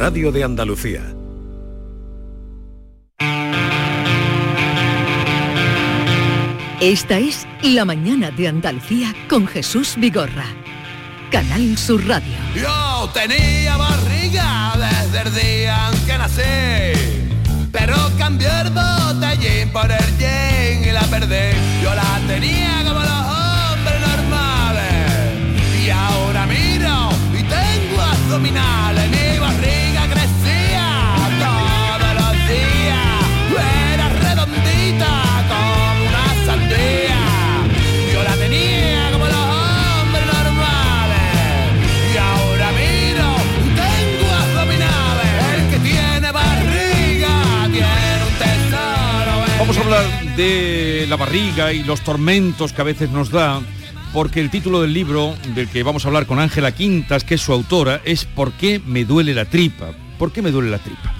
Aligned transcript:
Radio 0.00 0.32
de 0.32 0.42
Andalucía. 0.42 1.02
Esta 6.80 7.18
es 7.18 7.46
La 7.62 7.84
Mañana 7.84 8.30
de 8.30 8.48
Andalucía 8.48 9.14
con 9.28 9.46
Jesús 9.46 9.96
Vigorra. 9.98 10.46
Canal 11.30 11.76
Sur 11.76 12.02
Radio. 12.08 12.32
Yo 12.54 13.10
tenía 13.12 13.76
barriga 13.76 14.72
desde 14.78 15.20
el 15.20 15.34
día 15.34 15.90
en 15.92 16.06
que 16.06 16.16
nací, 16.16 17.68
pero 17.70 17.94
cambié 18.16 18.48
el 18.62 18.70
botellín 18.70 19.68
por 19.70 19.90
el 19.92 20.16
gin 20.16 20.82
y 20.82 20.92
la 20.92 21.02
perdí. 21.10 21.52
Yo 21.82 21.94
la 21.94 22.22
tenía 22.26 22.84
como 22.84 23.00
los 23.00 23.24
hombres 23.36 24.00
normales 24.00 25.84
y 25.84 25.90
ahora 25.90 26.46
miro 26.46 27.10
y 27.38 27.42
tengo 27.42 28.00
abdominales. 28.00 28.79
Mi 28.79 28.79
hablar 49.90 50.36
de 50.36 51.06
la 51.08 51.16
barriga 51.16 51.72
y 51.72 51.82
los 51.82 52.02
tormentos 52.02 52.72
que 52.72 52.80
a 52.80 52.84
veces 52.84 53.10
nos 53.10 53.30
da, 53.30 53.60
porque 54.12 54.38
el 54.38 54.48
título 54.48 54.82
del 54.82 54.94
libro 54.94 55.34
del 55.56 55.68
que 55.68 55.82
vamos 55.82 56.04
a 56.04 56.08
hablar 56.08 56.26
con 56.26 56.38
Ángela 56.38 56.70
Quintas, 56.70 57.24
que 57.24 57.34
es 57.34 57.40
su 57.40 57.52
autora, 57.52 58.00
es 58.04 58.24
¿Por 58.24 58.52
qué 58.52 58.80
me 58.86 59.04
duele 59.04 59.34
la 59.34 59.46
tripa? 59.46 59.90
¿Por 60.16 60.30
qué 60.30 60.42
me 60.42 60.52
duele 60.52 60.70
la 60.70 60.78
tripa? 60.78 61.12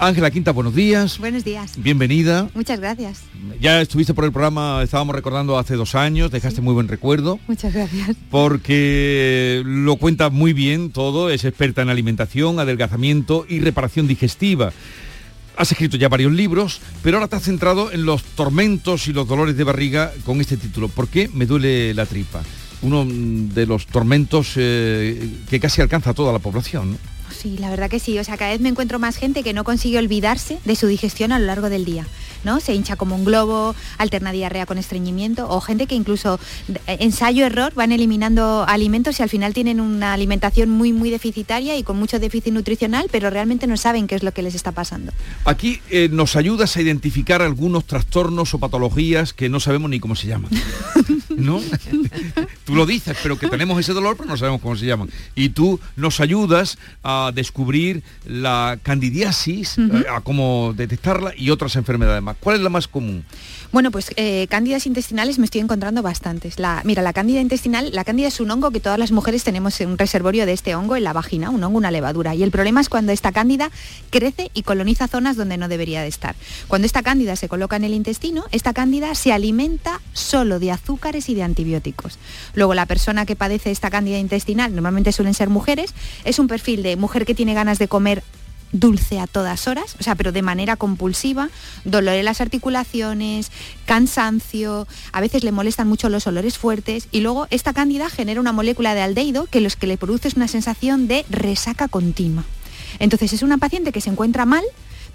Ángela 0.00 0.32
Quintas, 0.32 0.52
buenos 0.52 0.74
días. 0.74 1.18
Buenos 1.18 1.44
días. 1.44 1.74
Bienvenida. 1.76 2.48
Muchas 2.54 2.80
gracias. 2.80 3.22
Ya 3.60 3.80
estuviste 3.80 4.14
por 4.14 4.24
el 4.24 4.32
programa, 4.32 4.82
estábamos 4.82 5.14
recordando 5.14 5.56
hace 5.56 5.76
dos 5.76 5.94
años, 5.94 6.32
dejaste 6.32 6.60
muy 6.60 6.74
buen 6.74 6.88
recuerdo. 6.88 7.38
Muchas 7.46 7.72
gracias. 7.72 8.16
porque 8.32 9.62
lo 9.64 9.94
cuenta 9.94 10.28
muy 10.30 10.52
bien 10.52 10.90
todo, 10.90 11.30
es 11.30 11.44
experta 11.44 11.82
en 11.82 11.88
alimentación, 11.88 12.58
adelgazamiento 12.58 13.46
y 13.48 13.60
reparación 13.60 14.08
digestiva. 14.08 14.72
Has 15.58 15.72
escrito 15.72 15.96
ya 15.96 16.08
varios 16.08 16.30
libros, 16.30 16.80
pero 17.02 17.16
ahora 17.16 17.26
te 17.26 17.34
has 17.34 17.42
centrado 17.42 17.90
en 17.90 18.06
los 18.06 18.22
tormentos 18.22 19.08
y 19.08 19.12
los 19.12 19.26
dolores 19.26 19.56
de 19.56 19.64
barriga 19.64 20.12
con 20.24 20.40
este 20.40 20.56
título. 20.56 20.86
¿Por 20.86 21.08
qué 21.08 21.28
me 21.34 21.46
duele 21.46 21.92
la 21.94 22.06
tripa? 22.06 22.44
Uno 22.80 23.04
de 23.04 23.66
los 23.66 23.86
tormentos 23.86 24.52
eh, 24.54 25.28
que 25.50 25.58
casi 25.58 25.82
alcanza 25.82 26.10
a 26.10 26.14
toda 26.14 26.32
la 26.32 26.38
población. 26.38 26.96
Sí, 27.40 27.56
la 27.56 27.70
verdad 27.70 27.88
que 27.88 28.00
sí. 28.00 28.18
O 28.18 28.24
sea, 28.24 28.36
cada 28.36 28.50
vez 28.50 28.60
me 28.60 28.68
encuentro 28.68 28.98
más 28.98 29.16
gente 29.16 29.44
que 29.44 29.52
no 29.52 29.62
consigue 29.62 29.98
olvidarse 29.98 30.58
de 30.64 30.74
su 30.74 30.88
digestión 30.88 31.30
a 31.30 31.38
lo 31.38 31.46
largo 31.46 31.70
del 31.70 31.84
día. 31.84 32.04
¿no? 32.44 32.60
Se 32.60 32.74
hincha 32.74 32.96
como 32.96 33.14
un 33.14 33.24
globo, 33.24 33.74
alterna 33.96 34.32
diarrea 34.32 34.66
con 34.66 34.78
estreñimiento, 34.78 35.48
o 35.48 35.60
gente 35.60 35.86
que 35.86 35.94
incluso 35.94 36.40
eh, 36.86 36.96
ensayo-error 37.00 37.74
van 37.74 37.92
eliminando 37.92 38.64
alimentos 38.66 39.20
y 39.20 39.22
al 39.22 39.28
final 39.28 39.54
tienen 39.54 39.80
una 39.80 40.12
alimentación 40.12 40.70
muy, 40.70 40.92
muy 40.92 41.10
deficitaria 41.10 41.76
y 41.76 41.82
con 41.82 41.96
mucho 41.96 42.18
déficit 42.18 42.52
nutricional, 42.52 43.06
pero 43.10 43.30
realmente 43.30 43.66
no 43.66 43.76
saben 43.76 44.06
qué 44.06 44.14
es 44.16 44.22
lo 44.22 44.32
que 44.32 44.42
les 44.42 44.54
está 44.54 44.72
pasando. 44.72 45.12
Aquí 45.44 45.80
eh, 45.90 46.08
nos 46.10 46.36
ayudas 46.36 46.76
a 46.76 46.82
identificar 46.82 47.42
algunos 47.42 47.84
trastornos 47.84 48.54
o 48.54 48.58
patologías 48.58 49.32
que 49.32 49.48
no 49.48 49.60
sabemos 49.60 49.90
ni 49.90 50.00
cómo 50.00 50.16
se 50.16 50.26
llaman. 50.26 50.50
¿No? 51.44 51.60
tú 52.64 52.74
lo 52.74 52.84
dices, 52.84 53.16
pero 53.22 53.38
que 53.38 53.48
tenemos 53.48 53.78
ese 53.78 53.92
dolor, 53.92 54.16
pero 54.16 54.28
no 54.28 54.36
sabemos 54.36 54.60
cómo 54.60 54.76
se 54.76 54.86
llaman. 54.86 55.08
Y 55.34 55.50
tú 55.50 55.78
nos 55.96 56.20
ayudas 56.20 56.78
a 57.02 57.30
descubrir 57.34 58.02
la 58.26 58.78
candidiasis, 58.82 59.78
eh, 59.78 60.04
a 60.10 60.20
cómo 60.20 60.74
detectarla 60.76 61.32
y 61.36 61.50
otras 61.50 61.76
enfermedades 61.76 62.22
más. 62.22 62.36
¿Cuál 62.40 62.56
es 62.56 62.62
la 62.62 62.70
más 62.70 62.88
común? 62.88 63.24
Bueno, 63.70 63.90
pues 63.90 64.12
eh, 64.16 64.46
cándidas 64.48 64.86
intestinales 64.86 65.38
me 65.38 65.44
estoy 65.44 65.60
encontrando 65.60 66.00
bastantes. 66.02 66.58
La, 66.58 66.80
mira, 66.86 67.02
la 67.02 67.12
cándida 67.12 67.42
intestinal, 67.42 67.90
la 67.92 68.02
cándida 68.02 68.28
es 68.28 68.40
un 68.40 68.50
hongo 68.50 68.70
que 68.70 68.80
todas 68.80 68.98
las 68.98 69.12
mujeres 69.12 69.44
tenemos 69.44 69.78
un 69.80 69.98
reservorio 69.98 70.46
de 70.46 70.54
este 70.54 70.74
hongo 70.74 70.96
en 70.96 71.04
la 71.04 71.12
vagina, 71.12 71.50
un 71.50 71.62
hongo, 71.62 71.76
una 71.76 71.90
levadura. 71.90 72.34
Y 72.34 72.42
el 72.42 72.50
problema 72.50 72.80
es 72.80 72.88
cuando 72.88 73.12
esta 73.12 73.30
cándida 73.30 73.70
crece 74.08 74.50
y 74.54 74.62
coloniza 74.62 75.06
zonas 75.06 75.36
donde 75.36 75.58
no 75.58 75.68
debería 75.68 76.00
de 76.00 76.08
estar. 76.08 76.34
Cuando 76.66 76.86
esta 76.86 77.02
cándida 77.02 77.36
se 77.36 77.48
coloca 77.48 77.76
en 77.76 77.84
el 77.84 77.92
intestino, 77.92 78.46
esta 78.52 78.72
cándida 78.72 79.14
se 79.14 79.32
alimenta 79.32 80.00
solo 80.14 80.58
de 80.60 80.72
azúcares 80.72 81.28
y 81.28 81.34
de 81.34 81.42
antibióticos. 81.42 82.18
Luego 82.54 82.72
la 82.72 82.86
persona 82.86 83.26
que 83.26 83.36
padece 83.36 83.70
esta 83.70 83.90
cándida 83.90 84.18
intestinal, 84.18 84.74
normalmente 84.74 85.12
suelen 85.12 85.34
ser 85.34 85.50
mujeres, 85.50 85.92
es 86.24 86.38
un 86.38 86.48
perfil 86.48 86.82
de 86.82 86.96
mujer 86.96 87.26
que 87.26 87.34
tiene 87.34 87.52
ganas 87.52 87.78
de 87.78 87.86
comer 87.86 88.22
dulce 88.72 89.20
a 89.20 89.26
todas 89.26 89.66
horas, 89.68 89.96
o 89.98 90.02
sea, 90.02 90.14
pero 90.14 90.32
de 90.32 90.42
manera 90.42 90.76
compulsiva, 90.76 91.50
dolor 91.84 92.14
en 92.14 92.24
las 92.24 92.40
articulaciones, 92.40 93.50
cansancio, 93.86 94.86
a 95.12 95.20
veces 95.20 95.44
le 95.44 95.52
molestan 95.52 95.88
mucho 95.88 96.08
los 96.08 96.26
olores 96.26 96.58
fuertes 96.58 97.08
y 97.10 97.20
luego 97.20 97.46
esta 97.50 97.72
cándida 97.72 98.10
genera 98.10 98.40
una 98.40 98.52
molécula 98.52 98.94
de 98.94 99.02
aldehído 99.02 99.46
que 99.46 99.60
los 99.60 99.76
que 99.76 99.86
le 99.86 99.96
produce 99.96 100.28
es 100.28 100.34
una 100.34 100.48
sensación 100.48 101.08
de 101.08 101.24
resaca 101.30 101.88
continua. 101.88 102.44
Entonces 102.98 103.32
es 103.32 103.42
una 103.42 103.58
paciente 103.58 103.92
que 103.92 104.00
se 104.00 104.10
encuentra 104.10 104.44
mal, 104.44 104.64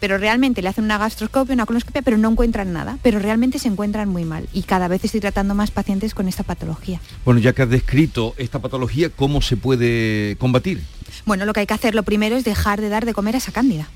pero 0.03 0.17
realmente 0.17 0.61
le 0.61 0.67
hacen 0.67 0.83
una 0.83 0.97
gastroscopia, 0.97 1.53
una 1.53 1.65
colonoscopia, 1.65 2.01
pero 2.01 2.17
no 2.17 2.29
encuentran 2.29 2.73
nada, 2.73 2.97
pero 3.01 3.19
realmente 3.19 3.57
se 3.57 3.69
encuentran 3.69 4.09
muy 4.09 4.25
mal 4.25 4.49
y 4.51 4.63
cada 4.63 4.89
vez 4.89 5.05
estoy 5.05 5.21
tratando 5.21 5.55
más 5.55 5.71
pacientes 5.71 6.13
con 6.13 6.27
esta 6.27 6.43
patología. 6.43 6.99
Bueno, 7.23 7.39
ya 7.39 7.53
que 7.53 7.61
has 7.61 7.69
descrito 7.69 8.33
esta 8.35 8.59
patología, 8.59 9.09
¿cómo 9.09 9.41
se 9.41 9.55
puede 9.55 10.35
combatir? 10.39 10.81
Bueno, 11.25 11.45
lo 11.45 11.53
que 11.53 11.61
hay 11.61 11.67
que 11.67 11.73
hacer 11.73 11.95
lo 11.95 12.03
primero 12.03 12.35
es 12.35 12.43
dejar 12.43 12.81
de 12.81 12.89
dar 12.89 13.05
de 13.05 13.13
comer 13.13 13.35
a 13.35 13.37
esa 13.37 13.53
cándida. 13.53 13.87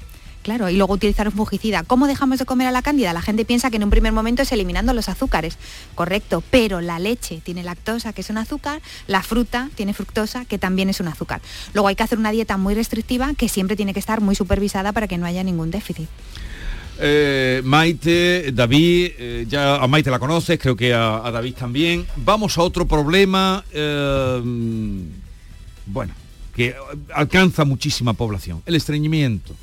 Claro, 0.47 0.69
y 0.69 0.77
luego 0.77 0.93
utilizar 0.93 1.27
un 1.27 1.33
fungicida. 1.33 1.83
¿Cómo 1.83 2.07
dejamos 2.07 2.39
de 2.39 2.45
comer 2.45 2.67
a 2.67 2.71
la 2.71 2.81
cándida? 2.81 3.11
La 3.11 3.21
gente 3.21 3.43
piensa 3.43 3.69
que 3.69 3.75
en 3.75 3.83
un 3.83 3.89
primer 3.89 4.13
momento 4.13 4.43
es 4.43 4.51
eliminando 4.53 4.93
los 4.93 5.09
azúcares. 5.09 5.57
Correcto, 5.93 6.41
pero 6.49 6.79
la 6.79 6.99
leche 6.99 7.41
tiene 7.43 7.65
lactosa, 7.65 8.13
que 8.13 8.21
es 8.21 8.29
un 8.29 8.37
azúcar, 8.37 8.81
la 9.07 9.23
fruta 9.23 9.69
tiene 9.75 9.93
fructosa, 9.93 10.45
que 10.45 10.57
también 10.57 10.87
es 10.87 11.01
un 11.01 11.09
azúcar. 11.09 11.41
Luego 11.73 11.89
hay 11.89 11.97
que 11.97 12.03
hacer 12.03 12.17
una 12.17 12.31
dieta 12.31 12.55
muy 12.55 12.75
restrictiva 12.75 13.33
que 13.37 13.49
siempre 13.49 13.75
tiene 13.75 13.93
que 13.93 13.99
estar 13.99 14.21
muy 14.21 14.35
supervisada 14.35 14.93
para 14.93 15.09
que 15.09 15.17
no 15.17 15.25
haya 15.25 15.43
ningún 15.43 15.69
déficit. 15.69 16.07
Eh, 16.97 17.61
Maite, 17.65 18.53
David, 18.53 19.11
eh, 19.19 19.45
ya 19.49 19.75
a 19.75 19.87
Maite 19.87 20.09
la 20.09 20.17
conoces, 20.17 20.57
creo 20.57 20.77
que 20.77 20.93
a, 20.93 21.29
David 21.29 21.55
también. 21.55 22.07
Vamos 22.15 22.57
a 22.57 22.61
otro 22.61 22.87
problema, 22.87 23.65
eh, 23.73 24.41
bueno, 25.87 26.13
que 26.57 26.75
alcanza 27.13 27.65
muchísima 27.65 28.13
población, 28.13 28.63
el 28.65 28.73
estreñimiento. 28.73 29.55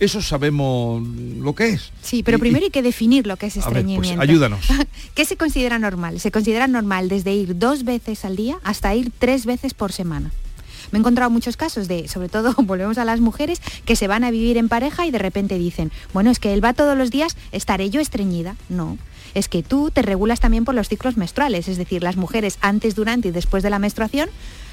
Eso 0.00 0.22
sabemos 0.22 1.06
lo 1.06 1.54
que 1.54 1.68
es. 1.68 1.92
Sí, 2.00 2.22
pero 2.22 2.38
Y- 2.38 2.40
primero 2.40 2.64
hay 2.64 2.70
que 2.70 2.80
definir 2.82 3.26
lo 3.26 3.36
que 3.36 3.46
es 3.46 3.54
ver, 3.56 3.64
pues, 3.64 3.76
estreñimiento. 3.76 4.22
ayúdanos. 4.22 4.60
¿Qué 5.14 5.26
se 5.26 5.36
considera 5.36 5.78
normal? 5.78 6.18
Se 6.20 6.30
considera 6.32 6.66
normal 6.66 7.10
desde 7.10 7.34
ir 7.34 7.58
dos 7.58 7.84
veces 7.84 8.24
al 8.24 8.34
día 8.36 8.56
hasta 8.64 8.94
ir 8.94 9.12
tres 9.18 9.44
veces 9.44 9.74
por 9.74 9.92
semana. 9.92 10.32
Me 10.90 10.98
he 10.98 11.00
encontrado 11.00 11.30
muchos 11.30 11.56
casos 11.58 11.86
de, 11.86 12.08
sobre 12.08 12.30
todo, 12.30 12.54
volvemos 12.64 12.96
a 12.96 13.04
las 13.04 13.20
mujeres, 13.20 13.60
que 13.84 13.94
se 13.94 14.08
van 14.08 14.24
a 14.24 14.30
vivir 14.30 14.56
en 14.56 14.70
pareja 14.70 15.06
y 15.06 15.10
de 15.10 15.18
repente 15.18 15.58
dicen, 15.58 15.92
bueno, 16.14 16.30
es 16.30 16.38
que 16.38 16.54
él 16.54 16.64
va 16.64 16.72
todos 16.72 16.96
los 16.96 17.10
días, 17.10 17.36
¿estaré 17.52 17.90
yo 17.90 18.00
estreñida? 18.00 18.56
No. 18.70 18.96
Es 19.34 19.48
que 19.48 19.62
tú 19.62 19.90
te 19.90 20.00
regulas 20.02 20.40
también 20.40 20.64
por 20.64 20.74
los 20.74 20.88
ciclos 20.88 21.16
menstruales, 21.18 21.68
es 21.68 21.76
decir, 21.78 22.02
las 22.02 22.16
mujeres 22.16 22.56
antes, 22.62 22.94
durante 22.94 23.28
y 23.28 23.32
después 23.32 23.62
de 23.62 23.68
la 23.70 23.78
menstruación 23.78 24.28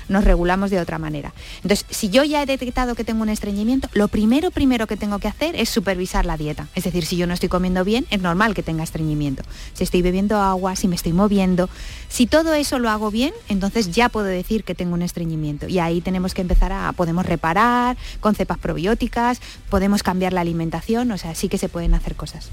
nos 0.09 0.23
regulamos 0.25 0.69
de 0.69 0.79
otra 0.79 0.99
manera. 0.99 1.33
Entonces, 1.63 1.85
si 1.89 2.09
yo 2.09 2.23
ya 2.23 2.41
he 2.41 2.45
detectado 2.45 2.95
que 2.95 3.03
tengo 3.03 3.21
un 3.21 3.29
estreñimiento, 3.29 3.87
lo 3.93 4.07
primero, 4.07 4.51
primero 4.51 4.87
que 4.87 4.97
tengo 4.97 5.19
que 5.19 5.27
hacer 5.27 5.55
es 5.55 5.69
supervisar 5.69 6.25
la 6.25 6.37
dieta. 6.37 6.67
Es 6.75 6.83
decir, 6.83 7.05
si 7.05 7.15
yo 7.15 7.27
no 7.27 7.33
estoy 7.33 7.49
comiendo 7.49 7.83
bien, 7.85 8.05
es 8.09 8.21
normal 8.21 8.53
que 8.53 8.63
tenga 8.63 8.83
estreñimiento. 8.83 9.43
Si 9.73 9.83
estoy 9.83 10.01
bebiendo 10.01 10.37
agua, 10.37 10.75
si 10.75 10.87
me 10.87 10.95
estoy 10.95 11.13
moviendo, 11.13 11.69
si 12.09 12.27
todo 12.27 12.53
eso 12.53 12.79
lo 12.79 12.89
hago 12.89 13.11
bien, 13.11 13.33
entonces 13.47 13.91
ya 13.91 14.09
puedo 14.09 14.27
decir 14.27 14.63
que 14.63 14.75
tengo 14.75 14.95
un 14.95 15.01
estreñimiento. 15.01 15.67
Y 15.67 15.79
ahí 15.79 16.01
tenemos 16.01 16.33
que 16.33 16.41
empezar 16.41 16.73
a, 16.73 16.91
podemos 16.93 17.25
reparar 17.25 17.97
con 18.19 18.35
cepas 18.35 18.57
probióticas, 18.57 19.41
podemos 19.69 20.03
cambiar 20.03 20.33
la 20.33 20.41
alimentación, 20.41 21.11
o 21.11 21.17
sea, 21.17 21.35
sí 21.35 21.49
que 21.49 21.57
se 21.57 21.69
pueden 21.69 21.93
hacer 21.93 22.15
cosas. 22.15 22.49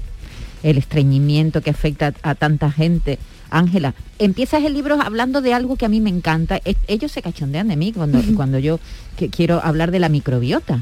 El 0.63 0.77
estreñimiento 0.77 1.61
que 1.61 1.69
afecta 1.69 2.13
a 2.21 2.35
tanta 2.35 2.71
gente. 2.71 3.19
Ángela, 3.49 3.93
empiezas 4.19 4.63
el 4.63 4.73
libro 4.73 4.99
hablando 5.01 5.41
de 5.41 5.53
algo 5.53 5.75
que 5.77 5.85
a 5.85 5.89
mí 5.89 6.01
me 6.01 6.09
encanta. 6.09 6.59
Es- 6.65 6.75
Ellos 6.87 7.11
se 7.11 7.21
cachondean 7.21 7.67
de 7.69 7.75
mí 7.77 7.93
cuando, 7.93 8.21
cuando 8.35 8.59
yo 8.59 8.79
que- 9.15 9.29
quiero 9.29 9.61
hablar 9.63 9.91
de 9.91 9.99
la 9.99 10.09
microbiota. 10.09 10.81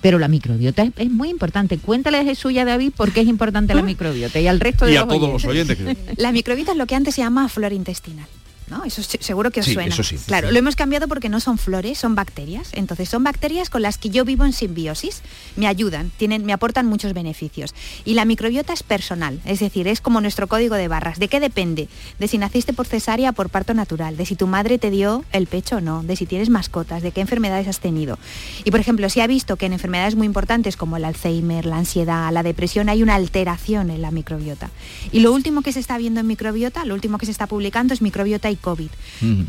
Pero 0.00 0.18
la 0.18 0.26
microbiota 0.26 0.82
es, 0.82 0.90
es 0.96 1.10
muy 1.10 1.28
importante. 1.30 1.78
Cuéntale 1.78 2.18
a 2.18 2.24
Jesús 2.24 2.50
y 2.50 2.58
a 2.58 2.64
David 2.64 2.92
por 2.96 3.12
qué 3.12 3.20
es 3.20 3.28
importante 3.28 3.72
la 3.74 3.82
microbiota 3.94 4.40
y 4.40 4.48
al 4.48 4.58
resto 4.58 4.84
de 4.86 4.94
Y 4.94 4.96
a 4.96 5.06
todos 5.06 5.30
los 5.32 5.44
oyentes. 5.44 5.78
oyentes. 5.78 6.04
que- 6.16 6.20
La 6.20 6.32
microbiota 6.32 6.72
es 6.72 6.78
lo 6.78 6.86
que 6.86 6.96
antes 6.96 7.14
se 7.14 7.22
llamaba 7.22 7.48
flora 7.48 7.74
intestinal. 7.74 8.26
¿No? 8.72 8.84
Eso 8.84 9.02
se- 9.02 9.22
seguro 9.22 9.50
que 9.50 9.60
os 9.60 9.66
Sí, 9.66 9.74
suena. 9.74 9.92
eso 9.94 10.02
sí. 10.02 10.16
Claro, 10.26 10.50
lo 10.50 10.58
hemos 10.58 10.74
cambiado 10.76 11.06
porque 11.06 11.28
no 11.28 11.38
son 11.40 11.58
flores, 11.58 11.98
son 11.98 12.14
bacterias. 12.14 12.70
Entonces 12.72 13.08
son 13.08 13.22
bacterias 13.22 13.70
con 13.70 13.82
las 13.82 13.98
que 13.98 14.08
yo 14.10 14.24
vivo 14.24 14.44
en 14.44 14.52
simbiosis. 14.52 15.22
Me 15.56 15.66
ayudan, 15.66 16.10
tienen, 16.16 16.44
me 16.44 16.52
aportan 16.52 16.86
muchos 16.86 17.12
beneficios. 17.12 17.74
Y 18.04 18.14
la 18.14 18.24
microbiota 18.24 18.72
es 18.72 18.82
personal, 18.82 19.40
es 19.44 19.60
decir, 19.60 19.86
es 19.86 20.00
como 20.00 20.20
nuestro 20.20 20.46
código 20.48 20.74
de 20.76 20.88
barras. 20.88 21.18
¿De 21.18 21.28
qué 21.28 21.38
depende? 21.38 21.88
De 22.18 22.26
si 22.28 22.38
naciste 22.38 22.72
por 22.72 22.86
cesárea 22.86 23.30
o 23.30 23.32
por 23.34 23.50
parto 23.50 23.74
natural, 23.74 24.16
de 24.16 24.24
si 24.26 24.34
tu 24.36 24.46
madre 24.46 24.78
te 24.78 24.90
dio 24.90 25.24
el 25.32 25.46
pecho 25.46 25.76
o 25.76 25.80
no, 25.80 26.02
de 26.02 26.16
si 26.16 26.26
tienes 26.26 26.48
mascotas, 26.48 27.02
de 27.02 27.12
qué 27.12 27.20
enfermedades 27.20 27.68
has 27.68 27.80
tenido. 27.80 28.18
Y 28.64 28.70
por 28.70 28.80
ejemplo, 28.80 29.08
si 29.10 29.20
ha 29.20 29.26
visto 29.26 29.56
que 29.56 29.66
en 29.66 29.74
enfermedades 29.74 30.14
muy 30.16 30.26
importantes 30.26 30.76
como 30.76 30.96
el 30.96 31.04
Alzheimer, 31.04 31.66
la 31.66 31.76
ansiedad, 31.76 32.32
la 32.32 32.42
depresión, 32.42 32.88
hay 32.88 33.02
una 33.02 33.14
alteración 33.16 33.90
en 33.90 34.00
la 34.02 34.10
microbiota. 34.10 34.70
Y 35.12 35.20
lo 35.20 35.32
último 35.32 35.62
que 35.62 35.72
se 35.72 35.80
está 35.80 35.98
viendo 35.98 36.20
en 36.20 36.26
microbiota, 36.26 36.84
lo 36.84 36.94
último 36.94 37.18
que 37.18 37.26
se 37.26 37.32
está 37.32 37.46
publicando 37.46 37.92
es 37.94 38.00
microbiota 38.02 38.50
y 38.50 38.56
COVID. 38.62 38.88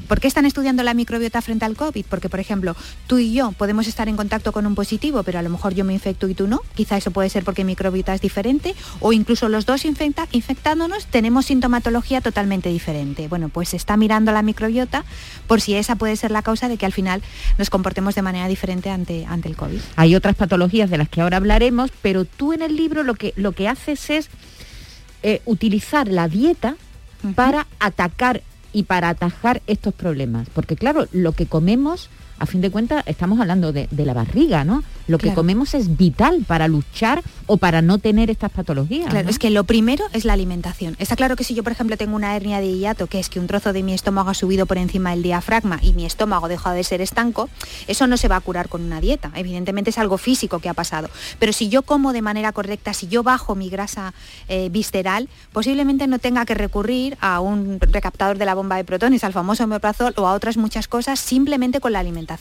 ¿Por 0.09 0.19
qué 0.19 0.27
están 0.27 0.45
estudiando 0.45 0.83
la 0.83 0.93
microbiota 0.93 1.41
frente 1.41 1.63
al 1.63 1.77
COVID? 1.77 2.05
Porque, 2.09 2.27
por 2.27 2.41
ejemplo, 2.41 2.75
tú 3.07 3.17
y 3.19 3.31
yo 3.33 3.53
podemos 3.53 3.87
estar 3.87 4.09
en 4.09 4.17
contacto 4.17 4.51
con 4.51 4.65
un 4.65 4.75
positivo, 4.75 5.23
pero 5.23 5.39
a 5.39 5.41
lo 5.41 5.49
mejor 5.49 5.73
yo 5.73 5.85
me 5.85 5.93
infecto 5.93 6.27
y 6.27 6.33
tú 6.35 6.47
no. 6.47 6.59
Quizá 6.75 6.97
eso 6.97 7.11
puede 7.11 7.29
ser 7.29 7.45
porque 7.45 7.63
mi 7.63 7.71
microbiota 7.71 8.13
es 8.13 8.19
diferente. 8.19 8.75
O 8.99 9.13
incluso 9.13 9.47
los 9.47 9.65
dos 9.65 9.85
infecta- 9.85 10.27
infectándonos 10.33 11.05
tenemos 11.05 11.45
sintomatología 11.45 12.19
totalmente 12.19 12.67
diferente. 12.69 13.27
Bueno, 13.29 13.47
pues 13.47 13.69
se 13.69 13.77
está 13.77 13.95
mirando 13.95 14.31
la 14.33 14.41
microbiota 14.41 15.05
por 15.47 15.61
si 15.61 15.75
esa 15.75 15.95
puede 15.95 16.15
ser 16.17 16.31
la 16.31 16.41
causa 16.41 16.67
de 16.67 16.77
que 16.77 16.85
al 16.85 16.91
final 16.93 17.21
nos 17.57 17.69
comportemos 17.69 18.15
de 18.15 18.21
manera 18.23 18.47
diferente 18.47 18.89
ante, 18.89 19.25
ante 19.25 19.47
el 19.47 19.55
COVID. 19.55 19.79
Hay 19.95 20.15
otras 20.15 20.35
patologías 20.35 20.89
de 20.89 20.97
las 20.97 21.07
que 21.07 21.21
ahora 21.21 21.37
hablaremos, 21.37 21.91
pero 22.01 22.25
tú 22.25 22.51
en 22.53 22.61
el 22.63 22.75
libro 22.75 23.03
lo 23.03 23.13
que, 23.13 23.33
lo 23.37 23.51
que 23.53 23.67
haces 23.67 24.09
es 24.09 24.29
eh, 25.21 25.41
utilizar 25.45 26.07
la 26.07 26.27
dieta 26.27 26.75
para 27.35 27.67
atacar 27.79 28.41
y 28.73 28.83
para 28.83 29.09
atajar 29.09 29.61
estos 29.67 29.93
problemas. 29.93 30.49
Porque 30.53 30.75
claro, 30.75 31.07
lo 31.11 31.31
que 31.31 31.45
comemos, 31.45 32.09
a 32.43 32.45
fin 32.45 32.59
de 32.59 32.69
cuentas, 32.69 33.03
estamos 33.07 33.39
hablando 33.39 33.71
de, 33.71 33.87
de 33.89 34.05
la 34.05 34.13
barriga, 34.13 34.65
¿no? 34.65 34.83
Lo 35.07 35.17
que 35.17 35.33
comemos 35.33 35.73
es 35.73 35.97
vital 35.97 36.43
para 36.47 36.67
luchar 36.67 37.23
o 37.45 37.57
para 37.57 37.81
no 37.81 37.97
tener 37.97 38.29
estas 38.29 38.51
patologías. 38.51 39.09
Claro, 39.09 39.25
¿no? 39.25 39.29
es 39.29 39.39
que 39.39 39.49
lo 39.49 39.63
primero 39.65 40.05
es 40.13 40.23
la 40.23 40.33
alimentación. 40.33 40.95
Está 40.99 41.15
claro 41.15 41.35
que 41.35 41.43
si 41.43 41.53
yo, 41.53 41.63
por 41.63 41.73
ejemplo, 41.73 41.97
tengo 41.97 42.15
una 42.15 42.35
hernia 42.35 42.59
de 42.59 42.77
hiato, 42.77 43.07
que 43.07 43.19
es 43.19 43.29
que 43.29 43.39
un 43.39 43.47
trozo 43.47 43.73
de 43.73 43.83
mi 43.83 43.93
estómago 43.93 44.29
ha 44.29 44.33
subido 44.33 44.65
por 44.65 44.77
encima 44.77 45.11
del 45.11 45.23
diafragma 45.23 45.79
y 45.81 45.93
mi 45.93 46.05
estómago 46.05 46.47
deja 46.47 46.73
de 46.73 46.83
ser 46.83 47.01
estanco, 47.01 47.49
eso 47.87 48.07
no 48.07 48.15
se 48.17 48.27
va 48.27 48.37
a 48.37 48.41
curar 48.41 48.69
con 48.69 48.81
una 48.81 49.01
dieta. 49.01 49.31
Evidentemente 49.35 49.89
es 49.89 49.97
algo 49.97 50.17
físico 50.17 50.59
que 50.59 50.69
ha 50.69 50.73
pasado. 50.73 51.09
Pero 51.39 51.51
si 51.51 51.69
yo 51.69 51.81
como 51.81 52.13
de 52.13 52.21
manera 52.21 52.51
correcta, 52.51 52.93
si 52.93 53.07
yo 53.07 53.23
bajo 53.23 53.55
mi 53.55 53.69
grasa 53.69 54.13
eh, 54.47 54.69
visceral, 54.69 55.27
posiblemente 55.51 56.07
no 56.07 56.19
tenga 56.19 56.45
que 56.45 56.53
recurrir 56.53 57.17
a 57.19 57.41
un 57.41 57.79
recaptador 57.79 58.37
de 58.37 58.45
la 58.45 58.55
bomba 58.55 58.77
de 58.77 58.85
protones, 58.85 59.23
al 59.23 59.33
famoso 59.33 59.65
omeprazol 59.65 60.13
o 60.17 60.27
a 60.27 60.33
otras 60.33 60.55
muchas 60.55 60.87
cosas 60.87 61.19
simplemente 61.19 61.81
con 61.81 61.91
la 61.91 61.99
alimentación. 61.99 62.32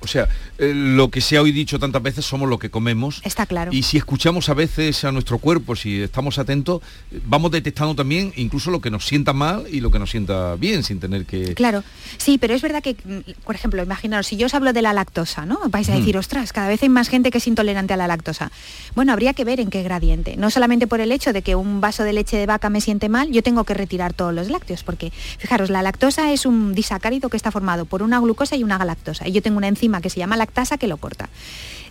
O 0.00 0.06
sea, 0.06 0.28
eh, 0.58 0.72
lo 0.74 1.10
que 1.10 1.20
se 1.20 1.36
ha 1.36 1.42
hoy 1.42 1.52
dicho 1.52 1.78
tantas 1.78 2.02
veces 2.02 2.24
somos 2.24 2.48
lo 2.48 2.58
que 2.58 2.70
comemos. 2.70 3.20
Está 3.24 3.46
claro. 3.46 3.72
Y 3.72 3.82
si 3.82 3.96
escuchamos 3.96 4.48
a 4.48 4.54
veces 4.54 5.04
a 5.04 5.12
nuestro 5.12 5.38
cuerpo, 5.38 5.76
si 5.76 6.02
estamos 6.02 6.38
atentos, 6.38 6.80
vamos 7.26 7.50
detectando 7.50 7.94
también 7.94 8.32
incluso 8.36 8.70
lo 8.70 8.80
que 8.80 8.90
nos 8.90 9.06
sienta 9.06 9.32
mal 9.32 9.66
y 9.70 9.80
lo 9.80 9.90
que 9.90 9.98
nos 9.98 10.10
sienta 10.10 10.56
bien, 10.56 10.82
sin 10.82 11.00
tener 11.00 11.26
que... 11.26 11.54
Claro, 11.54 11.84
sí, 12.18 12.38
pero 12.38 12.54
es 12.54 12.62
verdad 12.62 12.82
que, 12.82 12.94
mm, 13.04 13.42
por 13.44 13.54
ejemplo, 13.54 13.82
imaginaos, 13.82 14.26
si 14.26 14.36
yo 14.36 14.46
os 14.46 14.54
hablo 14.54 14.72
de 14.72 14.82
la 14.82 14.92
lactosa, 14.92 15.44
¿no? 15.46 15.58
Vais 15.68 15.88
a 15.88 15.92
Mm. 15.92 15.98
decir, 15.98 16.16
ostras, 16.16 16.52
cada 16.52 16.68
vez 16.68 16.82
hay 16.82 16.88
más 16.88 17.08
gente 17.08 17.30
que 17.30 17.38
es 17.38 17.46
intolerante 17.46 17.92
a 17.94 17.96
la 17.96 18.06
lactosa. 18.06 18.50
Bueno, 18.94 19.12
habría 19.12 19.34
que 19.34 19.44
ver 19.44 19.60
en 19.60 19.70
qué 19.70 19.82
gradiente. 19.82 20.36
No 20.36 20.50
solamente 20.50 20.86
por 20.86 21.00
el 21.00 21.12
hecho 21.12 21.32
de 21.32 21.42
que 21.42 21.54
un 21.54 21.80
vaso 21.80 22.04
de 22.04 22.12
leche 22.12 22.36
de 22.36 22.46
vaca 22.46 22.70
me 22.70 22.80
siente 22.80 23.08
mal, 23.08 23.30
yo 23.30 23.42
tengo 23.42 23.64
que 23.64 23.74
retirar 23.74 24.12
todos 24.14 24.34
los 24.34 24.48
lácteos, 24.50 24.82
porque, 24.82 25.12
fijaros, 25.38 25.70
la 25.70 25.82
lactosa 25.82 26.32
es 26.32 26.46
un 26.46 26.74
disacárido 26.74 27.28
que 27.28 27.36
está 27.36 27.50
formado 27.50 27.84
por 27.84 28.02
una 28.02 28.18
glucosa 28.20 28.56
y 28.56 28.62
una 28.62 28.78
galactosa. 28.78 29.19
Y 29.26 29.32
yo 29.32 29.42
tengo 29.42 29.58
una 29.58 29.68
enzima 29.68 30.00
que 30.00 30.10
se 30.10 30.18
llama 30.18 30.36
lactasa 30.36 30.78
que 30.78 30.86
lo 30.86 30.96
corta. 30.96 31.28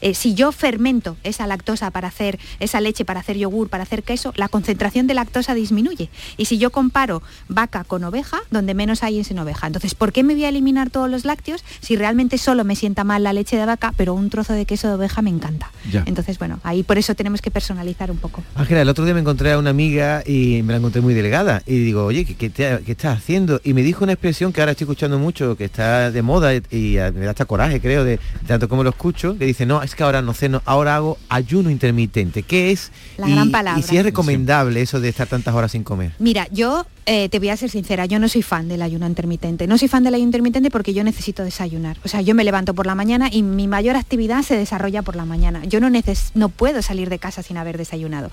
Eh, 0.01 0.13
si 0.13 0.33
yo 0.33 0.51
fermento 0.51 1.17
esa 1.23 1.47
lactosa 1.47 1.91
para 1.91 2.07
hacer 2.07 2.39
esa 2.59 2.81
leche, 2.81 3.05
para 3.05 3.19
hacer 3.19 3.37
yogur, 3.37 3.69
para 3.69 3.83
hacer 3.83 4.03
queso, 4.03 4.33
la 4.35 4.47
concentración 4.49 5.07
de 5.07 5.13
lactosa 5.13 5.53
disminuye. 5.53 6.09
Y 6.37 6.45
si 6.45 6.57
yo 6.57 6.69
comparo 6.71 7.21
vaca 7.47 7.83
con 7.83 8.03
oveja, 8.03 8.39
donde 8.51 8.73
menos 8.73 9.03
hay 9.03 9.19
es 9.19 9.31
en 9.31 9.39
oveja. 9.39 9.67
Entonces, 9.67 9.95
¿por 9.95 10.11
qué 10.11 10.23
me 10.23 10.33
voy 10.33 10.45
a 10.45 10.49
eliminar 10.49 10.89
todos 10.89 11.09
los 11.09 11.25
lácteos 11.25 11.63
si 11.81 11.95
realmente 11.95 12.37
solo 12.37 12.63
me 12.63 12.75
sienta 12.75 13.03
mal 13.03 13.23
la 13.23 13.33
leche 13.33 13.57
de 13.57 13.65
vaca, 13.65 13.93
pero 13.97 14.13
un 14.13 14.29
trozo 14.29 14.53
de 14.53 14.65
queso 14.65 14.87
de 14.87 14.93
oveja 14.95 15.21
me 15.21 15.29
encanta? 15.29 15.71
Ya. 15.91 16.03
Entonces, 16.05 16.37
bueno, 16.39 16.59
ahí 16.63 16.83
por 16.83 16.97
eso 16.97 17.15
tenemos 17.15 17.41
que 17.41 17.51
personalizar 17.51 18.11
un 18.11 18.17
poco. 18.17 18.43
Ángela, 18.55 18.81
el 18.81 18.89
otro 18.89 19.05
día 19.05 19.13
me 19.13 19.19
encontré 19.21 19.51
a 19.51 19.57
una 19.57 19.69
amiga 19.69 20.23
y 20.25 20.61
me 20.63 20.73
la 20.73 20.77
encontré 20.77 21.01
muy 21.01 21.13
delgada. 21.13 21.61
Y 21.65 21.77
digo, 21.79 22.05
oye, 22.05 22.25
¿qué, 22.25 22.35
qué 22.35 22.49
te- 22.49 22.79
qué 22.85 22.91
estás 22.93 23.17
haciendo? 23.17 23.59
Y 23.63 23.73
me 23.73 23.81
dijo 23.83 24.03
una 24.03 24.13
expresión 24.13 24.53
que 24.53 24.61
ahora 24.61 24.71
estoy 24.71 24.85
escuchando 24.85 25.19
mucho, 25.19 25.55
que 25.55 25.65
está 25.65 26.11
de 26.11 26.21
moda 26.21 26.53
y, 26.55 26.61
y, 26.71 26.95
me 27.13 27.25
da 27.25 27.31
hasta 27.31 27.45
coraje, 27.45 27.79
creo, 27.81 28.03
de 28.03 28.19
tanto 28.47 28.67
como 28.69 28.83
lo 28.83 28.89
escucho, 28.91 29.37
que 29.37 29.45
dice, 29.45 29.65
no, 29.65 29.81
es 29.89 29.95
que 29.95 30.03
ahora 30.03 30.21
no 30.21 30.33
ceno, 30.33 30.61
ahora 30.65 30.95
hago 30.95 31.17
ayuno 31.29 31.69
intermitente. 31.69 32.43
¿Qué 32.43 32.71
es? 32.71 32.91
La 33.17 33.27
y, 33.27 33.33
gran 33.33 33.51
palabra. 33.51 33.79
Y 33.79 33.83
si 33.83 33.97
es 33.97 34.03
recomendable 34.03 34.81
eso 34.81 34.99
de 34.99 35.09
estar 35.09 35.27
tantas 35.27 35.53
horas 35.53 35.71
sin 35.71 35.83
comer. 35.83 36.13
Mira, 36.19 36.47
yo 36.51 36.85
eh, 37.11 37.27
te 37.27 37.39
voy 37.39 37.49
a 37.49 37.57
ser 37.57 37.71
sincera, 37.71 38.05
yo 38.05 38.19
no 38.19 38.29
soy 38.29 38.43
fan 38.43 38.67
del 38.67 38.83
ayuno 38.83 39.07
intermitente. 39.07 39.65
No 39.65 39.79
soy 39.79 39.87
fan 39.87 40.03
del 40.03 40.13
ayuno 40.13 40.27
intermitente 40.27 40.69
porque 40.69 40.93
yo 40.93 41.03
necesito 41.03 41.43
desayunar. 41.43 41.97
O 42.03 42.07
sea, 42.07 42.21
yo 42.21 42.35
me 42.35 42.43
levanto 42.43 42.75
por 42.75 42.85
la 42.85 42.93
mañana 42.93 43.29
y 43.31 43.41
mi 43.41 43.67
mayor 43.67 43.95
actividad 43.95 44.43
se 44.43 44.55
desarrolla 44.55 45.01
por 45.01 45.15
la 45.15 45.25
mañana. 45.25 45.65
Yo 45.65 45.79
no, 45.79 45.89
neces 45.89 46.29
no 46.35 46.49
puedo 46.49 46.83
salir 46.83 47.09
de 47.09 47.17
casa 47.17 47.41
sin 47.41 47.57
haber 47.57 47.79
desayunado. 47.79 48.29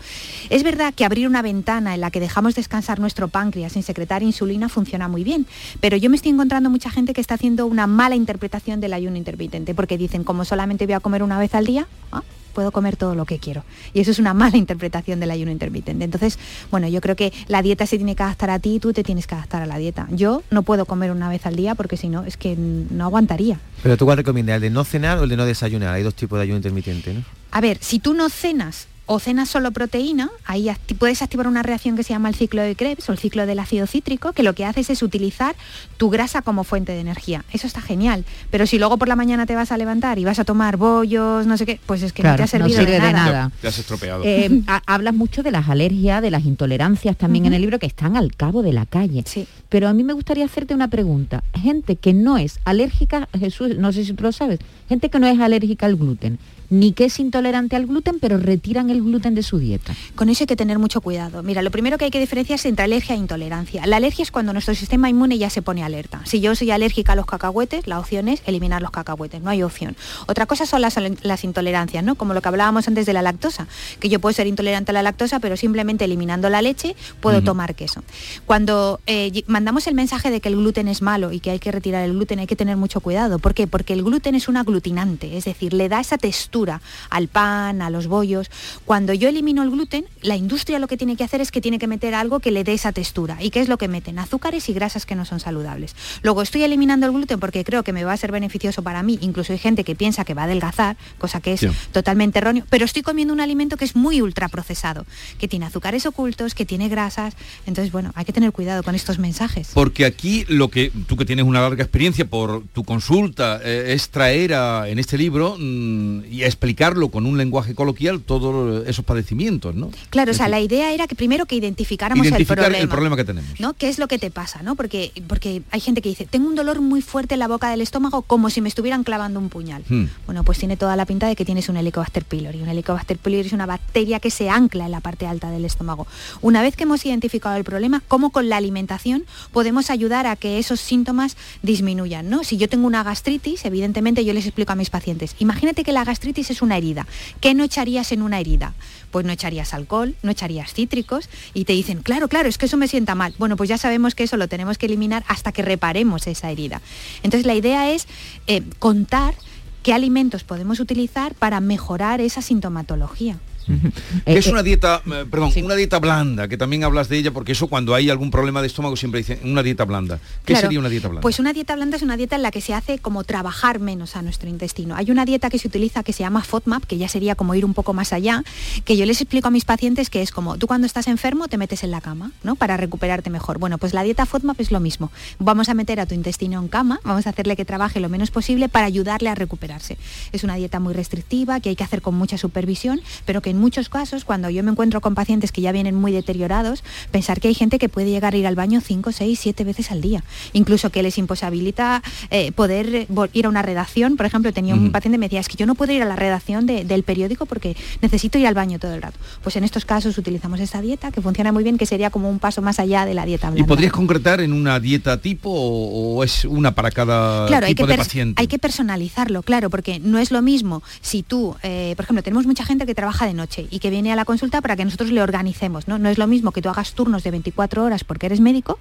Es 0.51 0.63
verdad 0.63 0.93
que 0.93 1.07
abrir 1.07 1.27
una 1.27 1.41
ventana 1.41 1.95
en 1.95 2.03
la 2.03 2.11
que 2.11 2.21
dejamos 2.21 2.55
descansar 2.55 3.01
nuestro 3.01 3.29
páncreas 3.29 3.73
sin 3.73 3.83
secretar 3.83 4.23
insulina 4.23 4.69
funciona 4.69 5.09
muy 5.09 5.25
bien, 5.25 5.47
pero 5.81 5.97
yo 5.97 6.11
me 6.11 6.17
estoy 6.17 6.33
encontrando 6.33 6.69
mucha 6.69 6.91
gente 6.91 7.15
que 7.15 7.23
está 7.23 7.35
haciendo 7.35 7.65
una 7.65 7.87
mala 7.87 8.15
interpretación 8.15 8.81
del 8.81 8.93
ayuno 8.93 9.17
intermitente 9.17 9.75
porque 9.75 9.97
dicen, 9.97 10.23
como 10.23 10.45
solamente 10.45 10.85
voy 10.85 10.95
a 10.95 11.01
comer 11.01 11.23
una 11.23 11.39
vez 11.39 11.46
al 11.55 11.67
día, 11.67 11.87
ah, 12.13 12.23
puedo 12.53 12.73
comer 12.73 12.97
todo 12.97 13.15
lo 13.15 13.27
que 13.27 13.39
quiero. 13.39 13.65
Y 13.93 14.01
eso 14.01 14.11
es 14.11 14.19
una 14.19 14.35
mala 14.35 14.57
interpretación 14.65 15.21
del 15.21 15.31
ayuno 15.31 15.51
intermitente. 15.51 16.05
Entonces, 16.05 16.39
bueno, 16.71 16.89
yo 16.89 17.01
creo 17.01 17.17
que 17.17 17.33
la 17.49 17.63
dieta 17.63 17.87
se 17.87 17.97
tiene 17.97 18.17
que 18.17 18.23
adaptar 18.23 18.51
a 18.51 18.59
ti 18.59 18.77
y 18.77 18.81
tú 18.81 18.93
te 18.93 19.05
tienes 19.05 19.27
que 19.27 19.35
adaptar 19.35 19.63
a 19.63 19.67
la 19.67 19.79
dieta. 19.79 20.09
Yo 20.11 20.43
no 20.51 20.63
puedo 20.63 20.87
comer 20.87 21.11
una 21.11 21.29
vez 21.29 21.47
al 21.47 21.57
día 21.57 21.75
porque 21.75 21.97
si 21.97 22.09
no, 22.09 22.25
es 22.25 22.37
que 22.37 22.57
no 22.57 23.05
aguantaría. 23.05 23.61
Pero 23.83 23.97
tú 23.97 24.07
cuál 24.07 24.19
recomiendas, 24.19 24.57
el 24.57 24.63
de 24.63 24.71
no 24.71 24.85
cenar 24.85 25.19
o 25.19 25.25
el 25.25 25.29
de 25.29 25.37
no 25.37 25.45
desayunar. 25.45 25.95
Hay 25.95 26.03
dos 26.03 26.15
tipos 26.15 26.39
de 26.39 26.45
ayuno 26.45 26.57
intermitente, 26.57 27.13
¿no? 27.15 27.23
A 27.51 27.61
ver, 27.61 27.79
si 27.81 27.99
tú 27.99 28.15
no 28.15 28.29
cenas 28.29 28.89
o 29.07 29.19
cenas 29.21 29.49
solo 29.49 29.71
proteína, 29.71 30.31
ahí 30.45 30.67
acti- 30.67 30.97
puedes 30.99 31.23
activar 31.23 31.47
una 31.47 31.63
reacción 31.63 31.97
que 31.97 32.03
se 32.03 32.11
llama 32.13 32.29
el 32.29 32.35
ciclo 32.35 32.61
de 32.63 32.75
Krebs 32.75 33.09
o 33.09 33.13
el 33.13 33.19
ciclo 33.19 33.47
del 33.47 33.59
ácido 33.61 33.87
cítrico, 33.87 34.33
que 34.33 34.43
lo 34.43 34.53
que 34.55 34.65
haces 34.65 34.91
es 34.91 35.03
utilizar 35.03 35.55
tu 35.97 36.11
grasa 36.11 36.43
como 36.43 36.65
fuente 36.65 36.93
de 36.93 37.01
energía. 37.01 37.45
Eso 37.53 37.67
está 37.67 37.81
genial. 37.81 38.25
Pero 38.51 38.67
si 38.67 38.79
luego 38.79 38.99
por 38.99 39.07
la 39.09 39.15
mañana 39.17 39.47
te 39.47 39.55
vas 39.55 39.71
a 39.73 39.77
levantar 39.77 40.19
y 40.19 40.25
vas 40.25 40.39
a 40.41 40.45
tomar 40.45 40.77
bollos, 40.77 41.47
no 41.47 41.57
sé 41.57 41.67
qué, 41.67 41.81
pues 41.87 42.03
es 42.03 42.13
que 42.13 42.23
no 42.23 42.35
te 42.37 42.43
ha 42.43 42.47
no 42.47 42.49
servido 42.49 42.79
sirve 42.81 42.93
de 43.01 43.01
de 43.07 43.13
nada. 43.13 43.51
te 43.61 43.69
has 43.69 43.79
estropeado. 43.79 44.23
Eh, 44.25 44.63
ha- 44.67 44.83
hablas 44.87 45.15
mucho 45.15 45.43
de 45.43 45.53
las 45.53 45.69
alergias, 45.69 46.21
de 46.21 46.31
las 46.31 46.45
intolerancias 46.45 47.17
también 47.17 47.47
en 47.47 47.55
el 47.55 47.61
libro 47.63 47.79
que 47.79 47.87
están 47.87 48.17
al 48.17 48.35
cabo 48.35 48.63
de 48.63 48.73
la 48.73 48.87
calle. 48.87 49.23
Sí. 49.27 49.47
Pero 49.69 49.89
a 49.89 49.93
mí 49.93 50.03
me 50.05 50.13
gustaría 50.15 50.45
hacerte 50.45 50.75
una 50.75 50.89
pregunta. 50.89 51.45
Gente 51.55 51.97
que 51.97 52.13
no 52.13 52.39
es 52.39 52.59
alérgica, 52.65 53.29
Jesús, 53.39 53.77
no 53.79 53.93
sé 53.93 54.05
si 54.05 54.13
tú 54.15 54.25
lo 54.25 54.33
sabes, 54.33 54.59
gente 54.89 55.11
que 55.11 55.19
no 55.21 55.27
es 55.27 55.39
alérgica 55.41 55.87
al 55.87 55.97
gluten, 55.97 56.39
ni 56.71 56.93
que 56.93 57.05
es 57.05 57.19
intolerante 57.21 57.77
al 57.77 57.87
gluten, 57.87 58.17
pero 58.21 58.39
retiran 58.39 58.91
el 58.91 58.96
gluten 59.01 59.35
de 59.35 59.43
su 59.43 59.59
dieta. 59.59 59.95
Con 60.15 60.29
eso 60.29 60.45
hay 60.45 60.47
que 60.47 60.57
tener 60.57 60.79
mucho 60.79 61.01
cuidado. 61.01 61.43
Mira, 61.43 61.63
lo 61.63 61.71
primero 61.71 61.99
que 61.99 62.07
hay 62.07 62.11
que 62.11 62.21
diferenciar 62.21 62.59
es 62.59 62.67
entre 62.67 62.85
alergia 62.85 63.15
e 63.15 63.19
intolerancia. 63.19 63.87
La 63.87 63.97
alergia 63.97 64.23
es 64.23 64.31
cuando 64.31 64.53
nuestro 64.53 64.75
sistema 64.75 65.09
inmune 65.09 65.39
ya 65.39 65.51
se 65.51 65.63
pone 65.63 65.83
alerta. 65.83 66.21
Si 66.25 66.41
yo 66.41 66.55
soy 66.55 66.71
alérgica 66.71 67.13
a 67.13 67.17
los 67.17 67.27
cacahuetes, 67.27 67.87
la 67.87 67.99
opción 67.99 68.29
es 68.29 68.43
eliminar 68.47 68.83
los 68.83 68.91
cacahuetes, 68.91 69.43
no 69.43 69.51
hay 69.51 69.63
opción. 69.63 69.97
Otra 70.27 70.47
cosa 70.47 70.67
son 70.67 70.81
las, 70.81 70.97
las 71.23 71.45
intolerancias, 71.45 72.05
¿no? 72.05 72.15
Como 72.15 72.35
lo 72.35 72.43
que 72.43 72.49
hablábamos 72.49 72.89
antes 72.89 73.07
de 73.07 73.13
la 73.13 73.23
lactosa, 73.23 73.67
que 74.01 74.09
yo 74.09 74.21
puedo 74.21 74.33
ser 74.33 74.47
intolerante 74.47 74.91
a 74.91 74.95
la 74.95 75.03
lactosa, 75.03 75.41
pero 75.41 75.57
simplemente 75.57 76.05
eliminando 76.05 76.49
la 76.49 76.63
leche 76.63 76.97
puedo 77.21 77.43
tomar 77.43 77.75
queso. 77.75 78.03
Cuando 78.47 79.01
eh, 79.07 79.43
mandamos 79.47 79.87
el 79.87 79.95
mensaje 79.95 80.31
de 80.31 80.41
que 80.41 80.49
el 80.49 80.57
gluten 80.57 80.89
es 80.89 81.03
malo 81.03 81.33
y 81.33 81.41
que 81.41 81.51
hay 81.51 81.59
que 81.59 81.73
retirar 81.73 82.05
el 82.05 82.13
gluten, 82.13 82.39
hay 82.39 82.47
que 82.47 82.57
tener 82.57 82.77
mucho 82.77 83.01
cuidado. 83.01 83.39
¿Por 83.39 83.55
qué? 83.55 83.67
Porque 83.67 83.93
el 83.93 84.03
gluten 84.03 84.35
es 84.35 84.49
un 84.49 84.57
aglutinante, 84.57 85.37
es 85.37 85.45
decir, 85.45 85.73
le 85.73 85.89
da 85.89 86.01
esa 86.01 86.19
textura 86.19 86.81
al 87.11 87.29
pan, 87.29 87.83
a 87.83 87.91
los 87.91 88.07
bollos. 88.07 88.51
Cuando 88.87 89.13
yo 89.13 89.29
elimino 89.29 89.65
el 89.65 89.71
gluten, 89.71 90.05
la 90.23 90.37
industria 90.37 90.79
lo 90.79 90.87
que 90.87 90.97
tiene 90.97 91.17
que 91.17 91.25
hacer 91.25 91.41
es 91.41 91.51
que 91.51 91.61
tiene 91.61 91.81
que 91.81 91.89
meter 91.89 92.15
algo 92.15 92.39
que 92.39 92.53
le 92.53 92.63
dé 92.63 92.73
esa 92.73 92.93
textura. 92.93 93.37
¿Y 93.43 93.51
qué 93.51 93.61
es 93.61 93.69
lo 93.69 93.79
que 93.79 93.89
meten? 93.89 94.21
Azúcares 94.21 94.69
y 94.69 94.73
grasas 94.73 95.05
que 95.07 95.17
no 95.17 95.25
son 95.25 95.41
saludables. 95.41 95.97
Luego 96.23 96.41
estoy 96.41 96.63
eliminando 96.63 97.05
el 97.07 97.13
gluten 97.13 97.41
porque 97.41 97.65
creo 97.65 97.83
que 97.83 97.93
me 97.93 98.05
va 98.05 98.13
a 98.13 98.17
ser 98.17 98.31
beneficioso 98.31 98.83
para 98.83 99.03
mí. 99.03 99.19
Incluso 99.23 99.53
hay 99.53 99.59
gente 99.59 99.83
que 99.83 99.97
piensa 99.97 100.25
que 100.25 100.35
va 100.35 100.43
a 100.43 100.45
adelgazar, 100.45 100.97
cosa 101.19 101.41
que 101.41 101.55
es 101.55 101.63
totalmente 101.91 102.39
erróneo, 102.39 102.65
pero 102.71 102.85
estoy 102.85 103.03
comiendo 103.03 103.35
un 103.35 103.41
alimento 103.41 103.77
que 103.77 103.85
es 103.85 103.97
muy 103.97 104.23
ultraprocesado, 104.23 105.05
que 105.39 105.49
tiene 105.49 105.67
azúcares 105.67 106.07
ocultos, 106.07 106.55
que 106.55 106.65
tiene 106.65 106.89
grasas. 106.89 107.35
Entonces, 107.67 107.91
bueno, 107.91 108.13
hay 108.15 108.25
que 108.25 108.33
tener 108.33 108.53
cuidado 108.53 108.85
con 108.85 108.95
estos 108.95 109.19
mensajes. 109.19 109.71
Porque 109.75 110.05
aquí 110.05 110.45
lo 110.49 110.69
que 110.69 110.93
tú 111.09 111.17
que 111.17 111.25
tienes 111.25 111.45
una 111.45 111.61
larga 111.61 111.83
experiencia 111.83 112.25
por 112.25 112.63
tu 112.73 112.85
consulta 112.85 113.61
eh, 113.65 113.95
es 113.95 114.11
traer 114.11 114.55
a- 114.55 114.89
en 114.89 115.01
este 115.01 115.19
libro 115.19 115.57
mm, 115.59 116.21
y 116.31 116.45
explicarlo 116.45 117.09
con 117.11 117.27
un 117.27 117.37
lenguaje 117.37 117.75
coloquial 117.75 118.21
todo 118.21 118.76
esos 118.87 119.05
padecimientos, 119.05 119.75
¿no? 119.75 119.91
Claro, 120.11 120.33
o 120.33 120.35
sea, 120.35 120.49
la 120.49 120.61
idea 120.61 120.93
era 120.93 121.07
que 121.07 121.15
primero 121.15 121.47
que 121.47 121.57
identificáramos 121.57 122.27
identificar 122.27 122.59
el 122.59 122.65
problema. 122.65 122.83
el 122.83 122.89
problema 122.89 123.17
que 123.17 123.25
tenemos. 123.25 123.61
¿no? 123.61 123.75
¿Qué 123.75 123.89
es 123.89 123.99
lo 123.99 124.09
que 124.09 124.19
te 124.19 124.31
pasa? 124.31 124.63
¿no? 124.63 124.77
Porque, 124.77 125.13
porque 125.27 125.63
hay 125.71 125.81
gente 125.81 126.03
que 126.03 126.09
dice, 126.09 126.27
tengo 126.27 126.49
un 126.49 126.55
dolor 126.55 126.81
muy 126.81 127.03
fuerte 127.03 127.35
en 127.35 127.41
la 127.41 127.49
boca 127.49 127.71
del 127.71 127.81
estómago 127.81 128.23
como 128.23 128.51
si 128.51 128.61
me 128.61 128.69
estuvieran 128.69 129.05
clavando 129.05 129.41
un 129.41 129.49
puñal. 129.49 129.85
Hmm. 129.89 130.07
Bueno, 130.27 130.45
pues 130.45 130.59
tiene 130.59 130.77
toda 130.77 130.97
la 130.97 131.07
pinta 131.07 131.27
de 131.27 131.37
que 131.37 131.45
tienes 131.45 131.69
un 131.69 131.77
Helicobacter 131.77 132.25
pylori. 132.25 132.61
Un 132.63 132.69
Helicobacter 132.69 133.19
pylori 133.19 133.47
es 133.47 133.53
una 133.53 133.67
bacteria 133.67 134.21
que 134.21 134.31
se 134.31 134.51
ancla 134.51 134.87
en 134.87 134.93
la 134.93 135.01
parte 135.01 135.27
alta 135.27 135.51
del 135.51 135.65
estómago. 135.65 136.07
Una 136.43 136.63
vez 136.63 136.77
que 136.77 136.85
hemos 136.85 137.05
identificado 137.07 137.57
el 137.57 137.65
problema, 137.65 138.03
¿cómo 138.09 138.31
con 138.31 138.49
la 138.49 138.57
alimentación 138.57 139.25
podemos 139.53 139.91
ayudar 139.91 140.27
a 140.27 140.37
que 140.37 140.59
esos 140.59 140.81
síntomas 140.81 141.37
disminuyan? 141.63 142.29
¿no? 142.29 142.45
Si 142.45 142.57
yo 142.57 142.69
tengo 142.69 142.87
una 142.87 143.03
gastritis, 143.03 143.65
evidentemente 143.65 144.25
yo 144.25 144.33
les 144.33 144.47
explico 144.47 144.73
a 144.73 144.77
mis 144.77 144.91
pacientes, 144.91 145.35
imagínate 145.39 145.85
que 145.85 145.93
la 145.93 146.05
gastritis 146.05 146.51
es 146.51 146.63
una 146.63 146.77
herida. 146.77 147.07
¿Qué 147.41 147.55
no 147.55 147.65
echarías 147.65 148.13
en 148.13 148.23
una 148.23 148.41
herida? 148.41 148.66
Pues 149.11 149.25
no 149.25 149.33
echarías 149.33 149.75
alcohol, 149.75 150.15
no 150.23 150.31
echarías 150.31 150.73
cítricos 150.73 151.29
y 151.55 151.65
te 151.65 151.73
dicen, 151.73 152.03
claro, 152.03 152.29
claro, 152.29 152.49
es 152.49 152.59
que 152.59 152.67
eso 152.67 152.77
me 152.77 152.89
sienta 152.89 153.15
mal. 153.15 153.35
Bueno, 153.39 153.57
pues 153.57 153.69
ya 153.69 153.79
sabemos 153.79 154.15
que 154.15 154.25
eso 154.25 154.37
lo 154.37 154.49
tenemos 154.49 154.79
que 154.79 154.87
eliminar 154.87 155.25
hasta 155.29 155.53
que 155.53 155.63
reparemos 155.63 156.27
esa 156.27 156.51
herida. 156.51 156.81
Entonces 157.23 157.47
la 157.47 157.55
idea 157.55 157.91
es 157.91 158.07
eh, 158.47 158.63
contar 158.79 159.35
qué 159.83 159.93
alimentos 159.95 160.45
podemos 160.45 160.81
utilizar 160.81 161.35
para 161.35 161.61
mejorar 161.61 162.21
esa 162.21 162.43
sintomatología. 162.43 163.39
Que 163.67 164.33
Eh, 164.33 164.39
es 164.39 164.47
eh, 164.47 164.53
una 164.53 164.63
dieta, 164.63 165.03
eh, 165.07 165.25
perdón, 165.31 165.53
sí. 165.53 165.63
una 165.63 165.75
dieta 165.75 165.99
blanda, 165.99 166.49
que 166.49 166.57
también 166.57 166.85
hablas 166.85 167.09
de 167.09 167.19
ella, 167.19 167.31
porque 167.33 167.53
eso 167.53 167.67
cuando 167.67 167.95
hay 167.95 168.11
algún 168.11 168.31
problema 168.31 168.61
de 168.61 168.69
estómago 168.69 168.97
siempre 168.97 169.19
dicen 169.19 169.41
una 169.45 169.63
dieta 169.63 169.85
blanda. 169.85 170.19
¿Qué 170.45 170.53
Claro, 170.53 170.63
sería 170.63 170.79
una 170.79 170.89
dieta 170.89 171.09
blanda? 171.09 171.23
Pues 171.23 171.39
una 171.39 171.53
dieta 171.53 171.75
blanda 171.75 171.97
es 171.97 172.03
una 172.03 172.17
dieta 172.17 172.37
en 172.37 172.43
la 172.43 172.51
que 172.51 172.61
se 172.61 172.75
hace 172.75 172.99
como 172.99 173.25
trabajar 173.25 173.81
menos 173.81 174.17
a 174.17 174.23
nuestro 174.23 174.49
intestino. 174.49 174.95
Hay 174.95 175.11
una 175.11 175.25
dieta 175.25 175.51
que 175.51 175.59
se 175.59 175.69
utiliza 175.69 176.03
que 176.03 176.13
se 176.13 176.21
llama 176.21 176.43
FODMAP, 176.43 176.85
que 176.85 176.99
ya 176.99 177.09
sería 177.09 177.35
como 177.35 177.55
ir 177.55 177.65
un 177.65 177.75
poco 177.75 177.93
más 177.93 178.13
allá, 178.13 178.45
que 178.85 178.97
yo 178.97 179.07
les 179.07 179.21
explico 179.21 179.49
a 179.49 179.51
mis 179.51 179.65
pacientes 179.65 180.11
que 180.11 180.23
es 180.23 180.31
como 180.31 180.57
tú 180.59 180.67
cuando 180.67 180.87
estás 180.87 181.07
enfermo 181.09 181.49
te 181.49 181.59
metes 181.59 181.83
en 181.83 181.91
la 181.91 182.01
cama, 182.01 182.33
¿no? 182.43 182.57
Para 182.57 182.77
recuperarte 182.77 183.31
mejor. 183.31 183.59
Bueno, 183.59 183.79
pues 183.79 183.95
la 183.95 184.03
dieta 184.03 184.27
FODMAP 184.27 184.61
es 184.61 184.71
lo 184.71 184.81
mismo. 184.81 185.11
Vamos 185.39 185.69
a 185.69 185.75
meter 185.75 186.01
a 186.01 186.07
tu 186.07 186.15
intestino 186.15 186.61
en 186.61 186.69
cama, 186.69 187.01
vamos 187.05 187.27
a 187.27 187.31
hacerle 187.31 187.57
que 187.57 187.65
trabaje 187.65 188.01
lo 188.01 188.09
menos 188.09 188.31
posible 188.31 188.69
para 188.69 188.87
ayudarle 188.87 189.29
a 189.29 189.35
recuperarse. 189.35 189.99
Es 190.33 190.45
una 190.45 190.55
dieta 190.55 190.81
muy 190.81 190.95
restrictiva, 190.95 191.61
que 191.61 191.71
hay 191.71 191.77
que 191.77 191.85
hacer 191.85 192.03
con 192.03 192.15
mucha 192.15 192.39
supervisión, 192.39 193.01
pero 193.25 193.43
que 193.43 193.56
en 193.57 193.61
muchos 193.61 193.89
casos, 193.89 194.25
cuando 194.25 194.51
yo 194.51 194.63
me 194.63 194.71
encuentro 194.71 195.01
con 195.01 195.15
pacientes 195.15 195.51
que 195.51 195.61
ya 195.63 195.73
vienen 195.73 195.95
muy 195.95 196.13
deteriorados, 196.13 196.85
pensar 197.11 197.41
que 197.41 197.49
hay 197.49 197.55
gente 197.55 197.79
que 197.79 197.89
puede 197.89 198.11
llegar 198.11 198.35
a 198.35 198.37
ir 198.37 198.47
al 198.47 198.55
baño 198.55 198.81
5, 198.81 199.13
6, 199.13 199.39
7 199.41 199.65
veces 199.65 199.91
al 199.91 200.01
día. 200.01 200.23
Incluso 200.53 200.91
que 200.91 201.03
les 201.03 201.19
imposibilita 201.19 202.03
eh, 202.31 202.53
poder 202.53 202.95
eh, 202.95 203.07
ir 203.33 203.47
a 203.47 203.49
una 203.49 203.63
redacción. 203.63 204.17
Por 204.17 204.27
ejemplo, 204.27 204.53
tenía 204.53 204.75
un 204.75 204.93
paciente 204.93 205.17
que 205.17 205.21
me 205.21 205.27
decía, 205.27 205.41
es 205.41 205.49
que 205.49 205.57
yo 205.57 205.67
no 205.67 205.75
puedo 205.75 205.93
ir 205.93 206.03
a 206.03 206.05
la 206.05 206.17
redacción 206.17 206.67
de- 206.67 206.85
del 206.85 207.03
periódico 207.03 207.47
porque 207.47 207.77
necesito 208.03 208.39
ir 208.39 208.47
al 208.47 208.55
baño 208.55 208.79
todo 208.79 208.95
el 208.95 209.03
rato. 209.03 209.19
Pues 209.43 209.57
en 209.57 209.65
estos 209.65 209.85
casos 209.85 210.17
utilizamos 210.19 210.61
esta 210.61 210.81
dieta 210.81 211.11
que 211.11 211.21
funciona 211.23 211.51
muy 211.53 211.65
bien, 211.65 211.79
que 211.79 211.87
sería 211.87 212.11
como 212.11 212.29
un 212.31 212.39
paso 212.39 212.61
más 212.63 212.79
allá 212.79 213.05
de 213.07 213.15
la 213.15 213.25
dieta 213.25 213.49
¿Y 213.49 213.53
blanda. 213.53 213.67
podrías 213.69 213.93
concretar 213.93 214.41
en 214.41 214.53
una 214.53 214.79
dieta 214.81 215.21
tipo 215.21 215.51
o, 215.51 216.17
o 216.19 216.25
es 216.25 216.45
una 216.45 216.75
para 216.75 216.91
cada 216.91 217.47
Claro, 217.47 217.67
hay 217.67 217.75
que, 217.75 217.87
de 217.87 217.97
paciente? 217.97 218.41
hay 218.41 218.47
que 218.49 218.59
personalizarlo, 218.59 219.43
claro, 219.43 219.71
porque 219.71 219.99
no 220.01 220.19
es 220.19 220.31
lo 220.31 220.43
mismo 220.43 220.83
si 221.01 221.23
tú, 221.23 221.57
eh, 221.63 221.95
por 221.97 222.05
ejemplo, 222.05 222.23
tenemos 222.23 222.47
mucha 222.47 222.65
gente 222.65 222.85
que 222.87 222.95
trabaja 222.95 223.27
de 223.27 223.35
noche 223.35 223.46
y 223.71 223.79
que 223.79 223.91
viene 223.91 224.13
a 224.13 224.17
la 224.17 224.25
consulta 224.25 224.61
para 224.61 224.77
que 224.77 224.85
nosotros 224.85 225.11
le 225.11 225.23
organicemos, 225.23 225.89
¿no? 225.89 225.99
No 225.99 226.09
es 226.09 226.19
lo 226.19 226.27
mismo 226.27 226.53
que 226.53 226.63
tú 226.63 226.69
hagas 226.69 226.93
turnos 226.95 227.23
de 227.23 227.31
24 227.31 227.85
horas 227.85 228.05
porque 228.05 228.27
eres 228.27 228.41
médico 228.41 228.79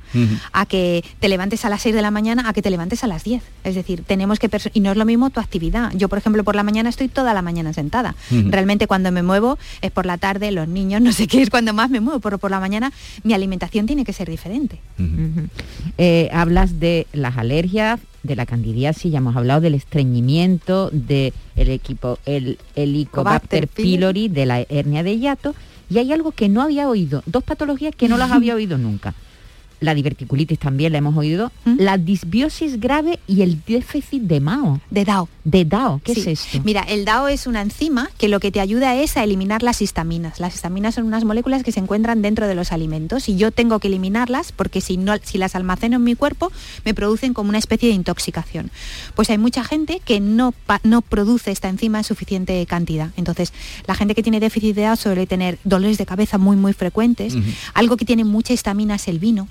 a 0.51 0.65
que 0.65 1.03
te 1.19 1.29
levantes 1.29 1.65
a 1.65 1.69
las 1.69 1.81
6 1.81 1.95
de 1.95 2.01
la 2.01 2.12
mañana 2.12 2.48
a 2.48 2.53
que 2.53 2.62
te 2.62 2.69
levantes 2.69 3.03
a 3.03 3.07
las 3.07 3.24
10. 3.24 3.43
Es 3.63 3.75
decir, 3.75 4.03
tenemos 4.05 4.39
que... 4.39 4.50
Y 4.74 4.79
no 4.79 4.91
es 4.91 4.98
lo 4.98 5.05
mismo 5.05 5.29
tu 5.29 5.39
actividad. 5.39 5.91
Yo, 5.93 6.10
por 6.10 6.17
ejemplo, 6.17 6.43
por 6.43 6.55
la 6.55 6.63
mañana 6.63 6.89
estoy 6.89 7.07
toda 7.07 7.34
la 7.34 7.41
mañana 7.41 7.74
sentada. 7.74 8.15
Realmente 8.29 8.88
cuando 8.88 9.12
me 9.12 9.24
muevo 9.24 9.57
es 9.81 9.91
por 9.91 10.05
la 10.05 10.17
tarde, 10.17 10.51
los 10.51 10.67
niños, 10.67 11.01
no 11.07 11.12
sé 11.12 11.27
qué 11.27 11.41
es 11.41 11.50
cuando 11.50 11.74
más 11.74 11.89
me 11.89 12.00
muevo, 12.00 12.19
pero 12.19 12.38
por 12.38 12.51
la 12.51 12.60
mañana 12.60 12.91
mi 13.24 13.34
alimentación 13.34 13.86
tiene 13.86 14.05
que 14.05 14.13
ser 14.13 14.29
diferente. 14.29 14.79
Eh, 15.98 16.29
hablas 16.31 16.79
de 16.79 17.07
las 17.13 17.38
alergias, 17.38 18.00
de 18.25 18.36
la 18.36 18.46
candidiasis, 18.46 19.12
ya 19.12 19.20
hemos 19.20 19.36
hablado 19.36 19.62
del 19.62 19.75
estreñimiento, 19.75 20.89
del 20.91 21.34
equipo, 21.55 22.20
el 22.25 22.58
Helicobacter 22.75 23.67
pylori, 23.67 24.27
de 24.27 24.46
la 24.46 24.62
hernia 24.62 25.03
de 25.03 25.17
hiato, 25.17 25.55
y 25.89 26.00
hay 26.00 26.12
algo 26.12 26.32
que 26.32 26.50
no 26.50 26.62
había 26.62 26.89
oído, 26.89 27.24
dos 27.25 27.44
patologías 27.44 27.96
que 27.96 28.10
no 28.10 28.17
las 28.17 28.32
había 28.32 28.55
oído 28.60 28.77
nunca. 28.77 29.13
La 29.79 29.94
diverticulitis 29.94 30.58
también 30.58 30.94
la 30.94 31.00
hemos 31.00 31.15
oído, 31.17 31.51
¿Mm? 31.65 31.75
la 31.79 31.98
disbiosis 31.98 32.79
grave 32.79 33.20
y 33.27 33.41
el 33.41 33.62
déficit 33.65 34.24
de 34.24 34.39
Mao, 34.39 34.79
De 34.89 35.05
DAO. 35.05 35.29
De 35.45 35.63
DAO, 35.63 36.01
¿qué 36.03 36.13
Sí. 36.15 36.21
es 36.21 36.27
esto? 36.27 36.59
Mira, 36.65 36.81
el 36.81 37.05
DAO 37.05 37.27
es 37.27 37.47
una 37.47 37.61
enzima 37.61 38.09
que 38.17 38.27
lo 38.27 38.39
que 38.39 38.51
te 38.51 38.59
ayuda 38.59 38.95
es 38.95 39.15
a 39.15 39.23
eliminar 39.23 39.63
las 39.63 39.81
histaminas. 39.81 40.39
Las 40.39 40.55
histaminas 40.55 40.95
son 40.95 41.05
unas 41.05 41.23
moléculas 41.23 41.63
que 41.63 41.71
se 41.71 41.79
encuentran 41.79 42.21
dentro 42.23 42.47
de 42.47 42.55
los 42.55 42.71
alimentos 42.71 43.29
y 43.29 43.37
yo 43.37 43.51
tengo 43.51 43.79
que 43.79 43.87
eliminarlas 43.87 44.51
porque 44.51 44.81
si 44.81 44.97
no 44.97 45.13
si 45.23 45.37
las 45.37 45.55
almaceno 45.55 45.97
en 45.97 46.03
mi 46.03 46.15
cuerpo 46.15 46.51
me 46.83 46.93
producen 46.93 47.33
como 47.33 47.49
una 47.49 47.59
especie 47.59 47.89
de 47.89 47.95
intoxicación. 47.95 48.71
Pues 49.15 49.29
hay 49.29 49.37
mucha 49.37 49.63
gente 49.63 50.01
que 50.03 50.19
no 50.19 50.53
no 50.83 51.01
produce 51.01 51.51
esta 51.51 51.69
enzima 51.69 51.99
en 51.99 52.03
suficiente 52.03 52.65
cantidad. 52.65 53.11
Entonces, 53.15 53.53
la 53.87 53.93
gente 53.95 54.15
que 54.15 54.23
tiene 54.23 54.39
déficit 54.39 54.75
de 54.75 54.81
DAO 54.81 54.95
suele 54.95 55.27
tener 55.27 55.59
dolores 55.63 55.97
de 55.99 56.05
cabeza 56.07 56.37
muy 56.39 56.57
muy 56.57 56.73
frecuentes. 56.73 57.35
Algo 57.75 57.97
que 57.97 58.05
tiene 58.05 58.23
mucha 58.25 58.51
histamina 58.53 58.95
es 58.95 59.07
el 59.07 59.19
vino. 59.19 59.47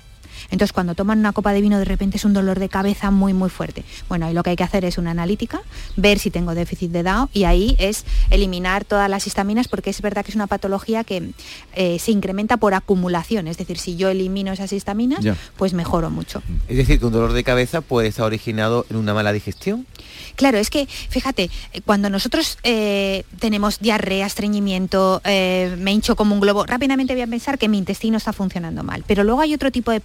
Entonces, 0.51 0.73
cuando 0.73 0.95
toman 0.95 1.19
una 1.19 1.33
copa 1.33 1.53
de 1.53 1.61
vino, 1.61 1.79
de 1.79 1.85
repente 1.85 2.17
es 2.17 2.25
un 2.25 2.33
dolor 2.33 2.59
de 2.59 2.69
cabeza 2.69 3.11
muy, 3.11 3.33
muy 3.33 3.49
fuerte. 3.49 3.83
Bueno, 4.09 4.25
ahí 4.25 4.33
lo 4.33 4.43
que 4.43 4.51
hay 4.51 4.55
que 4.55 4.63
hacer 4.63 4.85
es 4.85 4.97
una 4.97 5.11
analítica, 5.11 5.61
ver 5.95 6.19
si 6.19 6.29
tengo 6.31 6.55
déficit 6.55 6.91
de 6.91 7.03
DAO 7.03 7.29
y 7.33 7.43
ahí 7.45 7.75
es 7.79 8.05
eliminar 8.29 8.85
todas 8.85 9.09
las 9.09 9.27
histaminas 9.27 9.67
porque 9.67 9.89
es 9.89 10.01
verdad 10.01 10.23
que 10.25 10.31
es 10.31 10.35
una 10.35 10.47
patología 10.47 11.03
que 11.03 11.31
eh, 11.73 11.99
se 11.99 12.11
incrementa 12.11 12.57
por 12.57 12.73
acumulación. 12.73 13.47
Es 13.47 13.57
decir, 13.57 13.77
si 13.77 13.95
yo 13.95 14.09
elimino 14.09 14.51
esas 14.51 14.71
histaminas, 14.73 15.23
Ya. 15.23 15.35
pues 15.57 15.73
mejoro 15.73 16.09
mucho. 16.09 16.41
Es 16.67 16.77
decir, 16.77 16.99
que 16.99 17.05
un 17.05 17.11
dolor 17.13 17.33
de 17.33 17.43
cabeza 17.43 17.81
puede 17.81 18.07
estar 18.07 18.25
originado 18.25 18.85
en 18.89 18.97
una 18.97 19.13
mala 19.13 19.31
digestión. 19.33 19.85
Claro, 20.35 20.57
es 20.57 20.69
que, 20.69 20.85
fíjate, 20.87 21.49
cuando 21.85 22.09
nosotros 22.09 22.57
eh, 22.63 23.23
tenemos 23.39 23.79
diarrea, 23.79 24.25
estreñimiento, 24.25 25.21
eh, 25.23 25.75
me 25.79 25.91
hincho 25.93 26.15
como 26.15 26.33
un 26.35 26.41
globo, 26.41 26.65
rápidamente 26.65 27.13
voy 27.13 27.21
a 27.21 27.27
pensar 27.27 27.57
que 27.57 27.67
mi 27.69 27.77
intestino 27.77 28.17
está 28.17 28.33
funcionando 28.33 28.83
mal. 28.83 29.03
Pero 29.07 29.23
luego 29.23 29.41
hay 29.41 29.53
otro 29.53 29.71
tipo 29.71 29.91
de 29.91 29.99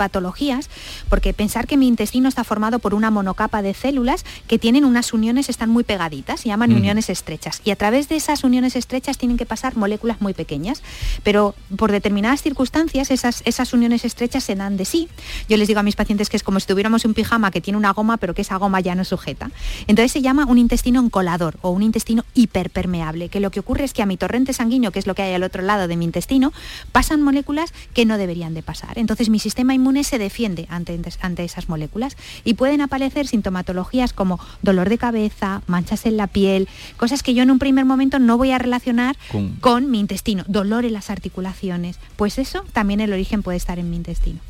porque 1.09 1.33
pensar 1.33 1.67
que 1.67 1.77
mi 1.77 1.89
intestino 1.89 2.29
está 2.29 2.45
formado 2.45 2.79
por 2.79 2.95
una 2.95 3.11
monocapa 3.11 3.63
de 3.63 3.75
células 3.75 4.25
que 4.47 4.59
tienen 4.59 4.85
unas 4.85 5.13
uniones, 5.13 5.49
están 5.49 5.71
muy 5.71 5.85
pegaditas, 5.85 6.41
se 6.41 6.49
llaman 6.49 6.73
uniones 6.73 7.11
estrechas. 7.11 7.61
Y 7.65 7.71
a 7.71 7.77
través 7.77 8.09
de 8.09 8.17
esas 8.17 8.45
uniones 8.45 8.77
estrechas 8.77 9.19
tienen 9.19 9.37
que 9.37 9.47
pasar 9.47 9.77
moléculas 9.77 10.21
muy 10.21 10.35
pequeñas. 10.35 10.83
Pero 11.23 11.55
por 11.77 11.93
determinadas 11.93 12.43
circunstancias, 12.43 13.11
esas, 13.11 13.43
esas 13.45 13.73
uniones 13.73 14.05
estrechas 14.05 14.45
se 14.45 14.55
dan 14.55 14.77
de 14.77 14.85
sí. 14.85 15.09
Yo 15.49 15.57
les 15.57 15.69
digo 15.69 15.81
a 15.81 15.83
mis 15.83 15.97
pacientes 15.97 16.29
que 16.29 16.37
es 16.37 16.43
como 16.43 16.61
si 16.61 16.67
tuviéramos 16.67 17.05
un 17.05 17.15
pijama 17.15 17.51
que 17.51 17.61
tiene 17.61 17.77
una 17.77 17.93
goma, 17.93 18.17
pero 18.17 18.35
que 18.35 18.43
esa 18.43 18.57
goma 18.57 18.81
ya 18.81 18.95
no 18.95 19.05
sujeta. 19.05 19.51
Entonces 19.87 20.13
se 20.13 20.23
llama 20.23 20.47
un 20.47 20.59
intestino 20.59 21.01
encolador 21.01 21.59
o 21.63 21.71
un 21.71 21.83
intestino 21.83 22.25
hiperpermeable, 22.35 23.29
que 23.29 23.41
lo 23.41 23.51
que 23.51 23.61
ocurre 23.61 23.85
es 23.85 23.93
que 23.93 24.03
a 24.03 24.07
mi 24.07 24.17
torrente 24.17 24.53
sanguíneo, 24.53 24.91
que 24.91 24.99
es 24.99 25.07
lo 25.07 25.15
que 25.15 25.23
hay 25.23 25.35
al 25.35 25.43
otro 25.43 25.63
lado 25.63 25.89
de 25.89 25.97
mi 25.97 26.05
intestino, 26.05 26.53
pasan 26.93 27.23
moléculas 27.23 27.73
que 27.95 28.05
no 28.05 28.19
deberían 28.19 28.55
de 28.55 28.63
pasar. 28.63 28.99
Entonces 28.99 29.29
mi 29.29 29.39
sistema 29.39 29.75
inmune 29.75 30.05
se 30.11 30.19
defiende 30.19 30.67
ante, 30.69 31.01
ante 31.21 31.45
esas 31.45 31.69
moléculas 31.69 32.17
y 32.45 32.55
pueden 32.55 32.81
aparecer 32.81 33.29
sintomatologías 33.29 34.13
como 34.13 34.41
dolor 34.61 34.89
de 34.89 34.99
cabeza, 34.99 35.63
manchas 35.69 36.05
en 36.05 36.17
la 36.17 36.27
piel, 36.27 36.69
cosas 36.97 37.23
que 37.23 37.33
yo 37.33 37.45
en 37.45 37.51
un 37.53 37.61
primer 37.61 37.85
momento 37.85 38.19
no 38.19 38.37
voy 38.37 38.51
a 38.51 38.59
relacionar 38.59 39.17
Con- 39.31 39.55
con, 39.61 39.91
mi 39.91 40.01
intestino, 40.01 40.45
dolor 40.49 40.85
en 40.85 40.95
las 40.95 41.11
articulaciones. 41.11 41.99
Pues 42.17 42.39
eso 42.39 42.65
también 42.73 43.01
el 43.01 43.13
origen 43.13 43.43
puede 43.45 43.57
estar 43.57 43.79
en 43.79 43.89
mi 43.89 43.97
intestino. 43.97 44.41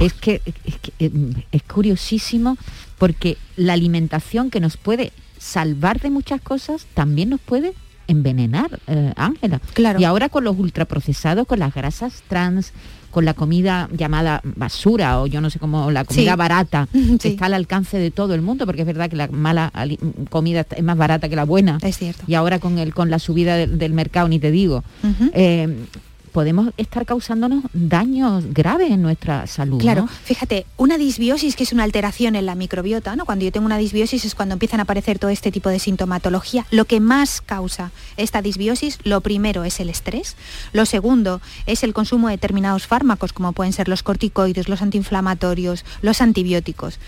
Es 0.00 0.12
que, 0.12 0.42
es, 0.44 0.74
que, 0.78 1.10
es 1.52 1.62
curiosísimo 1.62 2.58
porque 2.98 3.38
la 3.56 3.72
alimentación 3.72 4.50
que 4.50 4.60
nos 4.60 4.76
puede 4.76 5.12
salvar 5.38 6.00
de 6.00 6.10
muchas 6.10 6.40
cosas 6.40 6.86
también 6.92 7.30
nos 7.30 7.40
puede 7.40 7.72
envenenar, 8.08 8.78
eh, 8.86 9.12
Ángela. 9.16 9.60
Claro. 9.74 10.00
Y 10.00 10.04
ahora 10.04 10.28
con 10.28 10.44
los 10.44 10.58
ultraprocesados, 10.58 11.46
con 11.46 11.58
las 11.58 11.74
grasas 11.74 12.22
trans, 12.28 12.72
con 13.10 13.24
la 13.24 13.32
comida 13.34 13.88
llamada 13.92 14.40
basura 14.44 15.20
o 15.20 15.26
yo 15.26 15.40
no 15.40 15.48
sé 15.48 15.58
cómo, 15.58 15.90
la 15.90 16.04
comida 16.04 16.32
Sí. 16.32 16.36
barata, 16.38 16.88
que 17.20 17.28
está 17.28 17.46
al 17.46 17.54
alcance 17.54 17.98
de 17.98 18.10
todo 18.10 18.34
el 18.34 18.42
mundo, 18.42 18.66
porque 18.66 18.82
es 18.82 18.86
verdad 18.86 19.08
que 19.08 19.16
la 19.16 19.28
mala 19.28 19.72
comida 20.30 20.66
es 20.76 20.82
más 20.84 20.96
barata 20.98 21.28
que 21.28 21.36
la 21.36 21.44
buena. 21.44 21.78
Es 21.82 21.96
cierto. 21.98 22.22
Y 22.26 22.34
ahora 22.34 22.58
con 22.58 22.78
el 22.78 22.92
con 22.94 23.10
la 23.10 23.18
subida 23.18 23.56
del, 23.56 23.78
del 23.78 23.92
mercado, 23.92 24.28
ni 24.28 24.38
te 24.38 24.50
digo. 24.50 24.84
Eh, 25.32 25.74
podemos 26.36 26.68
estar 26.76 27.06
causándonos 27.06 27.64
daños 27.72 28.44
graves 28.52 28.90
en 28.90 29.00
nuestra 29.00 29.46
salud. 29.46 29.80
Claro, 29.80 30.02
¿no? 30.02 30.08
fíjate, 30.08 30.66
una 30.76 30.98
disbiosis 30.98 31.56
que 31.56 31.62
es 31.62 31.72
una 31.72 31.82
alteración 31.82 32.36
en 32.36 32.44
la 32.44 32.54
microbiota, 32.54 33.16
¿no? 33.16 33.24
Cuando 33.24 33.46
yo 33.46 33.52
tengo 33.52 33.64
una 33.64 33.78
disbiosis 33.78 34.22
es 34.26 34.34
cuando 34.34 34.52
empiezan 34.52 34.80
a 34.80 34.82
aparecer 34.82 35.18
todo 35.18 35.30
este 35.30 35.50
tipo 35.50 35.70
de 35.70 35.78
sintomatología. 35.78 36.66
Lo 36.70 36.84
que 36.84 37.00
más 37.00 37.40
causa 37.40 37.90
esta 38.18 38.42
disbiosis, 38.42 38.98
lo 39.02 39.22
primero 39.22 39.64
es 39.64 39.80
el 39.80 39.88
estrés, 39.88 40.36
lo 40.74 40.84
segundo 40.84 41.40
es 41.64 41.82
el 41.82 41.94
consumo 41.94 42.28
de 42.28 42.32
determinados 42.32 42.86
fármacos, 42.86 43.32
como 43.32 43.54
pueden 43.54 43.72
ser 43.72 43.88
los 43.88 44.02
corticoides, 44.02 44.68
los 44.68 44.82
antiinflamatorios, 44.82 45.86
los 46.02 46.20
antibióticos, 46.20 46.98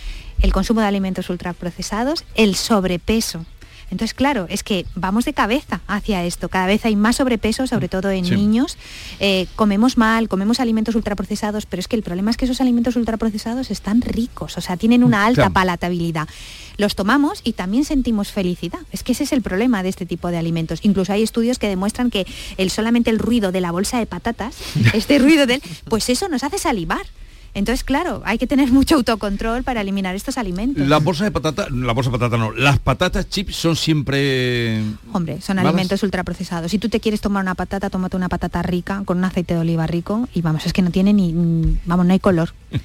el 0.41 0.55
consumo 0.55 0.81
de 0.81 0.87
alimentos 0.87 1.29
ultraprocesados, 1.29 2.25
el 2.35 2.55
sobrepeso. 2.55 3.45
Entonces, 3.91 4.15
claro, 4.15 4.47
es 4.49 4.63
que 4.63 4.85
vamos 4.95 5.25
de 5.25 5.33
cabeza 5.33 5.81
hacia 5.87 6.25
esto. 6.25 6.49
Cada 6.49 6.67
vez 6.67 6.85
hay 6.85 6.95
más 6.97 7.17
sobrepeso, 7.17 7.67
sobre 7.67 7.89
todo 7.89 8.11
en 8.11 8.25
Sí. 8.25 8.35
niños. 8.35 8.77
Eh, 9.21 9.47
comemos 9.57 9.97
mal, 9.97 10.29
comemos 10.29 10.61
alimentos 10.61 10.95
ultraprocesados, 10.95 11.67
pero 11.67 11.81
es 11.81 11.89
que 11.89 11.97
el 11.97 12.03
problema 12.03 12.31
es 12.31 12.37
que 12.37 12.45
esos 12.45 12.61
alimentos 12.61 12.97
ultraprocesados 12.97 13.71
están 13.71 14.03
ricos, 14.03 14.59
o 14.59 14.61
sea, 14.61 14.77
tienen 14.77 15.05
una 15.05 15.25
alta 15.25 15.43
Claro. 15.43 15.53
palatabilidad. 15.55 16.29
Los 16.77 16.95
tomamos 16.95 17.41
y 17.45 17.55
también 17.55 17.85
sentimos 17.85 18.31
felicidad. 18.31 18.79
Es 18.93 19.03
que 19.03 19.13
ese 19.13 19.25
es 19.25 19.33
el 19.33 19.43
problema 19.43 19.83
de 19.83 19.89
este 19.89 20.07
tipo 20.07 20.29
de 20.31 20.37
alimentos. 20.39 20.81
Incluso 20.83 21.13
hay 21.13 21.23
estudios 21.23 21.59
que 21.59 21.69
demuestran 21.69 22.11
que 22.11 22.27
el 22.57 22.71
solamente 22.71 23.11
el 23.11 23.19
ruido 23.19 23.51
de 23.53 23.61
la 23.61 23.73
bolsa 23.73 23.99
de 23.99 24.07
patatas, 24.07 24.55
este 24.95 25.19
ruido 25.19 25.47
del, 25.47 25.61
pues 25.89 26.09
eso 26.09 26.29
nos 26.29 26.45
hace 26.45 26.59
salivar. 26.59 27.07
Entonces, 27.55 27.83
claro, 27.85 28.23
hay 28.25 28.39
que 28.39 28.47
tener 28.47 28.71
mucho 28.71 28.97
autocontrol 28.97 29.63
para 29.65 29.81
eliminar 29.81 30.15
estos 30.15 30.39
alimentos. 30.39 30.87
Las 30.87 31.03
bolsas 31.03 31.25
de 31.25 31.31
patata, 31.31 31.69
la 31.71 31.93
bolsa 31.93 32.11
de 32.11 32.19
patata 32.19 32.37
no, 32.37 32.53
las 32.53 32.79
patatas 32.79 33.29
chips 33.29 33.57
son 33.57 33.75
siempre... 33.77 34.83
Hombre, 35.13 35.41
son 35.41 35.57
malas. 35.57 35.71
alimentos 35.71 36.03
ultraprocesados. 36.03 36.71
Si 36.71 36.79
tú 36.79 36.89
te 36.89 37.01
quieres 37.01 37.21
tomar 37.21 37.43
una 37.43 37.55
patata, 37.55 37.91
tómate 37.91 38.17
una 38.17 38.29
patata 38.29 38.63
rica 38.63 39.03
con 39.05 39.19
un 39.19 39.25
aceite 39.25 39.55
de 39.55 39.61
oliva 39.61 39.87
rico 39.87 40.29
y 40.35 40.43
vamos, 40.43 40.67
es 40.67 40.73
que 40.73 40.83
no 40.83 40.91
tiene 40.91 41.13
ni, 41.13 41.33
mm, 41.33 41.81
vamos, 41.87 42.07
no 42.07 42.13
hay 42.13 42.21
color. 42.21 42.53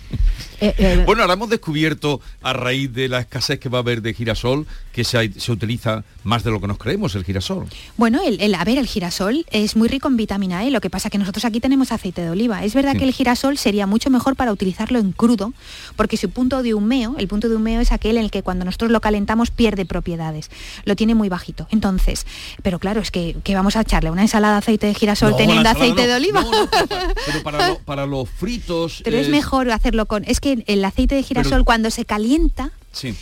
Eh, 0.62 0.74
eh, 0.78 1.04
Bueno, 1.06 1.24
ahora 1.24 1.34
hemos 1.34 1.50
descubierto 1.50 2.22
a 2.42 2.54
raíz 2.54 2.94
de 2.94 3.10
la 3.10 3.20
escasez 3.20 3.60
que 3.60 3.68
va 3.68 3.80
a 3.80 3.82
haber 3.82 4.02
de 4.02 4.14
girasol 4.14 4.66
que 4.94 5.04
se, 5.04 5.34
se 5.38 5.52
utiliza 5.52 6.06
más 6.24 6.46
de 6.46 6.52
lo 6.52 6.62
que 6.62 6.68
nos 6.68 6.78
creemos 6.78 7.16
el 7.16 7.26
girasol. 7.26 7.66
Bueno, 7.98 8.22
el, 8.26 8.40
el- 8.40 8.56
a 8.56 8.64
ver, 8.64 8.78
el 8.78 8.88
girasol 8.88 9.46
es 9.52 9.76
muy 9.76 9.90
rico 9.90 10.08
en 10.08 10.16
vitamina 10.16 10.64
E, 10.64 10.72
lo 10.72 10.80
que 10.80 10.90
pasa 10.90 11.10
que 11.10 11.18
nosotros 11.18 11.44
aquí 11.44 11.60
tenemos 11.60 11.92
aceite 11.92 12.22
de 12.22 12.30
oliva. 12.30 12.64
Es 12.64 12.76
verdad 12.76 12.94
Sí. 12.94 13.00
que 13.00 13.04
el 13.04 13.12
girasol 13.12 13.58
sería 13.58 13.88
mucho 13.88 14.10
mejor 14.10 14.38
para 14.38 14.53
utilizarlo 14.54 15.00
en 15.00 15.12
crudo, 15.12 15.54
porque 15.96 16.18
su 16.18 16.30
punto 16.30 16.64
de 16.64 16.74
humeo, 16.74 17.16
el 17.18 17.28
punto 17.28 17.50
de 17.50 17.56
humeo 17.56 17.82
es 17.82 17.92
aquel 17.92 18.18
en 18.18 18.24
el 18.26 18.32
que 18.32 18.44
cuando 18.44 18.66
nosotros 18.66 18.92
lo 18.92 19.02
calentamos 19.02 19.52
pierde 19.52 19.86
propiedades. 19.86 20.50
Lo 20.86 20.96
tiene 20.96 21.16
muy 21.16 21.30
bajito. 21.30 21.68
Entonces, 21.72 22.26
pero 22.62 22.80
claro, 22.80 23.02
es 23.02 23.12
que, 23.12 23.36
que 23.44 23.56
vamos 23.56 23.76
a 23.76 23.82
echarle 23.82 24.12
una 24.12 24.22
ensalada 24.22 24.54
de 24.54 24.60
aceite 24.60 24.88
de 24.88 24.94
girasol 24.94 25.32
No, 25.32 25.38
teniendo 25.38 25.70
aceite 25.70 26.02
no. 26.04 26.08
de 26.08 26.16
oliva. 26.16 26.42
No, 26.42 26.52
pero 26.70 26.88
para, 26.88 27.14
pero 27.26 27.44
para 27.44 27.68
lo- 27.68 27.78
para 27.86 28.06
los 28.06 28.30
fritos... 28.30 29.02
Pero 29.04 29.18
es 29.18 29.30
mejor 29.30 29.70
hacerlo 29.72 30.06
con. 30.06 30.24
Es 30.26 30.40
que 30.40 30.64
el 30.68 30.84
aceite 30.86 31.16
de 31.16 31.24
girasol 31.24 31.52
Pero- 31.52 31.66
cuando 31.66 31.90
se 31.92 32.06
calienta, 32.06 32.72
Sí, 32.92 33.16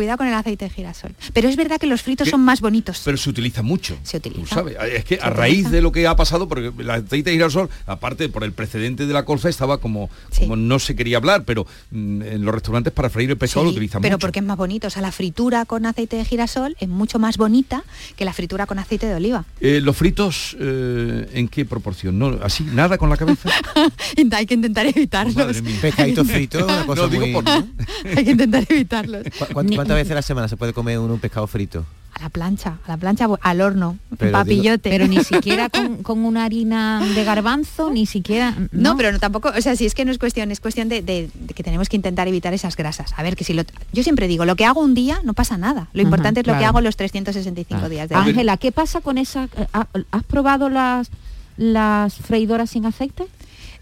cuidado 0.00 0.16
con 0.16 0.28
el 0.28 0.32
aceite 0.34 0.64
de 0.64 0.70
girasol. 0.70 1.14
Pero 1.34 1.48
es 1.50 1.56
verdad 1.56 1.78
que 1.78 1.86
los 1.86 2.00
fritos 2.00 2.24
¿Qué? 2.24 2.30
son 2.30 2.40
más 2.40 2.62
bonitos. 2.62 3.02
pero 3.04 3.18
se 3.18 3.28
utiliza 3.28 3.60
mucho. 3.62 3.98
Se 4.02 4.16
utiliza. 4.16 4.40
Tú 4.40 4.46
sabes, 4.46 4.76
es 4.94 5.04
que 5.04 5.16
Se 5.16 5.22
a 5.22 5.28
raíz 5.28 5.56
utiliza. 5.58 5.70
de 5.76 5.82
lo 5.82 5.92
que 5.92 6.06
ha 6.06 6.16
pasado, 6.16 6.48
porque 6.48 6.72
el 6.78 6.90
aceite 6.90 7.28
de 7.28 7.36
girasol, 7.36 7.68
aparte 7.86 8.30
por 8.30 8.44
el 8.44 8.52
precedente 8.52 9.04
de 9.06 9.12
la 9.12 9.26
colza, 9.26 9.50
estaba 9.50 9.76
como, 9.78 10.08
Sí. 10.30 10.42
como 10.44 10.56
no 10.56 10.78
se 10.78 10.96
quería 10.96 11.18
hablar, 11.18 11.44
pero 11.44 11.66
mm, 11.90 12.22
en 12.22 12.44
los 12.46 12.54
restaurantes 12.54 12.92
para 12.94 13.10
freír 13.10 13.28
el 13.30 13.36
pescado 13.36 13.64
lo 13.64 13.72
utilizan 13.72 14.00
pero 14.00 14.16
mucho. 14.16 14.26
porque 14.26 14.38
es 14.38 14.44
más 14.46 14.56
bonito. 14.56 14.86
O 14.86 14.90
sea, 14.90 15.02
la 15.02 15.12
fritura 15.12 15.66
con 15.66 15.84
aceite 15.84 16.16
de 16.16 16.24
girasol 16.24 16.76
es 16.80 16.88
mucho 16.88 17.18
más 17.18 17.36
bonita 17.36 17.84
que 18.16 18.24
la 18.24 18.32
fritura 18.32 18.64
con 18.66 18.78
aceite 18.78 19.06
de 19.06 19.14
oliva. 19.14 19.44
Eh, 19.60 19.80
¿Los 19.82 19.96
fritos 19.98 20.56
eh, 20.58 21.28
en 21.34 21.48
qué 21.48 21.66
proporción? 21.66 22.18
¿No? 22.18 22.38
¿Así? 22.42 22.64
¿Nada 22.64 22.96
con 22.96 23.10
la 23.10 23.16
cabeza? 23.18 23.50
Hay 24.32 24.46
que 24.46 24.54
intentar 24.54 24.86
evitarlos. 24.86 25.34
Madre 25.36 25.60
mía. 25.60 25.76
Pescadito 25.82 26.24
frito, 26.24 26.64
una 26.64 26.84
cosa 26.86 27.02
No, 27.02 27.08
digo 27.08 27.26
muy... 27.26 27.32
por- 27.42 27.44
Hay 28.16 28.24
que 28.24 28.30
intentar 28.30 28.64
evitarlos. 28.68 29.24
¿Cu- 29.38 29.46
cuánto- 29.52 29.74
¿Cuántas 29.90 30.04
veces 30.04 30.12
a 30.12 30.14
la 30.14 30.22
semana 30.22 30.46
se 30.48 30.56
puede 30.56 30.72
comer 30.72 30.98
uno 31.00 31.14
un 31.14 31.20
pescado 31.20 31.46
frito? 31.48 31.84
A 32.14 32.22
la 32.22 32.28
plancha, 32.28 32.78
a 32.86 32.88
la 32.88 32.96
plancha, 32.96 33.26
al 33.40 33.60
horno, 33.60 33.98
Pero 34.18 34.30
papillote. 34.32 34.88
pero 34.90 35.08
ni 35.08 35.18
siquiera 35.24 35.68
con, 35.68 36.02
con 36.04 36.24
una 36.24 36.44
harina 36.44 37.02
de 37.14 37.24
garbanzo, 37.24 37.90
ni 37.90 38.06
siquiera... 38.06 38.54
No, 38.70 38.96
pero 38.96 39.10
no 39.10 39.18
tampoco, 39.18 39.50
o 39.56 39.60
sea, 39.60 39.74
si 39.74 39.86
es 39.86 39.94
que 39.94 40.04
no 40.04 40.12
es 40.12 40.18
cuestión, 40.18 40.50
es 40.52 40.60
cuestión 40.60 40.88
de, 40.88 41.02
de- 41.02 41.28
de 41.34 41.54
que 41.54 41.62
tenemos 41.64 41.88
que 41.88 41.96
intentar 41.96 42.28
evitar 42.28 42.54
esas 42.54 42.76
grasas. 42.76 43.12
A 43.16 43.22
ver, 43.24 43.34
que 43.36 43.42
si 43.42 43.52
lo, 43.52 43.62
yo 43.92 44.02
siempre 44.04 44.28
digo, 44.28 44.44
lo 44.44 44.54
que 44.54 44.64
hago 44.64 44.80
un 44.80 44.94
día 44.94 45.18
no 45.24 45.34
pasa 45.34 45.56
nada. 45.58 45.88
Lo 45.92 46.02
Ajá, 46.02 46.06
importante 46.06 46.40
es 46.40 46.46
lo 46.46 46.56
que 46.56 46.64
hago 46.64 46.80
los 46.80 46.96
365 46.96 47.82
Ah. 47.84 47.88
días 47.88 48.08
del 48.08 48.18
año. 48.18 48.28
Ángela, 48.28 48.56
¿qué 48.58 48.70
pasa 48.70 49.00
con 49.00 49.18
esa... 49.18 49.44
eh, 49.56 49.66
ha- 49.72 49.88
¿Has 50.12 50.22
probado 50.24 50.68
las, 50.68 51.10
las 51.56 52.14
freidoras 52.14 52.70
sin 52.70 52.86
aceite? 52.86 53.26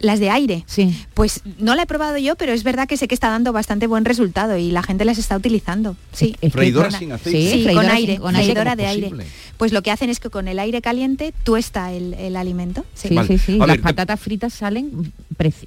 Las 0.01 0.21
de 0.21 0.31
aire. 0.31 0.65
Sí. 0.67 0.97
Pues 1.15 1.41
no 1.59 1.75
la 1.75 1.83
he 1.83 1.87
probado 1.87 2.19
yo, 2.19 2.37
pero 2.37 2.53
es 2.53 2.63
verdad 2.63 2.87
que 2.87 2.97
sé 2.97 3.09
que 3.09 3.15
está 3.15 3.31
dando 3.31 3.53
bastante 3.53 3.87
buen 3.87 4.05
resultado 4.05 4.57
y 4.57 4.71
la 4.71 4.83
gente 4.83 5.05
las 5.05 5.19
está 5.19 5.37
utilizando. 5.37 5.97
Sí. 6.13 6.37
Es 6.41 6.53
Freidora 6.53 6.91
Con- 6.91 6.99
sin 6.99 7.13
aceite. 7.13 7.53
Sí, 7.53 7.65
Sí, 7.69 7.75
con 7.75 7.85
aire, 7.89 8.13
sin- 8.15 8.23
con 8.23 8.37
aire, 8.37 8.45
freidora 8.53 8.71
¿cómo 8.77 8.83
de 8.83 8.87
aire. 8.89 9.13
Pues 9.57 9.73
lo 9.73 9.83
que 9.83 9.91
hacen 9.91 10.09
es 10.09 10.21
que 10.21 10.31
con 10.31 10.47
el 10.47 10.61
aire 10.61 10.81
caliente 10.83 11.35
tuesta 11.43 11.93
el, 11.93 12.15
el 12.15 12.37
alimento. 12.37 12.85
Sí. 12.95 13.09
Sí, 13.09 13.15
Vale. 13.15 13.39
sí, 13.39 13.59
Las 13.59 13.67
ver, 13.67 13.77
te- 13.79 13.83
patatas 13.83 14.21
fritas 14.21 14.53
salen 14.55 15.13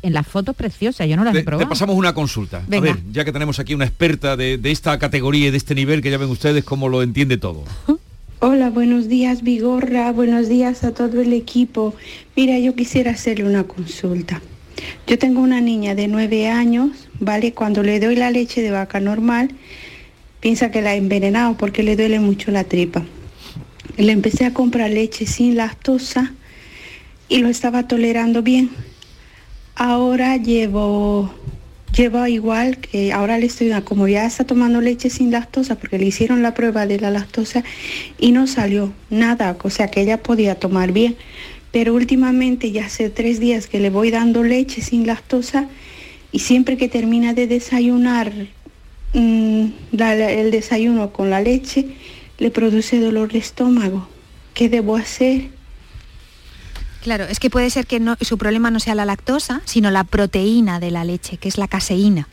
en 0.01 0.13
las 0.13 0.25
fotos 0.27 0.55
preciosas, 0.55 1.07
yo 1.09 1.17
no 1.17 1.23
las 1.25 1.33
Te, 1.33 1.39
he 1.39 1.41
te 1.41 1.45
probado. 1.45 1.67
pasamos 1.69 1.95
una 1.95 2.13
consulta. 2.13 2.61
Venga. 2.67 2.91
A 2.91 2.93
ver, 2.93 3.03
ya 3.11 3.25
que 3.25 3.31
tenemos 3.33 3.59
aquí 3.59 3.73
una 3.73 3.85
experta 3.85 4.38
de, 4.38 4.57
de 4.57 4.71
esta 4.71 4.97
categoría 4.97 5.47
y 5.47 5.51
de 5.51 5.57
este 5.57 5.75
nivel, 5.75 6.01
que 6.01 6.09
ya 6.11 6.17
ven 6.17 6.29
ustedes 6.29 6.63
cómo 6.63 6.88
lo 6.89 7.03
entiende 7.03 7.38
todo. 7.38 7.63
Hola, 8.43 8.71
buenos 8.71 9.07
días 9.07 9.43
Vigorra, 9.43 10.12
buenos 10.12 10.50
días 10.50 10.83
a 10.83 10.95
todo 10.95 11.21
el 11.21 11.31
equipo. 11.31 11.93
Mira, 12.36 12.57
yo 12.57 12.74
quisiera 12.74 13.12
hacerle 13.12 13.45
una 13.45 13.65
consulta. 13.65 14.42
Yo 15.05 15.20
tengo 15.20 15.42
una 15.42 15.61
niña 15.61 15.94
de 15.94 16.07
nueve 16.07 16.48
años, 16.48 17.07
¿vale? 17.20 17.53
Cuando 17.53 17.83
le 17.83 18.00
doy 18.00 18.16
la 18.16 18.31
leche 18.31 18.63
de 18.63 18.72
vaca 18.72 19.00
normal, 19.00 19.51
piensa 20.39 20.72
que 20.72 20.81
la 20.81 20.96
he 20.96 20.98
envenenado 20.98 21.55
porque 21.55 21.83
le 21.83 21.96
duele 21.96 22.20
mucho 22.20 22.50
la 22.50 22.63
tripa. 22.63 23.05
Le 23.98 24.11
empecé 24.11 24.46
a 24.46 24.55
comprar 24.55 24.89
leche 24.89 25.27
sin 25.27 25.55
lactosa 25.55 26.33
y 27.29 27.37
lo 27.37 27.48
estaba 27.48 27.87
tolerando 27.87 28.42
bien. 28.42 28.72
Ahora 29.75 30.37
llevo 30.37 31.31
llevo 31.96 32.25
igual 32.27 32.77
que 32.77 33.12
ahora 33.12 33.38
le 33.38 33.46
estoy 33.46 33.72
como 33.84 34.08
ya 34.08 34.25
está 34.25 34.46
tomando 34.46 34.82
leche 34.82 35.10
sin 35.10 35.32
lactosa 35.32 35.75
porque 35.75 35.98
le 35.98 36.06
hicieron 36.06 36.42
la 36.42 36.54
prueba 36.54 36.86
de 36.86 37.00
la 37.00 37.12
lactosa 37.12 37.64
y 38.18 38.32
no 38.32 38.48
salió 38.48 38.94
nada, 39.10 39.58
o 39.62 39.70
sea 39.70 39.90
que 39.90 40.01
ella 40.01 40.22
podía 40.22 40.56
tomar 40.56 40.92
bien. 40.92 41.16
Pero 41.72 41.94
últimamente 41.94 42.72
ya 42.72 42.86
hace 42.86 43.10
tres 43.10 43.40
días 43.40 43.68
que 43.68 43.80
le 43.80 43.90
voy 43.90 44.12
dando 44.12 44.44
leche 44.44 44.82
sin 44.82 45.08
lactosa 45.08 45.70
y 46.32 46.40
siempre 46.40 46.77
que 46.77 46.90
termina 46.90 47.34
de 47.34 47.48
desayunar 47.48 48.32
mm, 49.14 49.66
el 49.92 50.51
desayuno 50.51 51.14
con 51.14 51.30
la 51.30 51.42
leche 51.42 51.88
le 52.40 52.51
produce 52.51 53.00
dolor 53.00 53.32
de 53.32 53.40
estómago. 53.40 54.08
¿Qué 54.54 54.68
debo 54.68 54.96
hacer? 54.98 55.50
Claro, 57.01 57.25
es 57.25 57.40
que 57.40 57.50
puede 57.50 57.70
ser 57.72 57.87
que 57.87 58.00
no- 58.00 58.16
su 58.22 58.37
problema 58.37 58.70
no 58.70 58.79
sea 58.79 58.94
la 58.96 59.05
lactosa, 59.05 59.61
sino 59.66 59.90
la 59.90 60.03
proteína 60.03 60.79
de 60.79 60.92
la 60.92 61.03
leche, 61.03 61.37
que 61.37 61.50
es 61.50 61.57
la 61.57 61.68
caseína. 61.68 62.27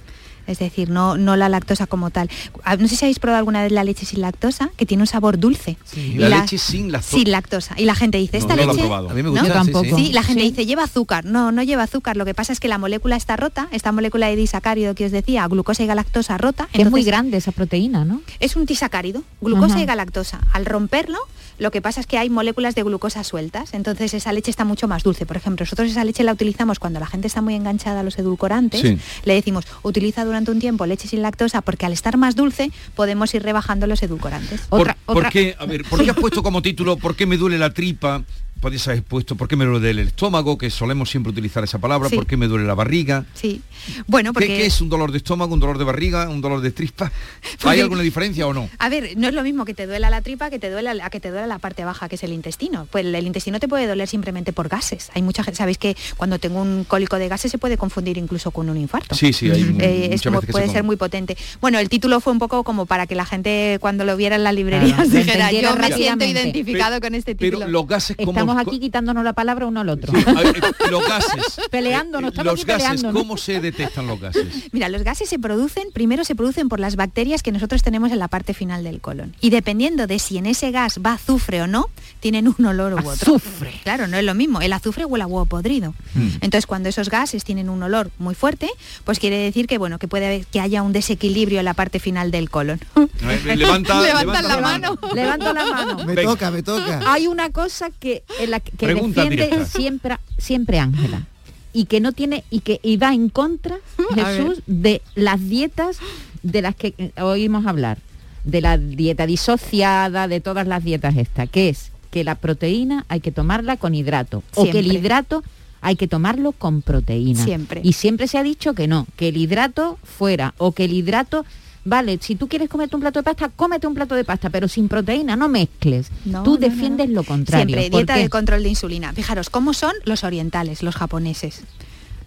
Es 0.49 0.59
decir, 0.59 0.91
no, 0.91 1.17
no 1.17 1.37
la 1.37 1.49
lactosa 1.49 1.87
como 1.87 2.11
tal. 2.11 2.29
Ah, 2.65 2.77
No 2.77 2.89
sé 2.89 2.97
si 2.97 3.05
habéis 3.05 3.21
probado 3.21 3.39
alguna 3.39 3.63
vez 3.63 3.71
la 3.71 3.85
leche 3.85 4.05
sin 4.07 4.21
lactosa, 4.23 4.71
que 4.77 4.87
tiene 4.87 5.03
un 5.05 5.07
sabor 5.07 5.39
dulce. 5.39 5.77
Y 5.95 6.01
Y 6.01 6.15
la 6.19 6.29
leche 6.41 6.59
sin 6.59 6.91
lactosa. 6.91 7.17
Sin 7.17 7.31
lactosa. 7.31 7.75
Y 7.77 7.85
la 7.85 7.95
gente 7.95 8.19
dice, 8.19 8.39
No, 8.39 8.45
esta 8.45 8.57
no 8.57 8.57
la 8.57 8.63
he 8.63 8.67
leche... 8.67 8.81
probado. 8.81 9.11
A 9.11 9.15
mí 9.15 9.23
me 9.23 9.31
¿no? 9.31 9.41
gusta. 9.41 9.47
Yo 9.47 9.53
sí, 9.53 9.67
sí. 9.67 9.73
tampoco. 9.73 9.97
Sí, 9.97 10.13
la 10.13 10.23
gente 10.25 10.43
Sí. 10.43 10.49
dice 10.51 10.67
lleva 10.67 10.83
azúcar. 10.85 11.25
No, 11.25 11.53
no 11.53 11.63
lleva 11.63 11.83
azúcar. 11.85 12.17
Lo 12.17 12.25
que 12.25 12.35
pasa 12.35 12.53
es 12.53 12.59
que 12.61 12.69
la 12.69 12.79
molécula 12.79 13.15
está 13.17 13.37
rota, 13.37 13.69
esta 13.71 13.93
molécula 13.93 14.27
de 14.29 14.37
disacárido 14.37 14.95
que 14.95 15.05
os 15.05 15.13
decía, 15.13 15.47
glucosa 15.47 15.83
y 15.83 15.87
galactosa 15.87 16.39
rota. 16.39 16.69
Es 16.73 16.91
muy 16.91 17.05
grande 17.05 17.37
esa 17.37 17.53
proteína, 17.53 18.05
¿no? 18.05 18.23
Es 18.41 18.57
un 18.57 18.65
disacárido, 18.65 19.23
glucosa 19.43 19.75
Ajá. 19.75 19.83
y 19.83 19.87
galactosa. 19.87 20.41
Al 20.53 20.65
romperlo, 20.65 21.19
lo 21.59 21.71
que 21.73 21.83
pasa 21.83 22.01
es 22.01 22.07
que 22.07 22.17
hay 22.19 22.31
moléculas 22.31 22.75
de 22.77 22.85
glucosa 22.85 23.25
sueltas, 23.25 23.75
entonces 23.75 24.15
esa 24.15 24.33
leche 24.33 24.51
está 24.51 24.65
mucho 24.65 24.87
más 24.89 25.03
dulce. 25.03 25.27
Por 25.27 25.37
ejemplo, 25.37 25.65
nosotros 25.65 25.91
esa 25.91 26.05
leche 26.05 26.23
la 26.23 26.33
utilizamos 26.33 26.79
cuando 26.79 27.01
la 27.01 27.07
gente 27.07 27.27
está 27.27 27.43
muy 27.43 27.55
enganchada 27.57 28.01
a 28.01 28.03
los 28.05 28.17
edulcorantes. 28.19 28.81
Sí. 28.81 28.99
Le 29.25 29.35
decimos, 29.35 29.65
utiliza 29.83 30.25
durante 30.25 30.38
un 30.47 30.59
tiempo 30.61 30.87
leche 30.87 31.09
sin 31.09 31.23
lactosa 31.23 31.61
porque 31.63 31.87
al 31.87 31.93
estar 31.93 32.17
más 32.17 32.37
dulce 32.37 32.71
podemos 32.95 33.35
ir 33.35 33.43
rebajando 33.43 33.87
los 33.87 34.03
edulcorantes. 34.03 34.61
¿Por, 34.63 34.81
Otra- 34.83 34.97
por 35.05 35.17
otra- 35.19 35.31
qué, 35.31 35.57
a 35.59 35.67
ver, 35.67 35.85
¿por 35.85 36.03
qué 36.05 36.11
has 36.11 36.17
puesto 36.17 36.43
como 36.43 36.63
título 36.63 36.97
¿Por 36.97 37.17
qué 37.17 37.27
me 37.27 37.37
duele 37.37 37.59
la 37.59 37.71
tripa? 37.75 38.23
Podrías 38.61 38.87
haber 38.89 39.03
puesto 39.03 39.37
¿Por 39.37 39.49
qué 39.49 39.57
me 39.57 39.65
duele 39.65 39.91
el 39.91 39.99
estómago? 40.01 40.59
Que 40.59 40.71
solemos 40.71 41.11
siempre 41.11 41.31
utilizar 41.33 41.63
esa 41.65 41.79
palabra. 41.79 42.09
Sí. 42.09 42.17
¿Por 42.17 42.27
qué 42.27 42.37
me 42.37 42.47
duele 42.49 42.67
la 42.67 42.75
barriga? 42.75 43.25
Sí. 43.35 43.63
Bueno, 44.07 44.31
¿Qué, 44.31 44.35
porque... 44.35 44.47
qué 44.49 44.67
es 44.67 44.81
un 44.81 44.89
dolor 44.89 45.13
de 45.13 45.19
estómago, 45.19 45.55
un 45.55 45.61
dolor 45.61 45.79
de 45.79 45.85
barriga, 45.85 46.29
un 46.29 46.41
dolor 46.41 46.61
de 46.61 46.71
tripa? 46.71 47.11
¿Hay 47.65 47.81
alguna 47.81 48.03
diferencia 48.03 48.47
o 48.47 48.53
no? 48.55 48.69
A 48.79 48.89
ver, 48.89 49.15
no 49.17 49.29
es 49.29 49.35
lo 49.35 49.43
mismo 49.43 49.65
que 49.65 49.75
te 49.75 49.87
duela 49.87 50.11
la 50.11 50.23
tripa 50.23 50.51
que 50.51 50.59
te 50.59 50.71
duela 50.71 50.95
a 51.03 51.11
que 51.11 51.21
te 51.21 51.31
duela 51.31 51.47
la 51.47 51.59
parte 51.59 51.85
baja, 51.85 52.09
que 52.09 52.17
es 52.17 52.23
el 52.25 52.33
intestino. 52.33 52.87
Pues 52.91 53.05
el 53.07 53.27
intestino 53.27 53.61
te 53.61 53.69
puede 53.69 53.87
doler 53.87 54.09
simplemente 54.09 54.53
por 54.53 54.69
gases. 54.69 55.11
Hay 55.15 55.23
mucha 55.23 55.43
gente, 55.45 55.57
sabéis 55.59 55.79
que 55.79 55.97
cuando 56.17 56.39
tengo 56.39 56.61
un 56.61 56.85
cólico 56.85 57.19
de 57.19 57.29
gases 57.29 57.51
se 57.51 57.59
puede 57.59 57.77
confundir 57.77 58.19
incluso 58.19 58.51
con 58.51 58.69
un 58.69 58.77
infarto. 58.77 59.15
Sí, 59.15 59.33
sí, 59.33 59.51
hay 59.51 59.63
Eh, 59.79 60.05
es 60.07 60.11
muchas 60.11 60.23
como- 60.25 60.37
veces 60.41 60.47
que 60.47 60.53
puede 60.53 60.67
se 60.67 60.73
ser 60.73 60.83
muy 60.85 60.97
potente. 60.97 61.37
Bueno, 61.61 61.79
el 61.79 61.89
título 61.89 62.21
fue 62.21 62.33
un 62.33 62.39
poco 62.39 62.65
como 62.65 62.87
para 62.87 63.07
que 63.07 63.15
la 63.15 63.25
gente 63.25 63.79
cuando 63.81 64.05
lo 64.05 64.17
viera 64.17 64.37
en 64.37 64.45
las 64.45 64.55
librerías 64.55 64.95
Claro, 64.95 65.09
dijera, 65.11 65.53
yo 65.53 65.59
me 65.59 65.61
siento 65.61 65.83
rápidamente". 65.83 66.29
identificado 66.29 67.01
con 67.01 67.15
este 67.15 67.35
título. 67.35 67.59
Pero 67.61 67.71
los 67.71 67.87
gases 67.87 68.17
como... 68.17 68.48
Estamos 68.49 68.67
aquí 68.69 68.81
quitándonos 68.81 69.25
la 69.25 69.33
palabra 69.33 69.67
uno 69.67 69.81
al 69.81 69.89
otro. 69.89 70.13
Ver, 70.13 70.25
eh, 70.29 70.61
los 70.91 71.07
gases. 71.07 71.61
Peleándonos, 71.71 72.29
Eh, 72.29 72.33
estamos 72.33 72.53
Los 72.53 72.61
aquí 72.61 72.69
gases, 72.69 72.83
peleándonos. 72.89 73.23
¿cómo 73.23 73.37
se 73.37 73.61
detectan 73.61 74.07
los 74.07 74.21
gases? 74.21 74.47
Mira, 74.73 74.89
los 74.89 75.03
gases 75.03 75.29
se 75.29 75.39
producen, 75.39 75.85
primero 75.93 76.25
se 76.25 76.35
producen 76.35 76.69
por 76.69 76.81
las 76.81 76.97
bacterias 76.97 77.43
que 77.43 77.53
nosotros 77.53 77.83
tenemos 77.83 78.11
en 78.13 78.19
la 78.19 78.29
parte 78.29 78.55
final 78.55 78.85
del 78.85 79.01
colon. 79.01 79.35
Y 79.41 79.51
dependiendo 79.51 80.07
de 80.07 80.19
si 80.19 80.39
en 80.39 80.47
ese 80.47 80.71
gas 80.71 80.99
va 81.05 81.13
azufre 81.13 81.63
o 81.63 81.67
no, 81.67 81.87
tienen 82.21 82.49
un 82.49 82.65
olor 82.67 82.95
u 82.95 82.99
otro. 82.99 83.37
Azufre. 83.37 83.75
Claro, 83.83 84.07
no 84.07 84.17
es 84.17 84.25
lo 84.25 84.35
mismo. 84.35 84.61
El 84.61 84.73
azufre 84.73 85.05
huele 85.05 85.25
a 85.25 85.27
huevo 85.27 85.47
podrido. 85.47 85.95
Mm. 86.15 86.29
Entonces, 86.41 86.67
cuando 86.67 86.89
esos 86.89 87.11
gases 87.11 87.45
tienen 87.45 87.69
un 87.69 87.83
olor 87.83 88.11
muy 88.19 88.35
fuerte, 88.35 88.69
pues 89.05 89.19
quiere 89.19 89.37
decir 89.39 89.67
que 89.67 89.79
bueno, 89.79 89.99
que 89.99 90.09
puede 90.09 90.27
haber, 90.27 90.47
que 90.47 90.61
haya 90.61 90.83
un 90.83 90.93
desequilibrio 90.93 91.59
en 91.59 91.65
la 91.65 91.75
parte 91.75 92.01
final 92.01 92.31
del 92.31 92.51
colon. 92.51 92.81
Eh, 92.97 93.57
Levanta, 93.57 94.01
Levantan 94.03 94.03
levanta 94.03 94.43
la 94.43 94.61
mano. 94.61 94.99
Levanto 95.15 95.53
la 95.53 95.67
mano. 95.67 96.05
Me 96.05 96.15
Venga. 96.15 96.31
toca, 96.33 96.51
me 96.51 96.63
toca. 96.63 97.01
Hay 97.13 97.27
una 97.27 97.51
cosa 97.51 97.91
que, 97.91 98.23
en 98.39 98.51
la 98.51 98.61
que 98.61 98.87
defiende 98.87 99.29
directa. 99.29 99.65
siempre 99.67 100.17
siempre 100.39 100.79
Ángela 100.79 101.27
y 101.73 101.85
que 101.85 102.01
no 102.01 102.13
tiene 102.13 102.45
y 102.51 102.61
que 102.61 102.81
y 102.83 102.97
va 102.97 103.13
en 103.13 103.29
contra 103.29 103.79
Jesús 104.15 104.63
de 104.67 105.03
las 105.15 105.49
dietas 105.49 105.99
de 106.43 106.63
las 106.63 106.75
que 106.75 107.13
oímos 107.21 107.67
hablar 107.67 107.99
de 108.45 108.61
la 108.61 108.79
dieta 108.79 109.27
disociada 109.27 110.29
de 110.29 110.41
todas 110.41 110.67
las 110.67 110.85
dietas 110.85 111.17
estas 111.17 111.49
que 111.51 111.69
es 111.69 111.91
que 112.11 112.25
la 112.25 112.37
proteína 112.37 113.05
hay 113.09 113.21
que 113.21 113.33
tomarla 113.33 113.77
con 113.77 113.95
hidrato 113.95 114.43
o 114.55 114.65
que 114.71 114.79
el 114.79 114.91
hidrato 114.93 115.43
hay 115.81 115.97
que 115.97 116.09
tomarlo 116.09 116.53
con 116.53 116.83
proteína 116.83 117.45
Siempre. 117.45 117.81
y 117.85 117.93
siempre 117.93 118.27
se 118.27 118.39
ha 118.39 118.43
dicho 118.43 118.75
que 118.75 118.89
no 118.89 119.07
que 119.17 119.29
el 119.29 119.37
hidrato 119.37 119.99
fuera 120.03 120.55
o 120.59 120.73
que 120.73 120.85
el 120.85 120.93
hidrato 120.93 121.45
Vale, 121.85 122.19
si 122.21 122.35
tú 122.35 122.49
quieres 122.49 122.69
comerte 122.69 122.97
un 122.97 123.01
plato 123.01 123.21
de 123.21 123.23
pasta, 123.25 123.49
cómete 123.49 123.87
un 123.87 123.95
plato 123.95 124.15
de 124.15 124.25
pasta, 124.25 124.51
pero 124.51 124.69
sin 124.69 124.89
proteína, 124.89 125.37
no 125.37 125.49
mezcles. 125.49 126.11
No, 126.25 126.43
tú 126.43 126.53
no, 126.53 126.57
defiendes 126.59 127.09
no. 127.09 127.15
lo 127.17 127.25
contrario. 127.25 127.67
Siempre, 127.67 127.91
¿Por 127.91 127.99
dieta 128.01 128.17
de 128.17 128.29
control 128.29 128.63
de 128.63 128.69
insulina. 128.69 129.13
Fijaros, 129.13 129.49
¿cómo 129.51 129.73
son 129.73 129.93
los 130.05 130.25
orientales, 130.25 130.83
los 130.83 130.97
japoneses? 130.97 131.63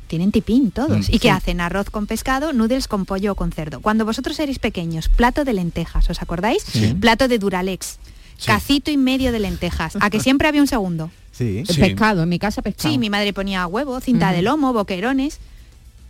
Tienen 0.07 0.31
tipín 0.31 0.71
todos. 0.71 1.09
Mm, 1.09 1.13
¿Y 1.13 1.19
qué 1.19 1.27
sí. 1.27 1.29
hacen? 1.29 1.61
Arroz 1.61 1.89
con 1.89 2.05
pescado, 2.07 2.53
noodles 2.53 2.87
con 2.87 3.05
pollo 3.05 3.33
o 3.33 3.35
con 3.35 3.51
cerdo. 3.51 3.79
Cuando 3.81 4.03
vosotros 4.05 4.37
erais 4.39 4.59
pequeños, 4.59 5.07
plato 5.09 5.45
de 5.45 5.53
lentejas, 5.53 6.09
¿os 6.09 6.21
acordáis? 6.21 6.65
Plato 6.99 7.27
de 7.27 7.37
Duralex. 7.39 7.97
Cacito 8.45 8.89
y 8.91 8.97
medio 8.97 9.31
de 9.31 9.39
lentejas. 9.39 9.95
¿A 10.01 10.09
que 10.09 10.19
siempre 10.21 10.47
había 10.47 10.61
un 10.61 10.67
segundo? 10.67 11.11
Sí. 11.31 11.59
El 11.59 11.67
Sí. 11.67 11.79
pescado, 11.79 12.23
en 12.23 12.29
mi 12.29 12.39
casa 12.39 12.61
pescado. 12.61 12.89
Sí, 12.91 12.97
mi 12.97 13.09
madre 13.09 13.31
ponía 13.31 13.65
huevo, 13.67 13.99
cinta 14.01 14.31
de 14.33 14.41
lomo, 14.41 14.73
boquerones. 14.73 15.39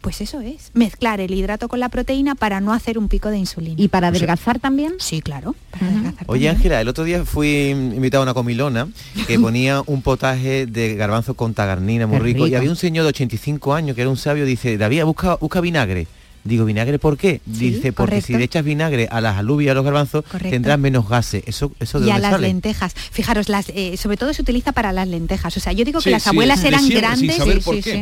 Pues 0.01 0.19
eso 0.19 0.41
es, 0.41 0.71
mezclar 0.73 1.21
el 1.21 1.31
hidrato 1.31 1.67
con 1.67 1.79
la 1.79 1.89
proteína 1.89 2.33
para 2.33 2.59
no 2.59 2.73
hacer 2.73 2.97
un 2.97 3.07
pico 3.07 3.29
de 3.29 3.37
insulina. 3.37 3.75
¿Y 3.77 3.87
para 3.87 4.07
adelgazar 4.07 4.59
también? 4.59 4.93
Sí, 4.97 5.21
claro. 5.21 5.55
para 5.69 5.87
adelgazar 5.87 6.23
Oye. 6.27 6.49
Ángela, 6.49 6.81
el 6.81 6.87
otro 6.87 7.03
día 7.03 7.23
fui 7.23 7.69
invitado 7.69 8.23
a 8.23 8.25
una 8.25 8.33
comilona 8.33 8.87
que 9.27 9.39
ponía 9.39 9.81
un 9.85 10.01
potaje 10.01 10.65
de 10.65 10.95
garbanzo 10.95 11.35
con 11.35 11.53
tagarnina 11.53 12.07
muy 12.07 12.17
Qué 12.17 12.23
rico, 12.23 12.39
y 12.39 12.45
rico. 12.45 12.57
había 12.57 12.69
un 12.71 12.75
señor 12.75 13.03
de 13.03 13.09
85 13.09 13.73
años 13.75 13.95
que 13.95 14.01
era 14.01 14.09
un 14.09 14.17
sabio, 14.17 14.45
dice, 14.45 14.77
David, 14.77 15.03
busca, 15.03 15.35
busca 15.35 15.61
vinagre. 15.61 16.07
Digo, 16.43 16.65
¿vinagre 16.65 16.97
por 16.99 17.17
qué? 17.17 17.39
Sí, 17.45 17.71
dice, 17.71 17.93
porque 17.93 18.21
si 18.21 18.33
le 18.33 18.43
echas 18.43 18.63
vinagre 18.65 19.07
a 19.11 19.21
las 19.21 19.37
alubias 19.37 19.71
a 19.71 19.75
los 19.75 19.83
garbanzos, 19.85 20.23
Correcto. 20.25 20.49
tendrás 20.49 20.79
menos 20.79 21.07
gases. 21.07 21.43
¿Eso, 21.45 21.71
eso 21.79 21.99
de 21.99 22.07
y 22.07 22.09
a 22.11 22.17
las 22.17 22.31
sale? 22.31 22.47
lentejas. 22.47 22.93
Fijaros, 22.95 23.47
las, 23.47 23.69
eh, 23.69 23.95
sobre 23.97 24.17
todo 24.17 24.33
se 24.33 24.41
utiliza 24.41 24.71
para 24.71 24.91
las 24.91 25.07
lentejas. 25.07 25.55
O 25.55 25.59
sea, 25.59 25.71
yo 25.73 25.85
digo 25.85 25.99
que 26.01 26.09
las 26.09 26.23
sí, 26.23 26.29
abuelas 26.29 26.63
eran 26.63 26.87
grandes, 26.89 27.37